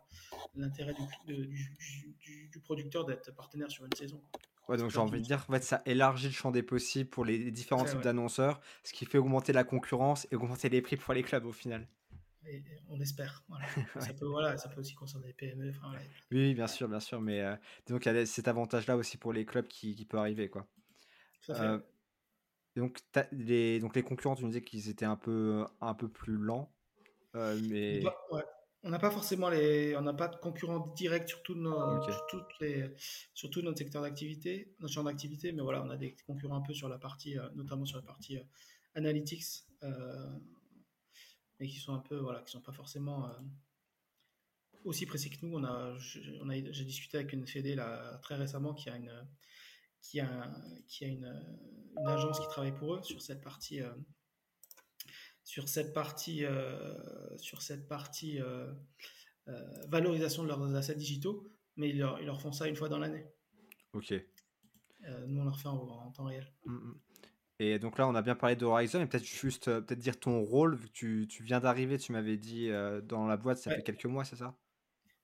l'intérêt 0.55 0.93
du, 1.25 1.47
du, 1.47 2.49
du, 2.49 2.59
producteur 2.61 3.05
d'être 3.05 3.35
partenaire 3.35 3.69
sur 3.69 3.85
une 3.85 3.93
saison. 3.93 4.21
Ouais, 4.69 4.77
donc 4.77 4.91
j'ai 4.91 4.99
envie 4.99 5.19
de 5.19 5.25
dire, 5.25 5.43
en 5.49 5.53
fait, 5.53 5.63
ça 5.63 5.81
élargit 5.87 6.27
le 6.27 6.33
champ 6.33 6.51
des 6.51 6.61
possibles 6.61 7.09
pour 7.09 7.25
les 7.25 7.49
différents 7.49 7.85
types 7.85 8.01
d'annonceurs, 8.01 8.61
ce 8.83 8.93
qui 8.93 9.05
fait 9.05 9.17
augmenter 9.17 9.51
la 9.51 9.63
concurrence 9.63 10.27
et 10.31 10.35
augmenter 10.35 10.69
les 10.69 10.81
prix 10.83 10.95
pour 10.95 11.15
les 11.15 11.23
clubs 11.23 11.45
au 11.45 11.51
final. 11.51 11.87
On 12.89 12.99
espère. 12.99 13.43
Voilà. 13.47 13.65
ça, 13.99 14.13
peut, 14.13 14.25
voilà, 14.25 14.57
ça 14.57 14.69
peut 14.69 14.79
aussi 14.79 14.95
concerner 14.95 15.27
les 15.27 15.33
PME. 15.33 15.71
Oui, 16.31 16.53
bien 16.53 16.67
sûr, 16.67 16.87
bien 16.87 16.99
sûr. 16.99 17.21
Mais 17.21 17.43
donc, 17.87 18.05
il 18.05 18.13
y 18.13 18.17
a 18.17 18.25
cet 18.25 18.47
avantage-là 18.47 18.97
aussi 18.97 19.17
pour 19.17 19.33
les 19.33 19.45
clubs 19.45 19.67
qui, 19.67 19.95
qui 19.95 20.05
peut 20.05 20.17
arriver. 20.17 20.49
Quoi. 20.49 20.67
Euh, 21.49 21.79
donc, 22.75 22.99
les, 23.31 23.79
donc, 23.79 23.95
les 23.95 24.03
concurrents, 24.03 24.35
tu 24.35 24.43
me 24.43 24.49
disais 24.49 24.61
qu'ils 24.61 24.89
étaient 24.89 25.05
un 25.05 25.15
peu, 25.15 25.65
un 25.81 25.93
peu 25.93 26.07
plus 26.07 26.37
lents. 26.37 26.73
Euh, 27.35 27.59
mais 27.69 28.01
on 28.83 28.89
n'a 28.89 28.99
pas 28.99 29.11
forcément 29.11 29.49
les, 29.49 29.95
on 29.97 30.01
n'a 30.01 30.13
pas 30.13 30.29
de 30.29 30.37
concurrents 30.37 30.87
directs 30.95 31.27
sur, 31.27 31.43
tout 31.43 31.55
nos, 31.55 32.01
sur, 32.01 32.47
les, 32.61 32.85
sur 33.33 33.49
tout 33.49 33.61
notre 33.61 33.77
secteur 33.77 34.01
d'activité, 34.01 34.73
notre 34.79 34.93
champ 34.93 35.03
d'activité, 35.03 35.51
mais 35.51 35.61
voilà, 35.61 35.83
on 35.83 35.89
a 35.89 35.97
des 35.97 36.15
concurrents 36.25 36.57
un 36.57 36.61
peu 36.61 36.73
sur 36.73 36.87
la 36.87 36.97
partie, 36.97 37.37
euh, 37.37 37.49
notamment 37.55 37.85
sur 37.85 37.97
la 37.97 38.03
partie 38.03 38.37
euh, 38.37 38.43
analytics, 38.95 39.65
euh, 39.83 40.29
mais 41.59 41.67
qui 41.67 41.79
sont 41.79 41.93
un 41.93 41.99
peu, 41.99 42.17
voilà, 42.17 42.41
qui 42.41 42.51
sont 42.51 42.61
pas 42.61 42.71
forcément 42.71 43.29
aussi 44.85 45.05
précis 45.05 45.29
que 45.29 45.45
nous. 45.45 45.57
On 45.57 45.63
a, 45.63 45.97
j'ai 45.97 46.85
discuté 46.85 47.17
avec 47.17 47.33
une 47.33 47.45
fédé 47.45 47.75
là 47.75 48.17
très 48.21 48.35
récemment 48.35 48.73
qui 48.73 48.89
a 48.89 48.95
une, 48.95 49.27
qui 50.01 50.19
a, 50.19 50.51
qui 50.87 51.05
a 51.05 51.07
une, 51.07 51.41
une 51.97 52.07
agence 52.07 52.39
qui 52.39 52.47
travaille 52.47 52.75
pour 52.75 52.95
eux 52.95 53.03
sur 53.03 53.21
cette 53.21 53.41
partie 53.41 53.81
sur 55.49 55.67
cette 55.67 55.95
partie, 55.95 56.45
euh, 56.45 57.35
sur 57.39 57.63
cette 57.63 57.87
partie 57.87 58.39
euh, 58.39 58.71
euh, 59.47 59.87
valorisation 59.87 60.43
de 60.43 60.47
leurs 60.47 60.75
assets 60.75 60.93
digitaux, 60.93 61.51
mais 61.75 61.89
ils 61.89 61.97
leur, 61.97 62.19
ils 62.19 62.27
leur, 62.27 62.39
font 62.39 62.51
ça 62.51 62.67
une 62.67 62.75
fois 62.75 62.87
dans 62.87 62.99
l'année. 62.99 63.25
Ok. 63.93 64.13
nous, 65.25 65.41
on 65.41 65.45
leur 65.45 65.59
fait 65.59 65.67
en, 65.67 66.11
temps 66.11 66.25
réel. 66.25 66.53
Mm, 66.65 66.73
mm. 66.75 67.01
Et 67.59 67.77
donc 67.77 67.97
là, 67.97 68.07
on 68.07 68.15
a 68.15 68.21
bien 68.21 68.35
parlé 68.35 68.55
de 68.55 68.65
Horizon, 68.65 69.01
et 69.01 69.05
peut-être 69.05 69.25
juste 69.25 69.65
peut-être 69.65 69.99
dire 69.99 70.17
ton 70.17 70.41
rôle, 70.41 70.75
vu 70.75 70.87
que 70.87 70.93
tu, 70.93 71.27
tu 71.29 71.43
viens 71.43 71.59
d'arriver, 71.59 71.97
tu 71.97 72.13
m'avais 72.13 72.37
dit 72.37 72.69
dans 73.03 73.27
la 73.27 73.37
boîte, 73.37 73.57
ça 73.57 73.71
fait 73.75 73.83
quelques 73.83 74.05
mois, 74.05 74.23
c'est 74.23 74.37
ça? 74.37 74.55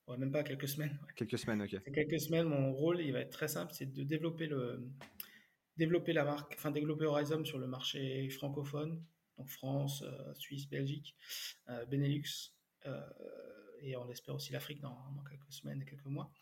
Ouais, 0.06 0.16
même 0.16 0.30
pas 0.30 0.44
quelques 0.44 0.68
semaines. 0.68 0.98
Quelques 1.16 1.38
semaines, 1.38 1.62
ok. 1.62 1.82
quelques 1.92 2.20
semaines, 2.20 2.46
mon 2.46 2.72
rôle, 2.72 3.00
il 3.00 3.12
va 3.12 3.20
être 3.20 3.30
très 3.30 3.48
simple, 3.48 3.72
c'est 3.74 3.92
de 3.92 4.02
développer 4.04 4.46
le 4.46 4.80
développer 5.76 6.12
la 6.12 6.24
marque, 6.24 6.54
enfin 6.56 6.70
développer 6.70 7.04
Horizon 7.04 7.44
sur 7.44 7.58
le 7.58 7.66
marché 7.66 8.28
francophone, 8.30 9.02
donc 9.36 9.48
France, 9.48 10.02
euh, 10.02 10.34
Suisse, 10.34 10.68
Belgique, 10.68 11.14
euh, 11.68 11.84
Benelux, 11.86 12.54
euh, 12.86 13.00
et 13.80 13.96
on 13.96 14.08
espère 14.08 14.34
aussi 14.34 14.52
l'Afrique 14.52 14.80
dans, 14.80 14.96
quelques 15.28 15.52
semaines 15.52 15.82
et 15.82 15.84
quelques 15.84 16.06
mois, 16.06 16.32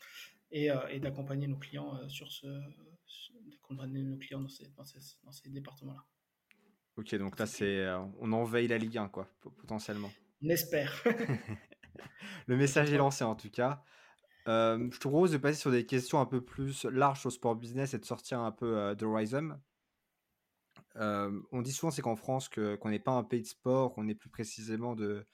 et, 0.51 0.69
d'accompagner 0.99 1.47
nos 1.47 1.57
clients 1.57 2.07
sur 2.07 2.31
ce, 2.31 2.47
d'accompagner 3.65 4.03
nos 4.03 4.17
clients 4.17 4.41
dans 4.41 4.47
ces, 4.47 4.67
dans 5.23 5.31
ces, 5.31 5.49
départements-là. 5.49 6.05
Ok, 6.97 7.15
donc 7.15 7.37
là, 7.39 7.45
c'est, 7.45 7.87
on 8.19 8.31
envahit 8.31 8.69
la 8.69 8.77
Ligue 8.77 8.97
1, 8.97 9.09
quoi, 9.09 9.27
potentiellement. 9.41 10.11
On 10.41 10.49
espère. 10.49 11.03
Le 12.47 12.57
message 12.57 12.91
est 12.91 12.97
lancé, 12.97 13.23
en 13.23 13.35
tout 13.35 13.49
cas. 13.49 13.83
je 14.45 14.97
te 14.97 15.07
propose 15.07 15.31
de 15.31 15.37
passer 15.37 15.59
sur 15.59 15.71
des 15.71 15.85
questions 15.85 16.19
un 16.19 16.25
peu 16.25 16.41
plus 16.41 16.85
larges 16.85 17.25
au 17.25 17.29
sport 17.29 17.55
business 17.55 17.93
et 17.93 17.99
de 17.99 18.05
sortir 18.05 18.39
un 18.39 18.51
peu 18.51 18.95
de 18.95 19.05
Rhizome. 19.05 19.59
on 20.95 21.61
dit 21.61 21.71
souvent, 21.71 21.91
c'est 21.91 22.01
qu'en 22.01 22.15
France, 22.15 22.49
que, 22.49 22.75
qu'on 22.75 22.89
n'est 22.89 22.99
pas 22.99 23.11
un 23.11 23.23
pays 23.23 23.41
de 23.41 23.47
sport, 23.47 23.93
qu'on 23.93 24.07
est 24.07 24.15
plus 24.15 24.29
précisément 24.29 24.95
de. 24.95 25.25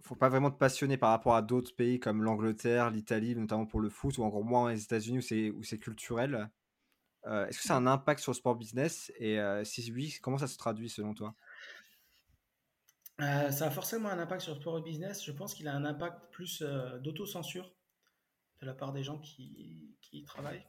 Faut 0.00 0.16
pas 0.16 0.30
vraiment 0.30 0.48
de 0.48 0.54
passionner 0.54 0.96
par 0.96 1.10
rapport 1.10 1.34
à 1.34 1.42
d'autres 1.42 1.74
pays 1.74 2.00
comme 2.00 2.22
l'Angleterre, 2.22 2.90
l'Italie, 2.90 3.36
notamment 3.36 3.66
pour 3.66 3.80
le 3.80 3.90
foot, 3.90 4.16
ou 4.16 4.22
encore 4.22 4.42
moins 4.42 4.72
les 4.72 4.82
États-Unis 4.82 5.18
où 5.18 5.22
c'est, 5.22 5.50
où 5.50 5.62
c'est 5.62 5.76
culturel. 5.76 6.50
Est-ce 7.24 7.58
que 7.58 7.64
ça 7.64 7.74
a 7.74 7.78
un 7.78 7.86
impact 7.86 8.20
sur 8.20 8.32
le 8.32 8.36
sport 8.36 8.56
business 8.56 9.12
Et 9.18 9.38
si 9.64 9.92
oui, 9.92 10.18
comment 10.22 10.38
ça 10.38 10.48
se 10.48 10.56
traduit 10.56 10.88
selon 10.88 11.14
toi? 11.14 11.34
Ça 13.18 13.66
a 13.66 13.70
forcément 13.70 14.08
un 14.08 14.18
impact 14.18 14.42
sur 14.42 14.54
le 14.54 14.60
sport 14.60 14.80
business. 14.82 15.24
Je 15.24 15.32
pense 15.32 15.54
qu'il 15.54 15.68
a 15.68 15.74
un 15.74 15.84
impact 15.84 16.32
plus 16.32 16.62
d'autocensure 17.02 17.72
de 18.60 18.66
la 18.66 18.74
part 18.74 18.92
des 18.92 19.02
gens 19.02 19.18
qui, 19.18 19.96
qui 20.00 20.18
y 20.18 20.24
travaillent, 20.24 20.66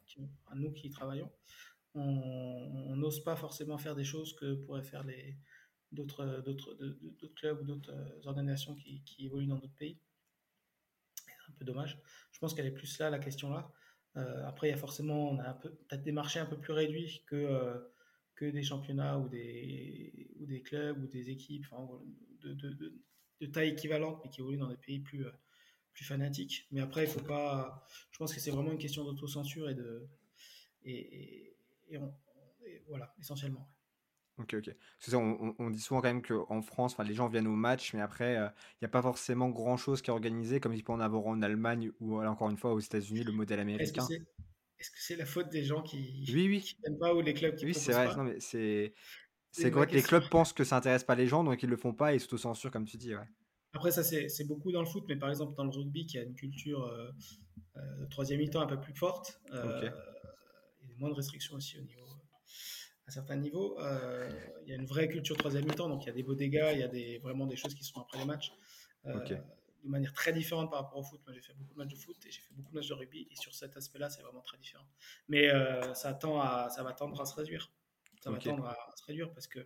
à 0.52 0.56
nous 0.56 0.72
qui 0.72 0.88
y 0.88 0.89
travaillons 0.89 1.32
on 1.96 2.96
n'ose 2.96 3.24
pas 3.24 3.36
forcément 3.36 3.78
faire 3.78 3.96
des 3.96 4.04
choses 4.04 4.36
que 4.36 4.56
pourraient 4.56 4.84
faire 4.84 5.06
d'autres 5.92 6.44
clubs 7.36 7.62
ou 7.62 7.66
d'autres 7.66 7.92
euh, 7.92 8.28
organisations 8.28 8.76
qui, 8.76 9.04
évoluent 9.20 9.48
dans 9.48 9.58
d'autres 9.58 9.76
pays. 9.76 10.00
C'est 11.16 11.52
un 11.52 11.56
peu 11.58 11.66
dommage. 11.66 12.02
Je 12.32 12.39
pense 12.39 12.54
qu'elle 12.54 12.66
est 12.66 12.72
plus 12.72 12.98
là 13.00 13.10
la 13.10 13.20
question 13.20 13.52
là. 13.52 13.72
Euh, 14.15 14.45
après, 14.47 14.67
il 14.67 14.71
y 14.71 14.73
a 14.73 14.78
forcément 14.78 15.32
on 15.32 15.39
a 15.39 15.54
peut-être 15.54 16.04
des 16.04 16.12
marchés 16.12 16.39
un 16.39 16.45
peu 16.45 16.58
plus 16.58 16.73
réduits 16.73 17.23
que 17.26 17.36
euh, 17.36 17.80
que 18.36 18.45
des 18.45 18.63
championnats 18.63 19.17
ou 19.17 19.28
des 19.28 20.30
ou 20.39 20.45
des 20.45 20.62
clubs 20.62 21.02
ou 21.04 21.08
des 21.08 21.30
équipes 21.30 21.65
de, 22.41 22.54
de, 22.54 23.45
taille 23.47 23.69
équivalente 23.69 24.21
mais 24.23 24.30
qui 24.30 24.41
évoluent 24.41 24.58
dans 24.58 24.69
des 24.69 24.78
pays 24.78 24.99
plus 24.99 25.26
plus 25.93 26.06
fanatiques. 26.06 26.67
Mais 26.71 26.82
après, 26.82 27.04
il 27.04 27.10
faut 27.10 27.21
pas. 27.21 27.86
Je 28.12 28.17
pense 28.17 28.34
que 28.34 28.39
c'est 28.39 28.52
vraiment 28.52 28.71
une 28.71 28.78
question 28.78 29.04
d'autocensure 29.04 29.69
et 29.69 29.76
de 29.76 30.08
et, 30.86 31.56
et, 31.89 31.99
voilà, 32.88 33.13
essentiellement. 33.19 33.67
Ok, 34.39 34.56
ok. 34.56 34.76
Ça, 35.00 35.17
on, 35.17 35.56
on, 35.60 35.69
dit 35.69 35.80
souvent 35.80 36.02
quand 36.02 36.08
même 36.08 36.24
qu'en 36.24 36.62
France, 36.62 36.98
les 37.06 37.13
gens 37.13 37.28
viennent 37.28 37.48
au 37.48 37.56
match, 37.56 37.93
mais 37.93 38.02
après, 38.02 38.38
euh, 38.38 38.48
il 38.74 38.84
n'y 38.84 38.86
a 38.86 38.89
pas 38.89 39.02
forcément 39.02 39.50
grand-chose 39.50 40.02
qui 40.02 40.10
est 40.10 40.13
organisé, 40.13 40.60
comme 40.60 40.74
il 40.74 40.84
peut 40.84 40.91
en 40.91 41.00
avoir 41.00 41.28
en 41.28 41.41
Allemagne 41.43 41.91
ou 42.00 42.19
encore 42.24 42.50
une 42.50 42.58
fois 42.58 42.74
aux 42.74 42.80
États-Unis, 42.80 43.24
le 43.24 43.32
modèle 43.32 43.60
américain. 43.60 44.08
Est-ce 44.80 44.89
que 44.89 44.98
c'est 45.00 45.15
la 45.15 45.26
faute 45.26 45.50
des 45.50 45.63
gens 45.63 45.82
qui 45.82 46.26
oui, 46.34 46.48
oui. 46.48 46.98
pas 47.00 47.13
ou 47.13 47.22
les 47.22 47.34
clubs 47.34 47.56
qui 47.56 47.65
Oui, 47.65 47.74
c'est 47.74 47.93
vrai. 47.93 48.13
Non, 48.17 48.24
mais 48.24 48.39
c'est 48.39 48.93
c'est 49.52 49.69
que 49.69 49.80
les 49.80 50.02
clubs 50.02 50.28
pensent 50.30 50.52
que 50.52 50.63
ça 50.63 50.78
intéresse 50.78 51.04
pas 51.04 51.15
les 51.15 51.28
gens, 51.28 51.43
donc 51.43 51.62
ils 51.62 51.69
le 51.69 51.78
font 51.78 51.93
pas 51.93 52.13
et 52.13 52.19
s'auto-censurent, 52.19 52.72
comme 52.72 52.86
tu 52.86 52.98
dis. 52.98 53.15
Ouais. 53.15 53.28
Après, 53.74 53.91
ça, 53.91 54.04
c'est 54.04 54.48
beaucoup 54.48 54.72
dans 54.72 54.82
le 54.82 54.88
foot, 54.88 55.06
mais 55.08 55.15
par 55.15 55.30
exemple, 55.30 55.56
dans 55.56 55.63
le 55.63 55.69
rugby, 55.69 56.06
qui 56.06 56.17
a 56.17 56.24
une 56.24 56.36
culture 56.36 56.84
euh, 56.84 57.12
euh, 57.78 58.06
troisième 58.10 58.39
mi-temps 58.39 58.62
un 58.62 58.67
peu 58.67 58.80
plus 58.80 58.93
forte, 58.93 59.39
euh, 59.52 59.89
moins 60.98 61.10
de 61.10 61.15
restrictions 61.15 61.56
aussi 61.56 61.78
au 61.78 61.82
niveau, 61.82 62.03
certains 63.13 63.36
niveaux. 63.36 63.80
Euh, 63.80 64.30
il 64.63 64.69
y 64.69 64.73
a 64.73 64.76
une 64.76 64.86
vraie 64.86 65.08
culture 65.08 65.38
troisième 65.38 65.65
mi-temps, 65.65 65.88
donc 65.88 66.04
il 66.04 66.08
y 66.08 66.10
a 66.10 66.13
des 66.13 66.23
beaux 66.23 66.36
dégâts, 66.36 66.69
il 66.73 66.80
y 66.80 66.84
a 66.84 66.88
des, 66.88 67.19
vraiment 67.19 67.45
des 67.45 67.56
choses 67.56 67.73
qui 67.73 67.84
sont 67.84 68.02
après 68.02 68.17
les 68.17 68.26
matchs. 68.26 68.52
Euh, 69.06 69.19
de 69.84 69.89
manière 69.89 70.13
très 70.13 70.32
différente 70.32 70.71
par 70.71 70.84
rapport 70.84 70.99
au 70.99 71.04
foot. 71.04 71.21
Moi, 71.26 71.34
j'ai 71.36 71.41
fait 71.41 71.54
beaucoup 71.54 71.73
de 71.73 71.78
matchs 71.78 71.91
de 71.91 71.97
foot 71.97 72.15
et 72.26 72.32
j'ai 72.32 72.39
fait 72.39 72.54
beaucoup 72.54 72.71
de 72.71 72.76
matchs 72.76 72.88
de 72.88 72.93
rugby. 72.93 73.28
Et 73.30 73.36
sur 73.36 73.54
cet 73.54 73.76
aspect-là, 73.76 74.10
c'est 74.10 74.21
vraiment 74.21 74.41
très 74.41 74.58
différent. 74.58 74.88
Mais 75.28 75.49
euh, 75.49 75.93
ça, 75.93 76.13
tend 76.13 76.39
à, 76.39 76.69
ça 76.69 76.84
va 76.84 76.93
tendre 76.93 77.19
à 77.19 77.26
se 77.26 77.36
réduire. 77.36 77.69
Ça 78.21 78.32
va 78.32 78.38
tendre 78.38 78.65
à, 78.65 78.78
se 78.95 79.04
réduire 79.04 79.34
parce 79.34 79.47
que, 79.47 79.60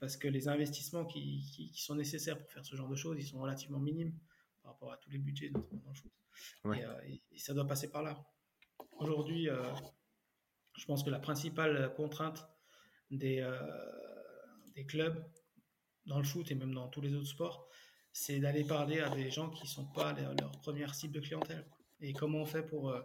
parce 0.00 0.16
que 0.16 0.28
les 0.28 0.48
investissements 0.48 1.04
qui, 1.04 1.42
qui, 1.52 1.82
sont 1.82 1.94
nécessaires 1.94 2.38
pour 2.38 2.50
faire 2.50 2.64
ce 2.64 2.74
genre 2.74 2.88
de 2.88 2.96
choses, 2.96 3.18
ils 3.18 3.26
sont 3.26 3.38
relativement 3.38 3.78
minimes 3.78 4.18
par 4.62 4.72
rapport 4.72 4.92
à 4.92 4.96
tous 4.96 5.10
les 5.10 5.18
budgets, 5.18 5.50
notamment 5.50 5.82
dans 5.82 5.90
le 5.90 5.96
foot. 5.96 6.12
Et, 7.06 7.22
et, 7.32 7.38
ça 7.38 7.52
doit 7.52 7.66
passer 7.66 7.90
par 7.90 8.02
là. 8.02 8.24
Aujourd'hui, 8.96 9.50
je 10.78 10.84
pense 10.86 11.02
que 11.02 11.10
la 11.10 11.20
principale 11.20 11.92
contrainte 11.94 12.48
des, 13.10 13.40
euh, 13.40 13.58
des 14.74 14.84
clubs 14.84 15.24
dans 16.06 16.18
le 16.18 16.24
foot 16.24 16.50
et 16.50 16.54
même 16.54 16.74
dans 16.74 16.88
tous 16.88 17.00
les 17.00 17.14
autres 17.14 17.28
sports, 17.28 17.68
c'est 18.12 18.38
d'aller 18.38 18.64
parler 18.64 19.00
à 19.00 19.10
des 19.10 19.30
gens 19.30 19.50
qui 19.50 19.64
ne 19.64 19.68
sont 19.68 19.86
pas 19.86 20.12
leur 20.12 20.52
première 20.62 20.94
cible 20.94 21.14
de 21.14 21.20
clientèle. 21.20 21.66
Et 22.00 22.12
comment 22.12 22.38
on 22.38 22.46
fait 22.46 22.62
pour, 22.62 22.90
euh, 22.90 23.00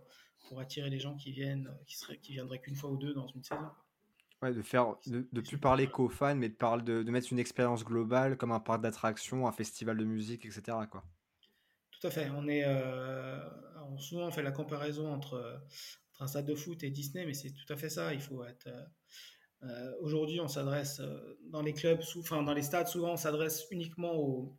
pour 0.47 0.59
attirer 0.59 0.89
les 0.89 0.99
gens 0.99 1.15
qui 1.15 1.31
viennent, 1.31 1.69
qui, 1.87 1.97
seraient, 1.97 2.17
qui 2.17 2.33
viendraient 2.33 2.59
qu'une 2.59 2.75
fois 2.75 2.91
ou 2.91 2.97
deux 2.97 3.13
dans 3.13 3.27
une 3.27 3.43
saison 3.43 3.69
Ouais, 4.41 4.53
de 4.53 4.61
faire, 4.61 4.95
de, 5.07 5.27
de 5.33 5.41
plus 5.41 5.57
parler 5.57 5.87
qu'aux 5.87 6.07
fans, 6.07 6.35
mais 6.35 6.47
de, 6.47 6.53
parler, 6.53 6.83
de, 6.83 7.03
de, 7.03 7.11
mettre 7.11 7.27
une 7.31 7.39
expérience 7.39 7.83
globale 7.83 8.37
comme 8.37 8.53
un 8.53 8.61
parc 8.61 8.81
d'attractions, 8.81 9.47
un 9.47 9.51
festival 9.51 9.97
de 9.97 10.05
musique, 10.05 10.45
etc. 10.45 10.77
Quoi. 10.89 11.03
Tout 11.91 12.07
à 12.07 12.09
fait. 12.09 12.29
On 12.29 12.47
est, 12.47 12.63
euh, 12.65 13.37
souvent 13.97 14.27
on 14.27 14.31
fait 14.31 14.43
la 14.43 14.53
comparaison 14.53 15.11
entre, 15.11 15.61
un 16.19 16.27
stade 16.27 16.45
de 16.45 16.55
foot 16.55 16.83
et 16.83 16.89
Disney, 16.89 17.25
mais 17.25 17.33
c'est 17.33 17.51
tout 17.51 17.71
à 17.71 17.77
fait 17.77 17.89
ça. 17.89 18.13
Il 18.13 18.21
faut 18.21 18.43
être. 18.43 18.67
Euh, 18.67 18.85
euh, 19.63 19.93
aujourd'hui, 20.01 20.39
on 20.39 20.47
s'adresse 20.47 20.99
euh, 20.99 21.37
dans 21.47 21.61
les 21.61 21.73
clubs, 21.73 21.99
enfin 22.17 22.43
dans 22.43 22.53
les 22.53 22.61
stades, 22.61 22.87
souvent 22.87 23.13
on 23.13 23.17
s'adresse 23.17 23.67
uniquement 23.71 24.15
aux, 24.15 24.57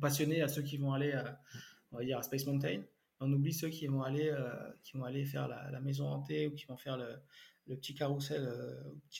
passionnés, 0.00 0.42
à 0.42 0.48
ceux 0.48 0.62
qui 0.62 0.76
vont 0.76 0.92
aller 0.92 1.12
à, 1.12 1.40
on 1.92 1.98
va 1.98 2.04
dire 2.04 2.18
à 2.18 2.22
Space 2.22 2.46
Mountain. 2.46 2.82
On 3.20 3.32
oublie 3.32 3.54
ceux 3.54 3.68
qui 3.68 3.86
vont 3.86 4.02
aller, 4.02 4.34
qui 4.82 4.96
vont 4.96 5.04
aller 5.04 5.24
faire 5.24 5.48
la, 5.48 5.80
maison 5.80 6.08
hantée 6.08 6.48
ou 6.48 6.54
qui 6.54 6.66
vont 6.66 6.76
faire 6.76 6.98
le, 6.98 7.76
petit 7.76 7.94
carrousel 7.94 8.42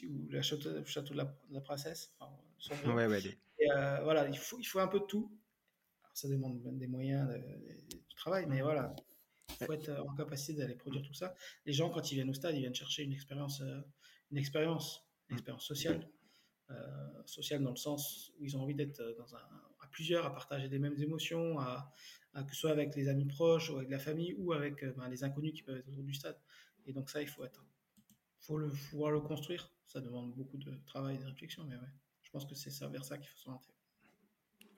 ou 0.02 0.26
le 0.28 0.42
château, 0.42 0.84
château 0.84 1.14
de, 1.14 1.22
la, 1.50 1.60
princesse. 1.60 2.12
ouais, 2.86 3.06
ouais, 3.06 3.20
et, 3.60 3.68
voilà, 4.02 4.28
il 4.28 4.36
faut, 4.36 4.58
il 4.58 4.64
faut 4.64 4.80
un 4.80 4.88
peu 4.88 4.98
de 4.98 5.04
tout. 5.04 5.30
ça 6.12 6.28
demande 6.28 6.60
des 6.76 6.88
moyens 6.88 7.28
de, 7.28 7.96
du 7.96 8.14
travail, 8.16 8.46
mais 8.46 8.60
voilà, 8.60 8.94
il 9.60 9.66
faut 9.66 9.72
être 9.72 9.88
euh, 9.88 10.02
en 10.02 10.14
capacité 10.14 10.54
d'aller 10.54 10.74
produire 10.74 11.02
tout 11.02 11.14
ça. 11.14 11.34
Les 11.66 11.72
gens, 11.72 11.90
quand 11.90 12.10
ils 12.10 12.16
viennent 12.16 12.30
au 12.30 12.34
stade, 12.34 12.54
ils 12.54 12.60
viennent 12.60 12.74
chercher 12.74 13.02
une 13.02 13.12
expérience, 13.12 13.60
euh, 13.60 13.80
une 14.34 14.38
expérience, 14.38 15.06
une 15.28 15.34
mm. 15.34 15.38
expérience 15.38 15.64
sociale. 15.64 16.10
Euh, 16.70 17.22
sociale 17.26 17.62
dans 17.62 17.70
le 17.70 17.76
sens 17.76 18.32
où 18.38 18.44
ils 18.44 18.56
ont 18.56 18.62
envie 18.62 18.74
d'être 18.74 19.02
dans 19.18 19.36
un, 19.36 19.38
à 19.80 19.86
plusieurs, 19.90 20.26
à 20.26 20.32
partager 20.32 20.68
des 20.68 20.78
mêmes 20.78 20.98
émotions, 20.98 21.58
à, 21.60 21.92
que 22.34 22.50
ce 22.50 22.56
soit 22.56 22.70
avec 22.70 22.96
les 22.96 23.08
amis 23.08 23.26
proches 23.26 23.70
ou 23.70 23.76
avec 23.76 23.90
la 23.90 23.98
famille 23.98 24.34
ou 24.38 24.52
avec 24.52 24.84
ben, 24.96 25.08
les 25.08 25.22
inconnus 25.24 25.52
qui 25.52 25.62
peuvent 25.62 25.76
être 25.76 25.88
autour 25.88 26.02
du 26.02 26.14
stade. 26.14 26.38
Et 26.86 26.92
donc 26.92 27.10
ça, 27.10 27.22
il 27.22 27.28
faut 27.28 27.44
être, 27.44 27.64
faut 28.40 28.58
le 28.58 28.70
pouvoir 28.90 29.12
le 29.12 29.20
construire. 29.20 29.70
Ça 29.86 30.00
demande 30.00 30.34
beaucoup 30.34 30.56
de 30.56 30.74
travail 30.86 31.16
et 31.16 31.18
de 31.18 31.24
réflexion, 31.24 31.64
mais 31.64 31.76
ouais, 31.76 31.92
je 32.22 32.30
pense 32.30 32.46
que 32.46 32.54
c'est 32.54 32.70
ça 32.70 32.88
vers 32.88 33.04
ça 33.04 33.18
qu'il 33.18 33.28
faut 33.28 33.38
s'orienter. 33.38 33.70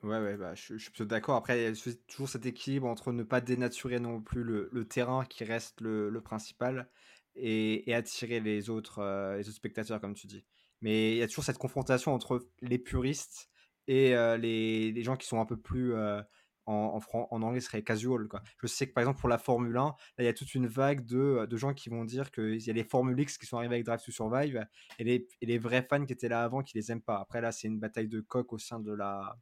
Ouais, 0.03 0.19
ouais, 0.19 0.37
bah, 0.37 0.53
je, 0.53 0.77
suis 0.77 0.91
plutôt 0.91 1.05
d'accord. 1.05 1.37
Après, 1.37 1.59
il 1.59 1.63
y 1.63 1.89
a 1.89 1.93
toujours 2.07 2.29
cet 2.29 2.45
équilibre 2.45 2.87
entre 2.87 3.11
ne 3.11 3.23
pas 3.23 3.41
dénaturer 3.41 3.99
non 3.99 4.21
plus 4.21 4.43
le, 4.43 4.69
le 4.71 4.85
terrain 4.85 5.25
qui 5.25 5.43
reste 5.43 5.81
le, 5.81 6.09
le 6.09 6.21
principal 6.21 6.89
et, 7.37 7.89
et, 7.89 7.93
attirer 7.93 8.39
les 8.39 8.69
autres, 8.69 8.99
euh, 8.99 9.37
les 9.37 9.47
autres 9.47 9.57
spectateurs, 9.57 10.01
comme 10.01 10.13
tu 10.13 10.27
dis. 10.27 10.45
Mais 10.81 11.11
il 11.13 11.17
y 11.17 11.23
a 11.23 11.27
toujours 11.27 11.43
cette 11.43 11.57
confrontation 11.57 12.13
entre 12.13 12.47
les 12.61 12.77
puristes 12.77 13.49
et 13.87 14.15
euh, 14.15 14.37
les, 14.37 14.91
les, 14.91 15.03
gens 15.03 15.15
qui 15.15 15.27
sont 15.27 15.39
un 15.39 15.45
peu 15.45 15.57
plus 15.57 15.95
euh, 15.95 16.21
en, 16.65 16.99
anglais 17.31 17.61
serait 17.61 17.83
casual. 17.83 18.27
Quoi. 18.27 18.43
Je 18.61 18.67
sais 18.67 18.87
que 18.87 18.93
par 18.93 19.01
exemple 19.01 19.19
pour 19.19 19.29
la 19.29 19.37
Formule 19.37 19.75
1, 19.75 19.81
là 19.85 19.95
il 20.19 20.25
y 20.25 20.27
a 20.27 20.33
toute 20.33 20.53
une 20.53 20.67
vague 20.67 21.05
de, 21.05 21.47
de 21.49 21.57
gens 21.57 21.73
qui 21.73 21.89
vont 21.89 22.05
dire 22.05 22.31
qu'il 22.31 22.61
y 22.61 22.69
a 22.69 22.73
les 22.73 22.83
Formule 22.83 23.19
X 23.19 23.37
qui 23.37 23.45
sont 23.47 23.57
arrivés 23.57 23.75
avec 23.75 23.85
Drive 23.85 24.03
to 24.03 24.11
Survive 24.11 24.65
et 24.99 25.03
les, 25.03 25.27
et 25.41 25.45
les 25.45 25.57
vrais 25.57 25.87
fans 25.89 26.05
qui 26.05 26.13
étaient 26.13 26.29
là 26.29 26.43
avant 26.43 26.61
qui 26.61 26.77
les 26.77 26.91
aiment 26.91 27.01
pas. 27.01 27.19
Après 27.19 27.41
là 27.41 27.51
c'est 27.51 27.67
une 27.67 27.79
bataille 27.79 28.09
de 28.09 28.19
coq 28.19 28.53
au 28.53 28.57
sein 28.57 28.79
de 28.79 28.93
la, 28.93 29.37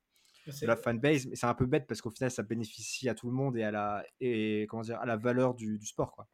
de 0.47 0.67
la 0.67 0.75
fanbase, 0.75 1.27
mais 1.27 1.35
c'est 1.35 1.47
un 1.47 1.53
peu 1.53 1.65
bête 1.65 1.87
parce 1.87 2.01
qu'au 2.01 2.11
final, 2.11 2.31
ça 2.31 2.43
bénéficie 2.43 3.09
à 3.09 3.15
tout 3.15 3.27
le 3.27 3.33
monde 3.33 3.57
et 3.57 3.63
à 3.63 3.71
la, 3.71 4.05
et, 4.19 4.67
comment 4.69 4.83
dire, 4.83 4.99
à 4.99 5.05
la 5.05 5.17
valeur 5.17 5.55
du, 5.55 5.77
du 5.77 5.85
sport. 5.85 6.11
Quoi. 6.11 6.27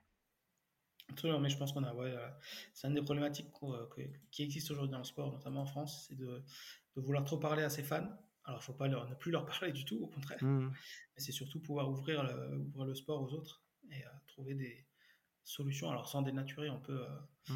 Absolument, 1.12 1.40
mais 1.40 1.50
je 1.50 1.58
pense 1.58 1.72
qu'on 1.72 1.84
a, 1.84 1.94
ouais, 1.94 2.12
euh, 2.12 2.30
c'est 2.74 2.88
une 2.88 2.94
des 2.94 3.02
problématiques 3.02 3.48
euh, 3.64 3.88
qui 4.32 4.44
existent 4.44 4.74
aujourd'hui 4.74 4.92
dans 4.92 4.98
le 4.98 5.04
sport, 5.04 5.32
notamment 5.32 5.62
en 5.62 5.66
France, 5.66 6.06
c'est 6.08 6.16
de, 6.16 6.44
de, 6.96 7.02
vouloir 7.02 7.24
trop 7.24 7.38
parler 7.38 7.64
à 7.64 7.70
ses 7.70 7.84
fans. 7.84 8.08
Alors, 8.44 8.60
il 8.60 8.64
ne 8.64 8.66
faut 8.66 8.74
pas 8.74 8.88
leur, 8.88 9.10
ne 9.10 9.16
plus 9.16 9.32
leur 9.32 9.46
parler 9.60 9.72
du 9.72 9.86
tout, 9.86 10.00
au 10.02 10.08
contraire, 10.08 10.44
mmh. 10.44 10.68
mais 10.70 11.22
c'est 11.22 11.32
surtout 11.32 11.60
pouvoir 11.60 11.90
ouvrir 11.90 12.24
le, 12.24 12.58
ouvrir 12.58 12.86
le 12.86 12.96
sport 12.96 13.22
aux 13.22 13.34
autres 13.34 13.64
et 13.90 14.06
euh, 14.06 14.10
trouver 14.28 14.56
des 14.56 14.86
solutions. 15.44 15.90
Alors, 15.90 16.08
sans 16.08 16.22
dénaturer, 16.22 16.70
on 16.70 16.80
peut, 16.80 17.06
mmh. 17.50 17.54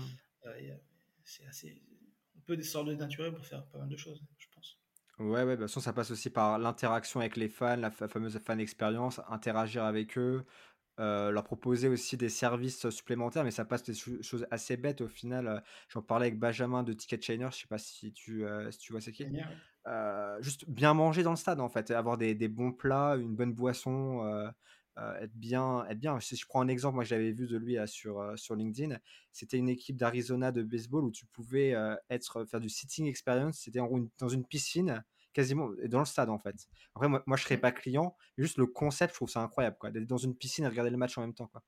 c'est 1.23 1.45
assez, 1.45 1.81
on 2.35 2.41
peut 2.41 2.57
de 2.57 2.89
dénaturer 2.89 3.33
pour 3.33 3.45
faire 3.45 3.65
pas 3.67 3.79
mal 3.79 3.89
de 3.89 3.97
choses, 3.97 4.21
je 4.37 4.47
pense. 4.53 4.79
Ouais, 5.17 5.43
ouais, 5.43 5.45
de 5.45 5.51
toute 5.51 5.61
façon, 5.61 5.79
ça 5.79 5.93
passe 5.93 6.11
aussi 6.11 6.29
par 6.29 6.59
l'interaction 6.59 7.21
avec 7.21 7.37
les 7.37 7.47
fans, 7.47 7.77
la 7.77 7.89
fameuse 7.89 8.37
fan 8.39 8.59
expérience, 8.59 9.21
interagir 9.29 9.85
avec 9.85 10.17
eux, 10.17 10.45
euh, 10.99 11.29
leur 11.31 11.43
proposer 11.43 11.89
aussi 11.89 12.15
des 12.15 12.29
services 12.29 12.89
supplémentaires, 12.89 13.43
mais 13.43 13.51
ça 13.51 13.65
passe 13.65 13.83
des 13.83 13.93
choses 13.93 14.47
assez 14.49 14.77
bêtes 14.77 15.01
au 15.01 15.09
final. 15.09 15.47
Euh, 15.47 15.59
j'en 15.89 16.01
parlais 16.01 16.27
avec 16.27 16.39
Benjamin 16.39 16.83
de 16.83 16.93
Ticket 16.93 17.21
Chainer, 17.21 17.49
je 17.51 17.57
sais 17.57 17.67
pas 17.67 17.77
si 17.77 18.13
tu, 18.13 18.45
euh, 18.45 18.71
si 18.71 18.77
tu 18.79 18.93
vois 18.93 19.01
c'est 19.01 19.11
qui. 19.11 19.25
juste 20.39 20.69
bien 20.69 20.93
manger 20.93 21.23
dans 21.23 21.31
le 21.31 21.35
stade 21.37 21.59
en 21.59 21.69
fait, 21.69 21.91
avoir 21.91 22.17
des, 22.17 22.33
des 22.33 22.47
bons 22.47 22.71
plats, 22.71 23.15
une 23.17 23.35
bonne 23.35 23.53
boisson, 23.53 24.51
être 24.97 25.35
bien, 25.35 25.85
être 25.89 25.99
bien. 25.99 26.19
Si 26.21 26.37
je 26.37 26.45
prends 26.47 26.61
un 26.61 26.69
exemple, 26.69 26.95
moi 26.95 27.03
j'avais 27.03 27.33
vu 27.33 27.45
de 27.47 27.57
lui 27.57 27.75
sur 27.87 28.31
sur 28.37 28.55
LinkedIn, 28.55 28.97
c'était 29.33 29.57
une 29.57 29.67
équipe 29.69 29.97
d'Arizona 29.97 30.53
de 30.53 30.63
baseball 30.63 31.03
où 31.03 31.11
tu 31.11 31.25
pouvais 31.25 31.75
être 32.09 32.45
faire 32.45 32.61
du 32.61 32.69
sitting 32.69 33.05
experience. 33.07 33.59
C'était 33.59 33.81
en 33.81 33.89
dans 34.17 34.29
une 34.29 34.45
piscine 34.45 35.03
quasiment 35.35 35.69
dans 35.87 35.99
le 35.99 36.05
stade 36.05 36.29
en 36.29 36.39
fait. 36.39 36.55
Après 36.95 37.07
moi, 37.07 37.21
moi 37.27 37.37
je 37.37 37.43
serais 37.43 37.57
pas 37.57 37.71
client, 37.71 38.15
juste 38.37 38.57
le 38.57 38.65
concept, 38.65 39.13
je 39.13 39.17
trouve 39.17 39.29
ça 39.29 39.41
incroyable 39.41 39.77
quoi, 39.79 39.91
d'être 39.91 40.07
dans 40.07 40.17
une 40.17 40.35
piscine 40.35 40.65
et 40.65 40.67
regarder 40.67 40.89
le 40.89 40.97
match 40.97 41.17
en 41.17 41.21
même 41.21 41.35
temps 41.35 41.47
quoi. 41.47 41.63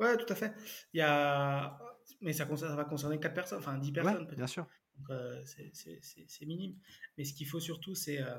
Ouais, 0.00 0.16
tout 0.16 0.32
à 0.32 0.34
fait. 0.34 0.52
Il 0.94 0.98
y 0.98 1.02
a 1.02 1.78
mais 2.20 2.32
ça, 2.32 2.46
ça 2.56 2.74
va 2.74 2.84
concerner 2.84 3.20
4 3.20 3.34
personnes, 3.34 3.58
enfin 3.58 3.78
10 3.78 3.92
personnes 3.92 4.26
peut-être. 4.26 4.36
Bien 4.36 4.46
sûr. 4.46 4.66
Euh, 5.10 5.42
c'est 5.44 6.46
minime. 6.46 6.76
Mais 7.16 7.24
ce 7.24 7.32
qu'il 7.32 7.46
faut 7.46 7.60
surtout, 7.60 7.94
c'est 7.94 8.20
euh, 8.20 8.38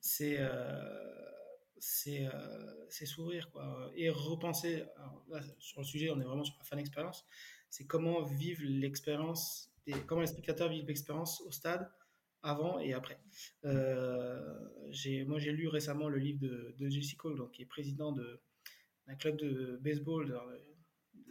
c'est 0.00 0.38
euh, 0.40 1.26
c'est 2.88 3.06
sourire 3.06 3.50
quoi 3.50 3.90
et 3.94 4.08
repenser 4.08 4.84
sur 5.58 5.80
le 5.80 5.84
sujet 5.84 6.10
on 6.10 6.20
est 6.20 6.24
vraiment 6.24 6.44
sur 6.44 6.56
la 6.58 6.64
fan 6.64 6.78
expérience 6.78 7.26
c'est 7.68 7.86
comment 7.86 8.22
vivre 8.22 8.62
l'expérience 8.64 9.72
comment 10.06 10.20
les 10.20 10.28
spectateurs 10.28 10.68
vivent 10.68 10.86
l'expérience 10.86 11.40
au 11.42 11.50
stade 11.50 11.90
avant 12.46 12.78
et 12.78 12.92
après 12.94 13.18
j'ai 14.90 15.24
moi 15.24 15.38
j'ai 15.38 15.52
lu 15.52 15.68
récemment 15.68 16.08
le 16.08 16.18
livre 16.18 16.40
de, 16.40 16.74
de 16.78 16.88
Jesse 16.88 17.14
Cole 17.14 17.36
donc 17.36 17.52
qui 17.52 17.62
est 17.62 17.66
président 17.66 18.12
de 18.12 18.40
d'un 19.06 19.14
club 19.14 19.36
de 19.36 19.78
baseball 19.82 20.30
dans 20.30 20.44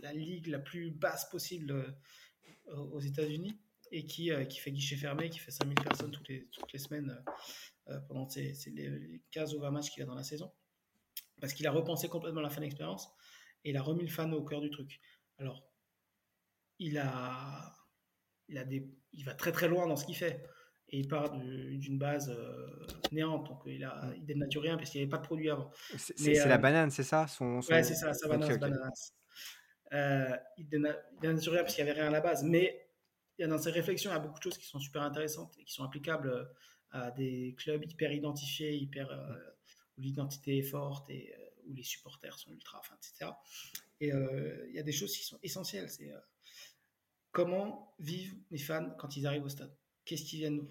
la 0.02 0.14
ligue 0.14 0.48
la 0.48 0.60
plus 0.60 0.92
basse 0.92 1.30
possible 1.30 1.96
aux 2.68 3.00
États-Unis 3.00 3.60
et 3.92 4.06
qui, 4.06 4.32
euh, 4.32 4.46
qui 4.46 4.60
fait 4.60 4.72
guichet 4.72 4.96
fermé, 4.96 5.30
qui 5.30 5.40
fait 5.40 5.52
5000 5.52 5.76
personnes 5.76 6.12
toutes 6.12 6.28
les, 6.28 6.48
toutes 6.48 6.72
les 6.74 6.80
semaines 6.80 7.10
euh, 7.90 7.94
euh, 7.94 8.00
pendant 8.02 8.28
ces, 8.28 8.54
les 8.72 9.22
15 9.32 9.56
ou 9.56 9.60
20 9.60 9.72
matchs 9.72 9.92
qu'il 9.92 10.04
a 10.04 10.06
dans 10.06 10.16
la 10.16 10.24
saison. 10.24 10.52
Parce 11.40 11.54
qu'il 11.54 11.68
a 11.68 11.72
repensé 11.72 12.10
complètement 12.10 12.42
la 12.42 12.50
fan 12.50 12.64
expérience 12.64 13.10
et 13.64 13.72
il 13.72 13.78
a 13.78 13.82
remis 13.82 14.04
le 14.04 14.10
fan 14.10 14.34
au 14.34 14.44
cœur 14.44 14.62
du 14.62 14.70
truc. 14.70 15.00
Alors, 15.38 15.68
il, 16.80 16.98
a, 16.98 17.74
il, 18.48 18.58
a 18.58 18.64
des, 18.64 18.90
il 19.14 19.26
va 19.26 19.34
très 19.34 19.52
très 19.52 19.68
loin 19.68 19.88
dans 19.88 19.96
ce 19.96 20.06
qu'il 20.06 20.16
fait. 20.16 20.44
Et 20.96 21.00
il 21.00 21.10
part 21.10 21.30
d'une 21.32 21.98
base 21.98 22.32
néante, 23.12 23.50
donc 23.50 23.64
il, 23.66 23.84
a, 23.84 24.14
il 24.16 24.26
dénature 24.26 24.62
rien 24.62 24.78
parce 24.78 24.90
qu'il 24.90 25.02
n'y 25.02 25.04
avait 25.04 25.10
pas 25.10 25.18
de 25.18 25.26
produit 25.26 25.50
avant. 25.50 25.70
C'est 25.98 26.46
la 26.46 26.58
banane, 26.58 26.90
c'est 26.90 27.04
ça 27.04 27.28
son, 27.28 27.60
Ouais, 27.70 27.84
c'est 27.84 27.96
ça, 27.96 28.14
ça 28.14 28.30
okay, 28.30 28.54
okay. 28.54 28.72
il 30.58 30.70
dénature 31.20 31.52
rien 31.52 31.64
parce 31.64 31.76
qu'il 31.76 31.84
n'y 31.84 31.90
avait 31.90 32.00
rien 32.00 32.08
à 32.08 32.14
la 32.14 32.22
base. 32.22 32.46
Mais 32.46 32.86
il 33.38 33.42
y 33.42 33.46
a 33.46 33.48
dans 33.48 33.58
ces 33.58 33.72
réflexions, 33.72 34.12
il 34.12 34.14
y 34.14 34.18
a 34.18 34.20
beaucoup 34.20 34.40
de 34.40 34.44
choses 34.44 34.58
qui 34.58 34.66
sont 34.66 34.80
super 34.80 35.02
intéressantes 35.02 35.54
et 35.60 35.66
qui 35.66 35.74
sont 35.74 35.84
applicables 35.84 36.30
euh, 36.30 36.46
à 36.92 37.12
des 37.12 37.54
clubs 37.58 37.84
hyper 37.84 38.14
identifiés, 38.14 38.74
hyper, 38.74 39.12
euh, 39.12 39.36
où 39.98 40.02
l'identité 40.02 40.60
est 40.60 40.64
forte 40.64 41.10
et 41.10 41.34
euh, 41.34 41.50
où 41.68 41.74
les 41.74 41.84
supporters 41.84 42.40
sont 42.40 42.52
ultra, 42.52 42.80
enfin, 42.80 42.96
etc. 42.96 43.32
Et 44.00 44.12
il 44.70 44.76
y 44.76 44.80
a 44.80 44.84
des 44.84 44.94
choses 44.94 45.16
qui 45.16 45.26
sont 45.26 45.40
essentielles. 45.44 45.90
C'est 45.90 46.12
comment 47.32 47.94
vivent 48.00 48.38
les 48.52 48.58
fans 48.58 48.94
quand 48.98 49.18
ils 49.18 49.26
arrivent 49.28 49.46
au 49.46 49.50
stade? 49.50 49.76
Qu'est-ce 50.06 50.24
qu'ils 50.24 50.40
viennent 50.40 50.68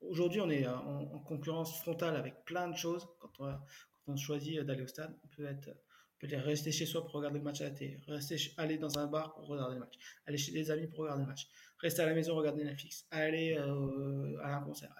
Aujourd'hui, 0.00 0.40
on 0.40 0.50
est 0.50 0.66
en, 0.66 1.18
concurrence 1.20 1.78
frontale 1.80 2.16
avec 2.16 2.44
plein 2.44 2.68
de 2.68 2.76
choses. 2.76 3.06
Quand 3.20 3.30
on, 3.40 3.52
quand 3.52 4.12
on 4.12 4.16
choisit 4.16 4.60
d'aller 4.60 4.82
au 4.82 4.86
stade, 4.86 5.14
on 5.24 5.28
peut 5.28 5.46
être 5.46 5.70
peut-être 6.18 6.44
rester 6.44 6.72
chez 6.72 6.86
soi 6.86 7.04
pour 7.04 7.12
regarder 7.14 7.38
le 7.38 7.44
match 7.44 7.60
à 7.60 7.64
la 7.64 7.70
télé, 7.70 8.00
rester, 8.08 8.36
aller 8.56 8.76
dans 8.76 8.98
un 8.98 9.06
bar 9.06 9.34
pour 9.34 9.46
regarder 9.46 9.74
le 9.74 9.80
match, 9.80 9.94
aller 10.26 10.38
chez 10.38 10.52
des 10.52 10.70
amis 10.70 10.86
pour 10.86 11.00
regarder 11.00 11.22
le 11.22 11.28
match, 11.28 11.48
rester 11.78 12.02
à 12.02 12.06
la 12.06 12.14
maison, 12.14 12.34
regarder 12.34 12.64
Netflix, 12.64 13.06
aller 13.10 13.56
euh, 13.56 14.38
à 14.42 14.56
un 14.56 14.62
concert, 14.62 14.92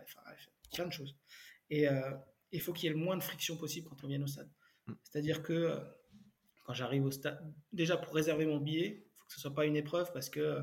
plein 0.74 0.86
de 0.86 0.92
choses. 0.92 1.16
Et 1.70 1.88
euh, 1.88 2.12
il 2.52 2.60
faut 2.60 2.72
qu'il 2.72 2.88
y 2.88 2.92
ait 2.92 2.94
le 2.94 3.02
moins 3.02 3.16
de 3.16 3.22
friction 3.22 3.56
possible 3.56 3.88
quand 3.88 4.04
on 4.04 4.08
vient 4.08 4.22
au 4.22 4.26
stade. 4.26 4.50
Mm. 4.86 4.92
C'est-à-dire 5.02 5.42
que 5.42 5.52
euh, 5.52 5.80
quand 6.64 6.74
j'arrive 6.74 7.04
au 7.04 7.10
stade, 7.10 7.40
déjà 7.72 7.96
pour 7.96 8.14
réserver 8.14 8.46
mon 8.46 8.58
billet, 8.58 9.04
il 9.04 9.18
faut 9.18 9.26
que 9.26 9.32
ce 9.34 9.40
soit 9.40 9.54
pas 9.54 9.66
une 9.66 9.76
épreuve 9.76 10.12
parce 10.12 10.30
que 10.30 10.62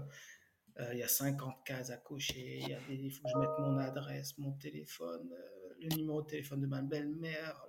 il 0.92 0.98
y 0.98 1.04
a 1.04 1.08
50 1.08 1.64
cases 1.64 1.90
à 1.90 1.98
cocher, 1.98 2.62
il 2.90 3.12
faut 3.12 3.24
que 3.24 3.30
je 3.34 3.38
mette 3.40 3.60
mon 3.60 3.78
adresse, 3.78 4.38
mon 4.38 4.52
téléphone, 4.52 5.30
le 5.82 5.96
numéro 5.96 6.22
de 6.22 6.28
téléphone 6.28 6.62
de 6.62 6.68
ma 6.68 6.82
belle-mère. 6.82 7.66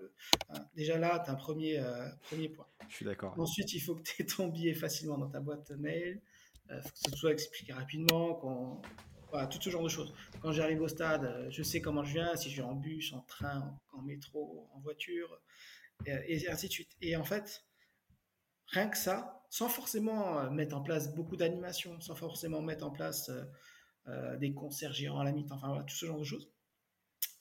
déjà 0.74 0.98
là, 0.98 1.22
tu 1.24 1.30
as 1.30 1.34
un 1.34 1.36
premier, 1.36 1.80
premier 2.22 2.48
point. 2.48 2.66
Je 2.88 2.96
suis 2.96 3.04
d'accord. 3.04 3.38
Ensuite, 3.38 3.72
il 3.74 3.80
faut 3.80 3.94
que 3.94 4.02
tu 4.02 4.22
aies 4.22 4.26
ton 4.26 4.48
billet 4.48 4.74
facilement 4.74 5.18
dans 5.18 5.28
ta 5.28 5.40
boîte 5.40 5.70
mail. 5.70 6.20
Il 6.68 6.74
euh, 6.74 6.82
faut 6.82 6.88
que 6.88 7.10
ce 7.10 7.16
soit 7.16 7.32
expliqué 7.32 7.72
rapidement, 7.72 8.82
voilà, 9.30 9.46
tout 9.46 9.60
ce 9.60 9.70
genre 9.70 9.82
de 9.82 9.88
choses. 9.88 10.12
Quand 10.40 10.52
j'arrive 10.52 10.82
au 10.82 10.88
stade, 10.88 11.24
euh, 11.24 11.50
je 11.50 11.62
sais 11.62 11.80
comment 11.80 12.04
je 12.04 12.14
viens, 12.14 12.36
si 12.36 12.50
je 12.50 12.56
vais 12.56 12.68
en 12.68 12.74
bus, 12.74 13.12
en 13.12 13.20
train, 13.20 13.78
en, 13.92 14.02
métro, 14.02 14.68
en 14.72 14.80
voiture, 14.80 15.40
et, 16.06 16.48
ainsi 16.48 16.68
de 16.68 16.72
suite. 16.72 16.96
Et 17.00 17.16
en 17.16 17.24
fait, 17.24 17.64
rien 18.68 18.88
que 18.88 18.98
ça, 18.98 19.44
sans 19.50 19.68
forcément 19.68 20.38
euh, 20.38 20.50
mettre 20.50 20.76
en 20.76 20.82
place 20.82 21.14
beaucoup 21.14 21.36
d'animations, 21.36 22.00
sans 22.00 22.14
forcément 22.14 22.62
mettre 22.62 22.84
en 22.84 22.90
place 22.90 23.30
des 24.38 24.54
concerts 24.54 24.92
gérants 24.92 25.18
à 25.18 25.24
la 25.24 25.32
mi-temps, 25.32 25.56
enfin 25.56 25.66
voilà, 25.66 25.82
tout 25.82 25.96
ce 25.96 26.06
genre 26.06 26.20
de 26.20 26.24
choses. 26.24 26.48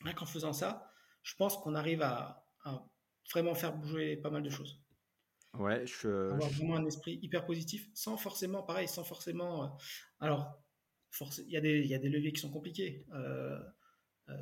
Rien 0.01 0.13
qu'en 0.13 0.25
faisant 0.25 0.51
ça, 0.51 0.91
je 1.21 1.35
pense 1.35 1.57
qu'on 1.57 1.75
arrive 1.75 2.01
à, 2.01 2.43
vraiment 3.31 3.55
faire 3.55 3.75
bouger 3.75 4.17
pas 4.17 4.29
mal 4.29 4.43
de 4.43 4.49
choses. 4.49 4.81
Ouais, 5.57 5.85
je, 5.85 6.31
avoir 6.31 6.49
vraiment 6.51 6.75
un 6.75 6.85
esprit 6.85 7.19
hyper 7.21 7.45
positif, 7.45 7.89
sans 7.93 8.17
forcément, 8.17 8.61
pareil, 8.61 8.87
sans 8.87 9.03
forcément. 9.03 9.63
Euh, 9.63 9.67
alors, 10.19 10.61
il 11.39 11.49
y, 11.49 11.57
a 11.57 11.61
des, 11.61 11.85
y 11.85 11.95
a 11.95 11.97
des 11.97 12.09
leviers 12.09 12.33
qui 12.33 12.41
sont 12.41 12.51
compliqués. 12.51 13.05
Euh, 13.13 13.59
euh, 14.29 14.33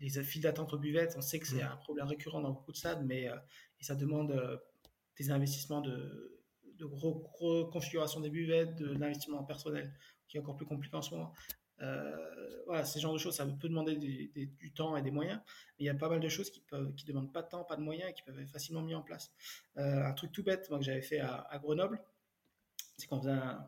les 0.00 0.22
files 0.22 0.42
d'attente 0.42 0.72
aux 0.72 0.78
buvettes, 0.78 1.14
on 1.16 1.20
sait 1.20 1.38
que 1.38 1.46
c'est 1.46 1.62
mm. 1.62 1.72
un 1.72 1.76
problème 1.76 2.06
récurrent 2.06 2.40
dans 2.40 2.50
beaucoup 2.50 2.72
de 2.72 2.76
stades, 2.76 3.04
mais 3.04 3.24
et 3.24 3.84
ça 3.84 3.94
demande 3.94 4.32
des 5.18 5.30
investissements 5.30 5.80
de, 5.80 6.38
de 6.78 6.84
gros, 6.84 7.14
gros 7.14 7.70
des 8.20 8.30
buvettes, 8.30 8.76
de 8.76 8.92
l'investissement 8.92 9.40
en 9.40 9.44
personnel, 9.44 9.92
qui 10.28 10.36
est 10.36 10.40
encore 10.40 10.56
plus 10.56 10.66
compliqué 10.66 10.96
en 10.96 11.02
ce 11.02 11.14
moment. 11.14 11.32
Euh, 11.80 12.62
voilà, 12.66 12.84
ces 12.84 13.00
genres 13.00 13.12
de 13.12 13.18
choses, 13.18 13.36
ça 13.36 13.46
peut 13.46 13.68
demander 13.68 13.96
du 13.96 14.72
temps 14.72 14.96
et 14.96 15.02
des 15.02 15.10
moyens, 15.10 15.40
mais 15.78 15.84
il 15.84 15.86
y 15.86 15.90
a 15.90 15.94
pas 15.94 16.08
mal 16.08 16.20
de 16.20 16.28
choses 16.28 16.50
qui 16.50 16.60
peuvent, 16.60 16.94
qui 16.94 17.04
demandent 17.04 17.32
pas 17.32 17.42
de 17.42 17.48
temps, 17.48 17.64
pas 17.64 17.76
de 17.76 17.82
moyens 17.82 18.10
et 18.10 18.12
qui 18.14 18.22
peuvent 18.22 18.38
être 18.38 18.50
facilement 18.50 18.82
mis 18.82 18.94
en 18.94 19.02
place. 19.02 19.32
Euh, 19.76 20.04
un 20.04 20.12
truc 20.12 20.32
tout 20.32 20.42
bête, 20.42 20.68
moi 20.70 20.78
que 20.78 20.84
j'avais 20.84 21.02
fait 21.02 21.20
à, 21.20 21.58
Grenoble, 21.62 22.00
c'est 22.96 23.06
qu'on 23.06 23.20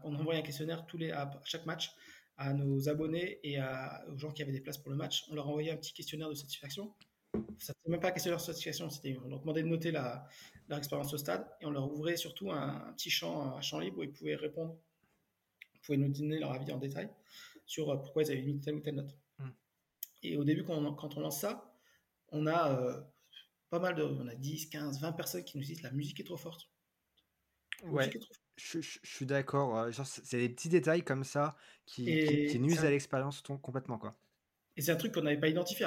on 0.02 0.14
envoyait 0.14 0.40
un 0.40 0.44
questionnaire 0.44 0.86
tous 0.86 0.98
les, 0.98 1.12
à 1.12 1.30
chaque 1.44 1.66
match 1.66 1.92
à 2.36 2.54
nos 2.54 2.88
abonnés 2.88 3.38
et 3.42 3.60
aux 4.08 4.16
gens 4.16 4.32
qui 4.32 4.42
avaient 4.42 4.52
des 4.52 4.62
places 4.62 4.78
pour 4.78 4.90
le 4.90 4.96
match. 4.96 5.26
On 5.30 5.34
leur 5.34 5.46
envoyait 5.48 5.70
un 5.70 5.76
petit 5.76 5.92
questionnaire 5.92 6.30
de 6.30 6.34
satisfaction. 6.34 6.94
Ça 7.58 7.72
n'était 7.72 7.90
même 7.90 8.00
pas 8.00 8.08
un 8.08 8.12
questionnaire 8.12 8.38
de 8.38 8.44
satisfaction, 8.44 8.88
c'était, 8.90 9.18
on 9.22 9.28
leur 9.28 9.40
demandait 9.40 9.62
de 9.62 9.68
noter 9.68 9.90
la, 9.90 10.26
leur 10.68 10.78
expérience 10.78 11.12
au 11.12 11.18
stade 11.18 11.46
et 11.60 11.66
on 11.66 11.70
leur 11.70 11.92
ouvrait 11.92 12.16
surtout 12.16 12.50
un, 12.50 12.92
petit 12.96 13.10
champ, 13.10 13.56
un 13.56 13.60
champ 13.60 13.78
libre 13.78 13.98
où 13.98 14.02
ils 14.02 14.12
pouvaient 14.12 14.34
répondre, 14.34 14.78
ils 15.74 15.80
pouvaient 15.80 15.98
nous 15.98 16.08
donner 16.08 16.38
leur 16.38 16.52
avis 16.52 16.72
en 16.72 16.78
détail 16.78 17.10
sur 17.66 17.90
euh, 17.90 17.96
pourquoi 17.96 18.22
ils 18.22 18.32
avaient 18.32 18.42
mis 18.42 18.60
telle 18.60 18.74
ou 18.74 18.80
telle 18.80 18.96
note. 18.96 19.16
Hmm. 19.38 19.50
Et 20.22 20.36
au 20.36 20.44
début, 20.44 20.64
quand 20.64 20.74
on, 20.74 20.94
quand 20.94 21.16
on, 21.16 21.20
lance 21.20 21.40
ça, 21.40 21.72
on 22.28 22.46
a 22.46 22.72
euh, 22.72 23.00
pas 23.68 23.78
mal 23.78 23.94
de. 23.94 24.02
On 24.02 24.26
a 24.26 24.34
10, 24.34 24.70
15, 24.70 25.00
20 25.00 25.12
personnes 25.12 25.44
qui 25.44 25.58
nous 25.58 25.64
disent 25.64 25.82
la 25.82 25.92
musique 25.92 26.18
est 26.20 26.24
trop 26.24 26.36
forte. 26.36 26.70
ouais, 27.84 28.10
Je, 28.56 28.80
suis 28.80 29.26
d'accord. 29.26 29.88
C'est 30.04 30.38
des 30.38 30.48
petits 30.48 30.68
détails 30.68 31.02
comme 31.02 31.24
ça 31.24 31.56
qui, 31.86 32.04
qui, 32.48 32.58
nuisent 32.58 32.84
à 32.84 32.90
l'expérience 32.90 33.42
complètement. 33.62 33.98
quoi. 33.98 34.16
Et 34.80 34.82
c'est 34.82 34.92
un 34.92 34.96
truc 34.96 35.12
qu'on 35.12 35.20
n'avait 35.20 35.36
pas 35.38 35.48
identifié. 35.48 35.86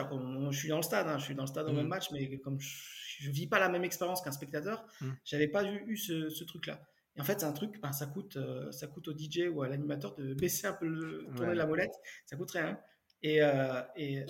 je 0.52 0.56
suis 0.56 0.70
dans 0.70 0.78
le 0.78 0.84
stade, 0.84 1.08
hein, 1.08 1.18
je 1.18 1.24
suis 1.24 1.34
dans 1.34 1.41
le 1.41 1.48
stade 1.48 1.68
au 1.68 1.74
même 1.74 1.88
match, 1.88 2.12
mais 2.12 2.38
comme 2.38 2.60
je 2.60 3.28
ne 3.28 3.34
vis 3.34 3.48
pas 3.48 3.58
la 3.58 3.68
même 3.68 3.84
expérience 3.84 4.22
qu'un 4.22 4.32
spectateur, 4.32 4.86
je 5.02 5.06
hmm. 5.08 5.18
j'avais 5.26 5.48
pas 5.48 5.64
eu, 5.64 5.84
eu 5.88 5.98
ce, 5.98 6.30
ce 6.30 6.44
truc-là. 6.44 6.80
Et 7.16 7.22
en 7.22 7.24
fait, 7.24 7.39
c'est 7.39 7.48
un 7.48 7.54
truc, 7.54 7.82
ben, 7.82 7.91
ça, 7.91 8.06
coûte, 8.06 8.38
euh, 8.38 8.72
ça 8.72 8.86
coûte 8.86 9.08
au 9.08 9.18
DJ 9.18 9.50
ou 9.52 9.64
à 9.64 9.68
l'animateur 9.68 10.14
de 10.14 10.34
baisser 10.39 10.68
un 10.68 10.74
peu 10.74 10.86
le 10.86 11.26
tourner 11.36 11.56
la 11.56 11.66
molette. 11.66 11.96
Ça 12.28 12.36
coûte 12.36 12.52
rien. 12.52 12.80
Et, 13.24 13.41
euh, 13.41 13.82
et, 13.96 14.28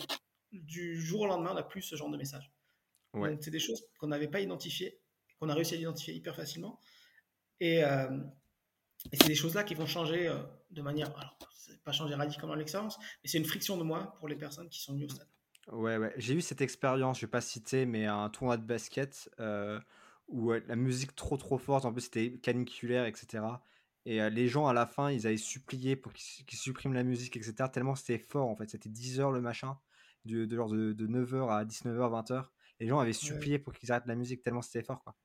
du 0.53 0.95
jour 0.95 1.23
au 1.23 1.27
lendemain, 1.27 1.51
on 1.51 1.55
n'a 1.55 1.63
plus 1.63 1.81
ce 1.81 1.97
genre 1.97 2.09
de 2.09 2.15
message. 2.15 2.49
Ouais. 3.13 3.37
C'est 3.41 3.51
des 3.51 3.59
choses 3.59 3.83
qu'on 3.99 4.07
n'avait 4.07 4.29
pas 4.29 4.39
identifiées, 4.39 4.97
qu'on 5.41 5.49
a 5.49 5.53
réussi 5.53 5.73
à 5.73 5.77
identifier 5.77 6.13
hyper 6.13 6.37
facilement. 6.37 6.79
Et, 7.59 7.83
euh, 7.83 8.17
et 9.11 9.17
c'est 9.17 9.27
des 9.27 9.35
choses-là 9.35 9.65
qui 9.65 9.75
vont 9.75 9.87
changer 9.87 10.33
de 10.73 10.81
manière. 10.81 11.15
Alors, 11.17 11.37
pas 11.83 11.91
changer 11.91 12.15
radicalement 12.15 12.55
l'expérience, 12.55 12.97
mais 12.99 13.29
c'est 13.29 13.37
une 13.37 13.45
friction 13.45 13.77
de 13.77 13.83
moins 13.83 14.13
pour 14.19 14.27
les 14.27 14.35
personnes 14.35 14.69
qui 14.69 14.81
sont 14.81 14.93
venues 14.93 15.05
au 15.05 15.09
stade. 15.09 15.27
Ouais, 15.71 15.97
ouais. 15.97 16.13
J'ai 16.17 16.33
eu 16.33 16.41
cette 16.41 16.61
expérience, 16.61 17.19
je 17.19 17.25
vais 17.25 17.29
pas 17.29 17.41
citer, 17.41 17.85
mais 17.85 18.05
un 18.05 18.29
tournoi 18.29 18.57
de 18.57 18.63
basket 18.65 19.29
où 20.27 20.51
la 20.51 20.75
musique 20.75 21.15
trop 21.15 21.37
trop 21.37 21.57
forte, 21.57 21.85
en 21.85 21.91
plus 21.91 22.01
c'était 22.01 22.33
caniculaire, 22.39 23.05
etc. 23.05 23.43
Et 24.05 24.29
les 24.29 24.47
gens 24.47 24.67
à 24.67 24.73
la 24.73 24.85
fin, 24.85 25.11
ils 25.11 25.27
avaient 25.27 25.37
supplié 25.37 25.95
pour 25.95 26.11
qu'ils 26.13 26.57
suppriment 26.57 26.93
la 26.93 27.03
musique, 27.03 27.37
etc. 27.37 27.69
Tellement 27.71 27.95
c'était 27.95 28.17
fort 28.17 28.49
en 28.49 28.55
fait, 28.55 28.69
c'était 28.69 28.89
10 28.89 29.19
heures 29.19 29.31
le 29.31 29.41
machin, 29.41 29.77
de, 30.25 30.45
de, 30.45 30.57
de, 30.57 30.93
de 30.93 31.07
9h 31.07 31.49
à 31.49 31.65
19h, 31.65 32.25
20h. 32.25 32.45
Les 32.79 32.87
gens 32.87 32.99
avaient 32.99 33.13
supplié 33.13 33.59
pour 33.59 33.73
qu'ils 33.73 33.91
arrêtent 33.91 34.07
la 34.07 34.15
musique, 34.15 34.41
tellement 34.41 34.61
c'était 34.61 34.83
fort 34.83 35.01
quoi. 35.03 35.15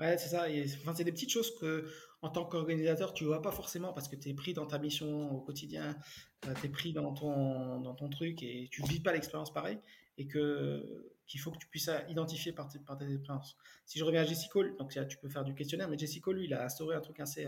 Ouais, 0.00 0.16
c'est 0.16 0.30
ça. 0.30 0.46
Enfin, 0.80 0.94
c'est 0.94 1.04
des 1.04 1.12
petites 1.12 1.30
choses 1.30 1.54
que, 1.58 1.86
en 2.22 2.30
tant 2.30 2.46
qu'organisateur, 2.46 3.12
tu 3.12 3.24
vois 3.24 3.42
pas 3.42 3.52
forcément 3.52 3.92
parce 3.92 4.08
que 4.08 4.16
tu 4.16 4.30
es 4.30 4.34
pris 4.34 4.54
dans 4.54 4.66
ta 4.66 4.78
mission 4.78 5.30
au 5.30 5.40
quotidien, 5.40 5.96
tu 6.42 6.66
es 6.66 6.68
pris 6.70 6.92
dans 6.94 7.12
ton, 7.12 7.80
dans 7.80 7.94
ton 7.94 8.08
truc 8.08 8.42
et 8.42 8.68
tu 8.70 8.82
vis 8.84 9.00
pas 9.00 9.12
l'expérience 9.12 9.52
pareil. 9.52 9.78
et 10.18 10.26
que 10.26 11.12
qu'il 11.26 11.38
faut 11.40 11.52
que 11.52 11.58
tu 11.58 11.68
puisses 11.68 11.90
identifier 12.08 12.52
par, 12.52 12.68
tes, 12.68 12.80
par 12.80 12.98
tes 12.98 13.08
expériences. 13.12 13.56
Si 13.86 14.00
je 14.00 14.04
reviens 14.04 14.22
à 14.22 14.24
Jessica, 14.24 14.58
donc 14.78 14.90
tu 15.08 15.16
peux 15.18 15.28
faire 15.28 15.44
du 15.44 15.54
questionnaire, 15.54 15.88
mais 15.88 15.96
Jessica, 15.96 16.32
lui, 16.32 16.46
il 16.46 16.54
a 16.54 16.64
instauré 16.64 16.96
un 16.96 17.00
truc 17.00 17.20
assez, 17.20 17.46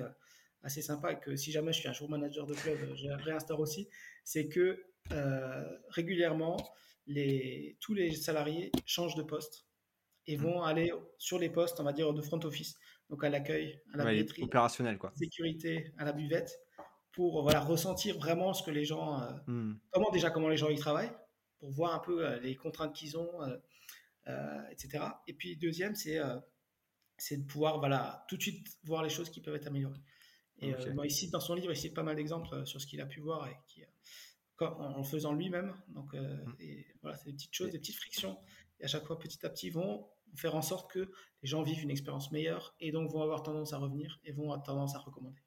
assez 0.63 0.83
sympa 0.83 1.13
et 1.13 1.19
que 1.19 1.35
si 1.35 1.51
jamais 1.51 1.73
je 1.73 1.81
suis 1.81 1.89
un 1.89 1.93
jour 1.93 2.09
manager 2.09 2.47
de 2.47 2.55
club, 2.55 2.79
je 2.95 3.09
réinstaure 3.09 3.59
aussi, 3.59 3.89
c'est 4.23 4.47
que 4.47 4.85
régulièrement, 5.89 6.57
les, 7.09 7.77
tous 7.81 7.95
les 7.95 8.15
salariés 8.15 8.71
changent 8.87 9.17
de 9.17 9.25
poste 9.25 9.67
et 10.27 10.37
vont 10.37 10.61
mmh. 10.61 10.65
aller 10.65 10.93
sur 11.19 11.39
les 11.39 11.51
postes, 11.51 11.81
on 11.81 11.85
va 11.85 11.93
dire, 11.93 12.13
de 12.13 12.23
front 12.23 12.41
office, 12.45 12.77
donc 13.11 13.25
à 13.25 13.29
l'accueil, 13.29 13.81
à 13.93 13.99
la 13.99 14.05
billetterie, 14.07 14.43
opérationnel 14.43 14.99
quoi. 14.99 15.13
sécurité, 15.17 15.93
à 15.99 16.05
la 16.05 16.13
buvette, 16.13 16.61
pour 17.13 17.43
voilà, 17.43 17.61
ressentir 17.61 18.17
vraiment 18.19 18.55
ce 18.55 18.63
que 18.63 18.71
les 18.71 18.85
gens, 18.85 19.21
euh, 19.21 19.33
mmh. 19.47 19.81
comment 19.91 20.11
déjà 20.11 20.31
comment 20.31 20.49
les 20.49 20.57
gens 20.57 20.69
y 20.69 20.77
travaillent, 20.77 21.13
pour 21.59 21.71
voir 21.71 21.95
un 21.95 21.99
peu 21.99 22.27
euh, 22.27 22.39
les 22.41 22.57
contraintes 22.57 22.95
qu'ils 22.95 23.17
ont, 23.17 23.43
euh, 24.29 24.63
etc. 24.71 25.05
Et 25.27 25.35
puis 25.35 25.57
deuxième, 25.57 25.95
c'est 25.95 26.19
c'est 27.19 27.37
de 27.37 27.47
pouvoir 27.47 27.79
voilà 27.79 28.25
tout 28.29 28.37
de 28.37 28.43
suite 28.43 28.67
voir 28.85 29.03
les 29.03 29.11
choses 29.11 29.31
qui 29.31 29.41
peuvent 29.41 29.55
être 29.55 29.67
améliorées. 29.67 30.01
Et 30.61 30.73
moi, 30.95 31.07
ici 31.07 31.29
dans 31.29 31.41
son 31.41 31.55
livre, 31.55 31.73
il 31.73 31.77
cite 31.77 31.95
pas 31.95 32.05
mal 32.05 32.15
d'exemples 32.15 32.65
sur 32.67 32.81
ce 32.81 32.87
qu'il 32.87 33.01
a 33.01 33.07
pu 33.07 33.21
voir 33.21 33.49
et 33.49 33.57
qui 33.67 33.83
en, 34.61 34.67
en 34.67 35.03
faisant 35.03 35.33
lui-même. 35.33 35.75
Donc, 35.89 36.15
et 36.61 36.87
voilà, 37.03 37.17
c'est 37.17 37.27
des 37.27 37.33
petites 37.33 37.55
choses, 37.55 37.73
des 37.73 37.81
petites 37.81 37.97
frictions 37.97 38.39
et 38.83 38.85
à 38.85 38.89
chaque 38.89 39.07
fois, 39.07 39.19
petit 39.19 39.45
à 39.47 39.49
petit, 39.49 39.71
vont 39.71 40.07
faire 40.35 40.55
en 40.55 40.63
sorte 40.63 40.91
que 40.91 41.11
les 41.43 41.49
gens 41.49 41.63
vivent 41.63 41.83
une 41.83 41.91
expérience 41.91 42.33
meilleure 42.33 42.75
et 42.81 42.93
donc 42.93 43.11
vont 43.11 43.23
avoir 43.23 43.43
tendance 43.43 43.73
à 43.73 43.79
revenir 43.79 44.21
et 44.25 44.33
vont 44.33 44.45
avoir 44.45 44.63
tendance 44.63 44.95
à 44.95 44.99
recommander. 44.99 45.43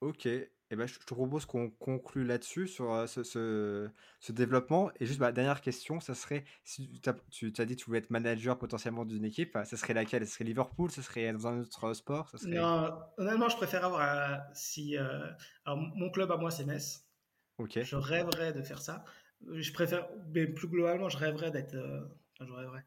Ok, 0.00 0.26
et 0.70 0.74
eh 0.74 0.76
ben, 0.76 0.86
je 0.86 0.98
te 0.98 1.14
propose 1.14 1.46
qu'on 1.46 1.70
conclue 1.70 2.24
là-dessus, 2.24 2.68
sur 2.68 2.92
euh, 2.92 3.06
ce, 3.06 3.22
ce, 3.22 4.32
développement. 4.32 4.90
Et 5.00 5.06
juste, 5.06 5.18
bah, 5.18 5.32
dernière 5.32 5.62
question, 5.62 5.98
ça 5.98 6.14
serait, 6.14 6.44
si 6.62 7.00
tu 7.00 7.08
as 7.08 7.64
dit 7.64 7.74
que 7.74 7.80
tu 7.80 7.86
voulais 7.86 8.00
être 8.00 8.10
manager 8.10 8.58
potentiellement 8.58 9.06
d'une 9.06 9.24
équipe, 9.24 9.56
ça 9.64 9.76
serait 9.78 9.94
laquelle? 9.94 10.26
Ce 10.26 10.34
serait 10.34 10.44
Liverpool? 10.44 10.90
Ce 10.90 11.00
serait 11.00 11.32
dans 11.32 11.46
un 11.46 11.60
autre 11.60 11.94
sport? 11.94 12.28
Ça 12.28 12.36
serait... 12.36 12.50
Non, 12.50 12.92
honnêtement, 13.16 13.48
je 13.48 13.56
préfère 13.56 13.82
avoir... 13.82 14.42
si, 14.52 14.98
euh, 14.98 15.30
alors, 15.64 15.78
mon 15.78 16.10
club 16.10 16.30
à 16.32 16.36
moi, 16.36 16.50
c'est 16.50 16.66
Metz. 16.66 17.08
Ok. 17.56 17.80
Je 17.82 17.96
rêverais 17.96 18.52
de 18.52 18.60
faire 18.60 18.82
ça. 18.82 19.06
Je 19.50 19.72
préfère, 19.72 20.06
mais 20.34 20.46
plus 20.46 20.68
globalement, 20.68 21.08
je 21.08 21.16
rêverais 21.16 21.50
d'être... 21.50 21.76
Euh, 21.76 22.04
je 22.42 22.52
rêverais. 22.52 22.84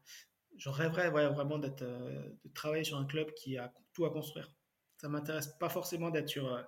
Je 0.56 0.68
rêverais 0.68 1.10
vraiment 1.10 1.58
d'être, 1.58 1.82
euh, 1.82 2.28
de 2.44 2.52
travailler 2.54 2.84
sur 2.84 2.96
un 2.96 3.04
club 3.04 3.32
qui 3.34 3.56
a 3.58 3.72
tout 3.92 4.04
à 4.04 4.10
construire. 4.10 4.52
Ça 4.98 5.08
m'intéresse 5.08 5.48
pas 5.58 5.68
forcément 5.68 6.10
d'être 6.10 6.28
sur, 6.28 6.52
euh, 6.52 6.62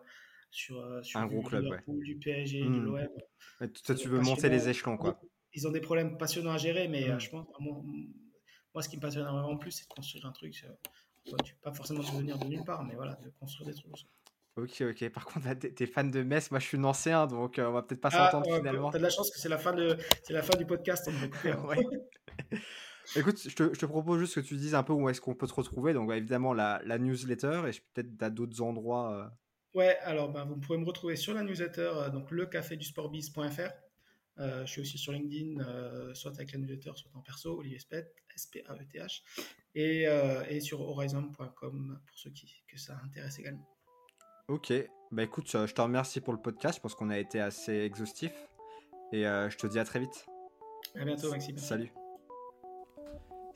sur, 0.50 0.80
euh, 0.80 1.02
sur 1.02 1.20
un 1.20 1.26
gros 1.26 1.42
club, 1.42 1.64
du 1.86 2.18
PSG, 2.18 2.62
de 2.62 2.68
hmm. 2.68 2.84
l'OM. 2.84 3.68
Toi, 3.84 3.94
tu 3.94 4.08
veux 4.08 4.20
monter 4.20 4.48
les 4.48 4.68
échelons, 4.68 4.96
quoi. 4.96 5.20
Ils 5.52 5.68
ont 5.68 5.70
des 5.70 5.80
problèmes 5.80 6.18
passionnants 6.18 6.52
à 6.52 6.58
gérer, 6.58 6.88
mais 6.88 7.08
hmm. 7.08 7.20
je 7.20 7.30
pense, 7.30 7.46
moi, 7.60 7.82
moi, 8.74 8.82
ce 8.82 8.88
qui 8.88 8.96
me 8.96 9.02
passionne 9.02 9.24
vraiment 9.24 9.56
plus, 9.56 9.70
c'est 9.70 9.88
de 9.88 9.94
construire 9.94 10.26
un 10.26 10.32
truc. 10.32 10.64
tu 11.44 11.54
pas 11.62 11.72
forcément 11.72 12.00
devenir 12.00 12.38
de 12.38 12.46
nulle 12.46 12.64
part, 12.64 12.82
mais 12.84 12.96
voilà, 12.96 13.14
de 13.24 13.30
construire 13.38 13.68
des 13.68 13.74
trucs. 13.74 14.06
Ok, 14.56 14.82
ok. 14.82 15.08
Par 15.10 15.24
contre, 15.24 15.52
t'es 15.52 15.86
fan 15.86 16.10
de 16.10 16.22
Metz, 16.22 16.50
moi 16.52 16.60
je 16.60 16.66
suis 16.66 16.78
ancien, 16.78 17.26
donc 17.26 17.56
on 17.58 17.72
va 17.72 17.82
peut-être 17.82 18.00
pas 18.00 18.10
ah, 18.12 18.30
s'entendre 18.30 18.56
finalement. 18.56 18.90
T'as 18.90 18.98
de 18.98 19.02
la 19.02 19.10
chance 19.10 19.30
que 19.30 19.38
c'est 19.38 19.48
la 19.48 19.58
fin 19.58 19.72
de, 19.72 19.96
c'est 20.22 20.32
la 20.32 20.42
fin 20.42 20.56
du 20.56 20.64
podcast. 20.64 21.08
On 21.08 21.70
hein. 21.70 21.76
Écoute, 23.16 23.38
je 23.38 23.54
te, 23.54 23.86
propose 23.86 24.20
juste 24.20 24.34
que 24.34 24.40
tu 24.40 24.56
dises 24.56 24.74
un 24.74 24.82
peu 24.82 24.92
où 24.92 25.08
est-ce 25.08 25.20
qu'on 25.20 25.34
peut 25.34 25.46
te 25.46 25.54
retrouver. 25.54 25.92
Donc, 25.92 26.08
bah, 26.08 26.16
évidemment, 26.16 26.52
la, 26.52 26.98
newsletter 26.98 27.62
et 27.68 27.80
peut-être 27.92 28.22
à 28.22 28.30
d'autres 28.30 28.60
endroits. 28.60 29.12
Euh. 29.12 29.28
Ouais, 29.74 29.98
alors 30.02 30.30
bah, 30.30 30.44
vous 30.44 30.56
pouvez 30.56 30.78
me 30.78 30.84
retrouver 30.84 31.16
sur 31.16 31.34
la 31.34 31.42
newsletter, 31.42 31.90
euh, 31.94 32.10
donc 32.10 32.30
lecafédusportbiz.fr. 32.30 33.72
Euh, 34.40 34.66
je 34.66 34.70
suis 34.70 34.80
aussi 34.80 34.98
sur 34.98 35.12
LinkedIn, 35.12 35.60
euh, 35.60 36.14
soit 36.14 36.32
avec 36.34 36.52
la 36.52 36.58
newsletter, 36.58 36.92
soit 36.94 37.10
en 37.14 37.20
perso, 37.20 37.58
Olivier 37.58 37.78
Spet, 37.78 38.12
S-P-A-E-T-H, 38.34 39.22
et, 39.76 40.06
et, 40.48 40.60
sur 40.60 40.80
horizon.com 40.80 42.00
pour 42.04 42.18
ceux 42.18 42.30
qui, 42.30 42.64
que 42.66 42.78
ça 42.78 43.00
intéresse 43.04 43.38
également. 43.38 43.68
Ok, 44.48 44.72
bah 45.12 45.22
écoute, 45.22 45.48
je 45.48 45.72
te 45.72 45.80
remercie 45.80 46.20
pour 46.20 46.32
le 46.32 46.40
podcast, 46.40 46.76
je 46.76 46.80
pense 46.80 46.96
qu'on 46.96 47.10
a 47.10 47.18
été 47.18 47.40
assez 47.40 47.72
exhaustif, 47.72 48.32
et 49.12 49.22
je 49.22 49.56
te 49.56 49.68
dis 49.68 49.78
à 49.78 49.84
très 49.84 50.00
vite. 50.00 50.26
À 50.96 51.04
bientôt, 51.04 51.30
Maxime. 51.30 51.56
Salut. 51.58 51.92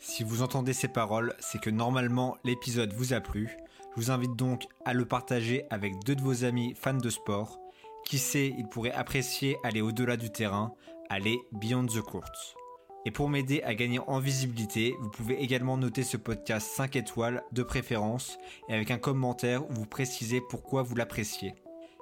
Si 0.01 0.23
vous 0.23 0.43
entendez 0.43 0.73
ces 0.73 0.89
paroles, 0.89 1.35
c'est 1.41 1.61
que 1.61 1.71
normalement 1.71 2.37
l'épisode 2.45 2.93
vous 2.93 3.13
a 3.13 3.21
plu. 3.21 3.57
Je 3.97 4.01
vous 4.01 4.11
invite 4.11 4.37
donc 4.37 4.67
à 4.85 4.93
le 4.93 5.05
partager 5.05 5.65
avec 5.71 6.05
deux 6.05 6.15
de 6.15 6.23
vos 6.23 6.45
amis 6.45 6.75
fans 6.77 6.95
de 6.95 7.11
sport. 7.11 7.59
Qui 8.05 8.19
sait, 8.19 8.55
ils 8.57 8.69
pourraient 8.69 8.93
apprécier 8.93 9.59
aller 9.65 9.81
au-delà 9.81 10.17
du 10.17 10.31
terrain, 10.31 10.73
aller 11.11 11.39
beyond 11.53 11.87
the 11.87 12.01
court. 12.01 12.31
Et 13.05 13.11
pour 13.11 13.29
m'aider 13.29 13.63
à 13.63 13.75
gagner 13.75 14.01
en 14.07 14.21
visibilité, 14.21 14.95
vous 15.01 15.11
pouvez 15.11 15.43
également 15.43 15.77
noter 15.77 16.05
ce 16.05 16.17
podcast 16.17 16.69
5 16.75 16.95
étoiles 16.97 17.43
de 17.53 17.63
préférence 17.63 18.39
et 18.69 18.75
avec 18.75 18.91
un 18.91 18.99
commentaire 18.99 19.69
où 19.69 19.75
vous 19.75 19.87
précisez 19.87 20.41
pourquoi 20.41 20.83
vous 20.83 20.95
l'appréciez. 20.95 21.55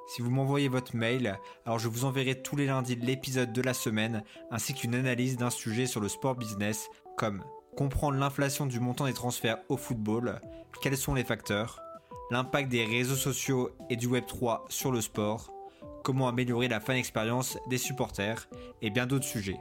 Si 0.08 0.22
vous 0.22 0.30
m'envoyez 0.30 0.68
votre 0.68 0.94
mail, 0.94 1.38
alors 1.64 1.78
je 1.78 1.88
vous 1.88 2.04
enverrai 2.04 2.40
tous 2.40 2.56
les 2.56 2.66
lundis 2.66 2.96
l'épisode 2.96 3.52
de 3.52 3.62
la 3.62 3.74
semaine 3.74 4.22
ainsi 4.50 4.74
qu'une 4.74 4.94
analyse 4.94 5.36
d'un 5.36 5.50
sujet 5.50 5.86
sur 5.86 6.00
le 6.00 6.08
sport 6.08 6.36
business 6.36 6.88
comme 7.16 7.42
comprendre 7.76 8.18
l'inflation 8.18 8.66
du 8.66 8.80
montant 8.80 9.06
des 9.06 9.12
transferts 9.12 9.58
au 9.68 9.76
football, 9.76 10.40
quels 10.82 10.96
sont 10.96 11.14
les 11.14 11.24
facteurs, 11.24 11.80
l'impact 12.30 12.68
des 12.68 12.84
réseaux 12.84 13.14
sociaux 13.14 13.70
et 13.90 13.96
du 13.96 14.08
Web3 14.08 14.62
sur 14.68 14.90
le 14.90 15.00
sport, 15.00 15.52
comment 16.02 16.28
améliorer 16.28 16.68
la 16.68 16.80
fan 16.80 16.96
expérience 16.96 17.58
des 17.68 17.78
supporters 17.78 18.48
et 18.82 18.90
bien 18.90 19.06
d'autres 19.06 19.24
sujets. 19.24 19.60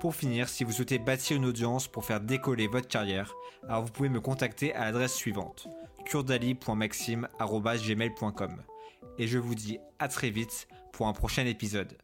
Pour 0.00 0.14
finir, 0.14 0.48
si 0.48 0.62
vous 0.62 0.72
souhaitez 0.72 0.98
bâtir 0.98 1.36
une 1.36 1.46
audience 1.46 1.88
pour 1.88 2.04
faire 2.04 2.20
décoller 2.20 2.68
votre 2.68 2.86
carrière, 2.86 3.34
alors 3.68 3.82
vous 3.82 3.90
pouvez 3.90 4.08
me 4.08 4.20
contacter 4.20 4.72
à 4.74 4.84
l'adresse 4.84 5.14
suivante 5.14 5.66
kurdali.maxime.gmail.com 6.04 8.62
Et 9.18 9.26
je 9.26 9.38
vous 9.38 9.54
dis 9.54 9.78
à 9.98 10.08
très 10.08 10.30
vite 10.30 10.68
pour 10.92 11.08
un 11.08 11.12
prochain 11.12 11.46
épisode. 11.46 11.96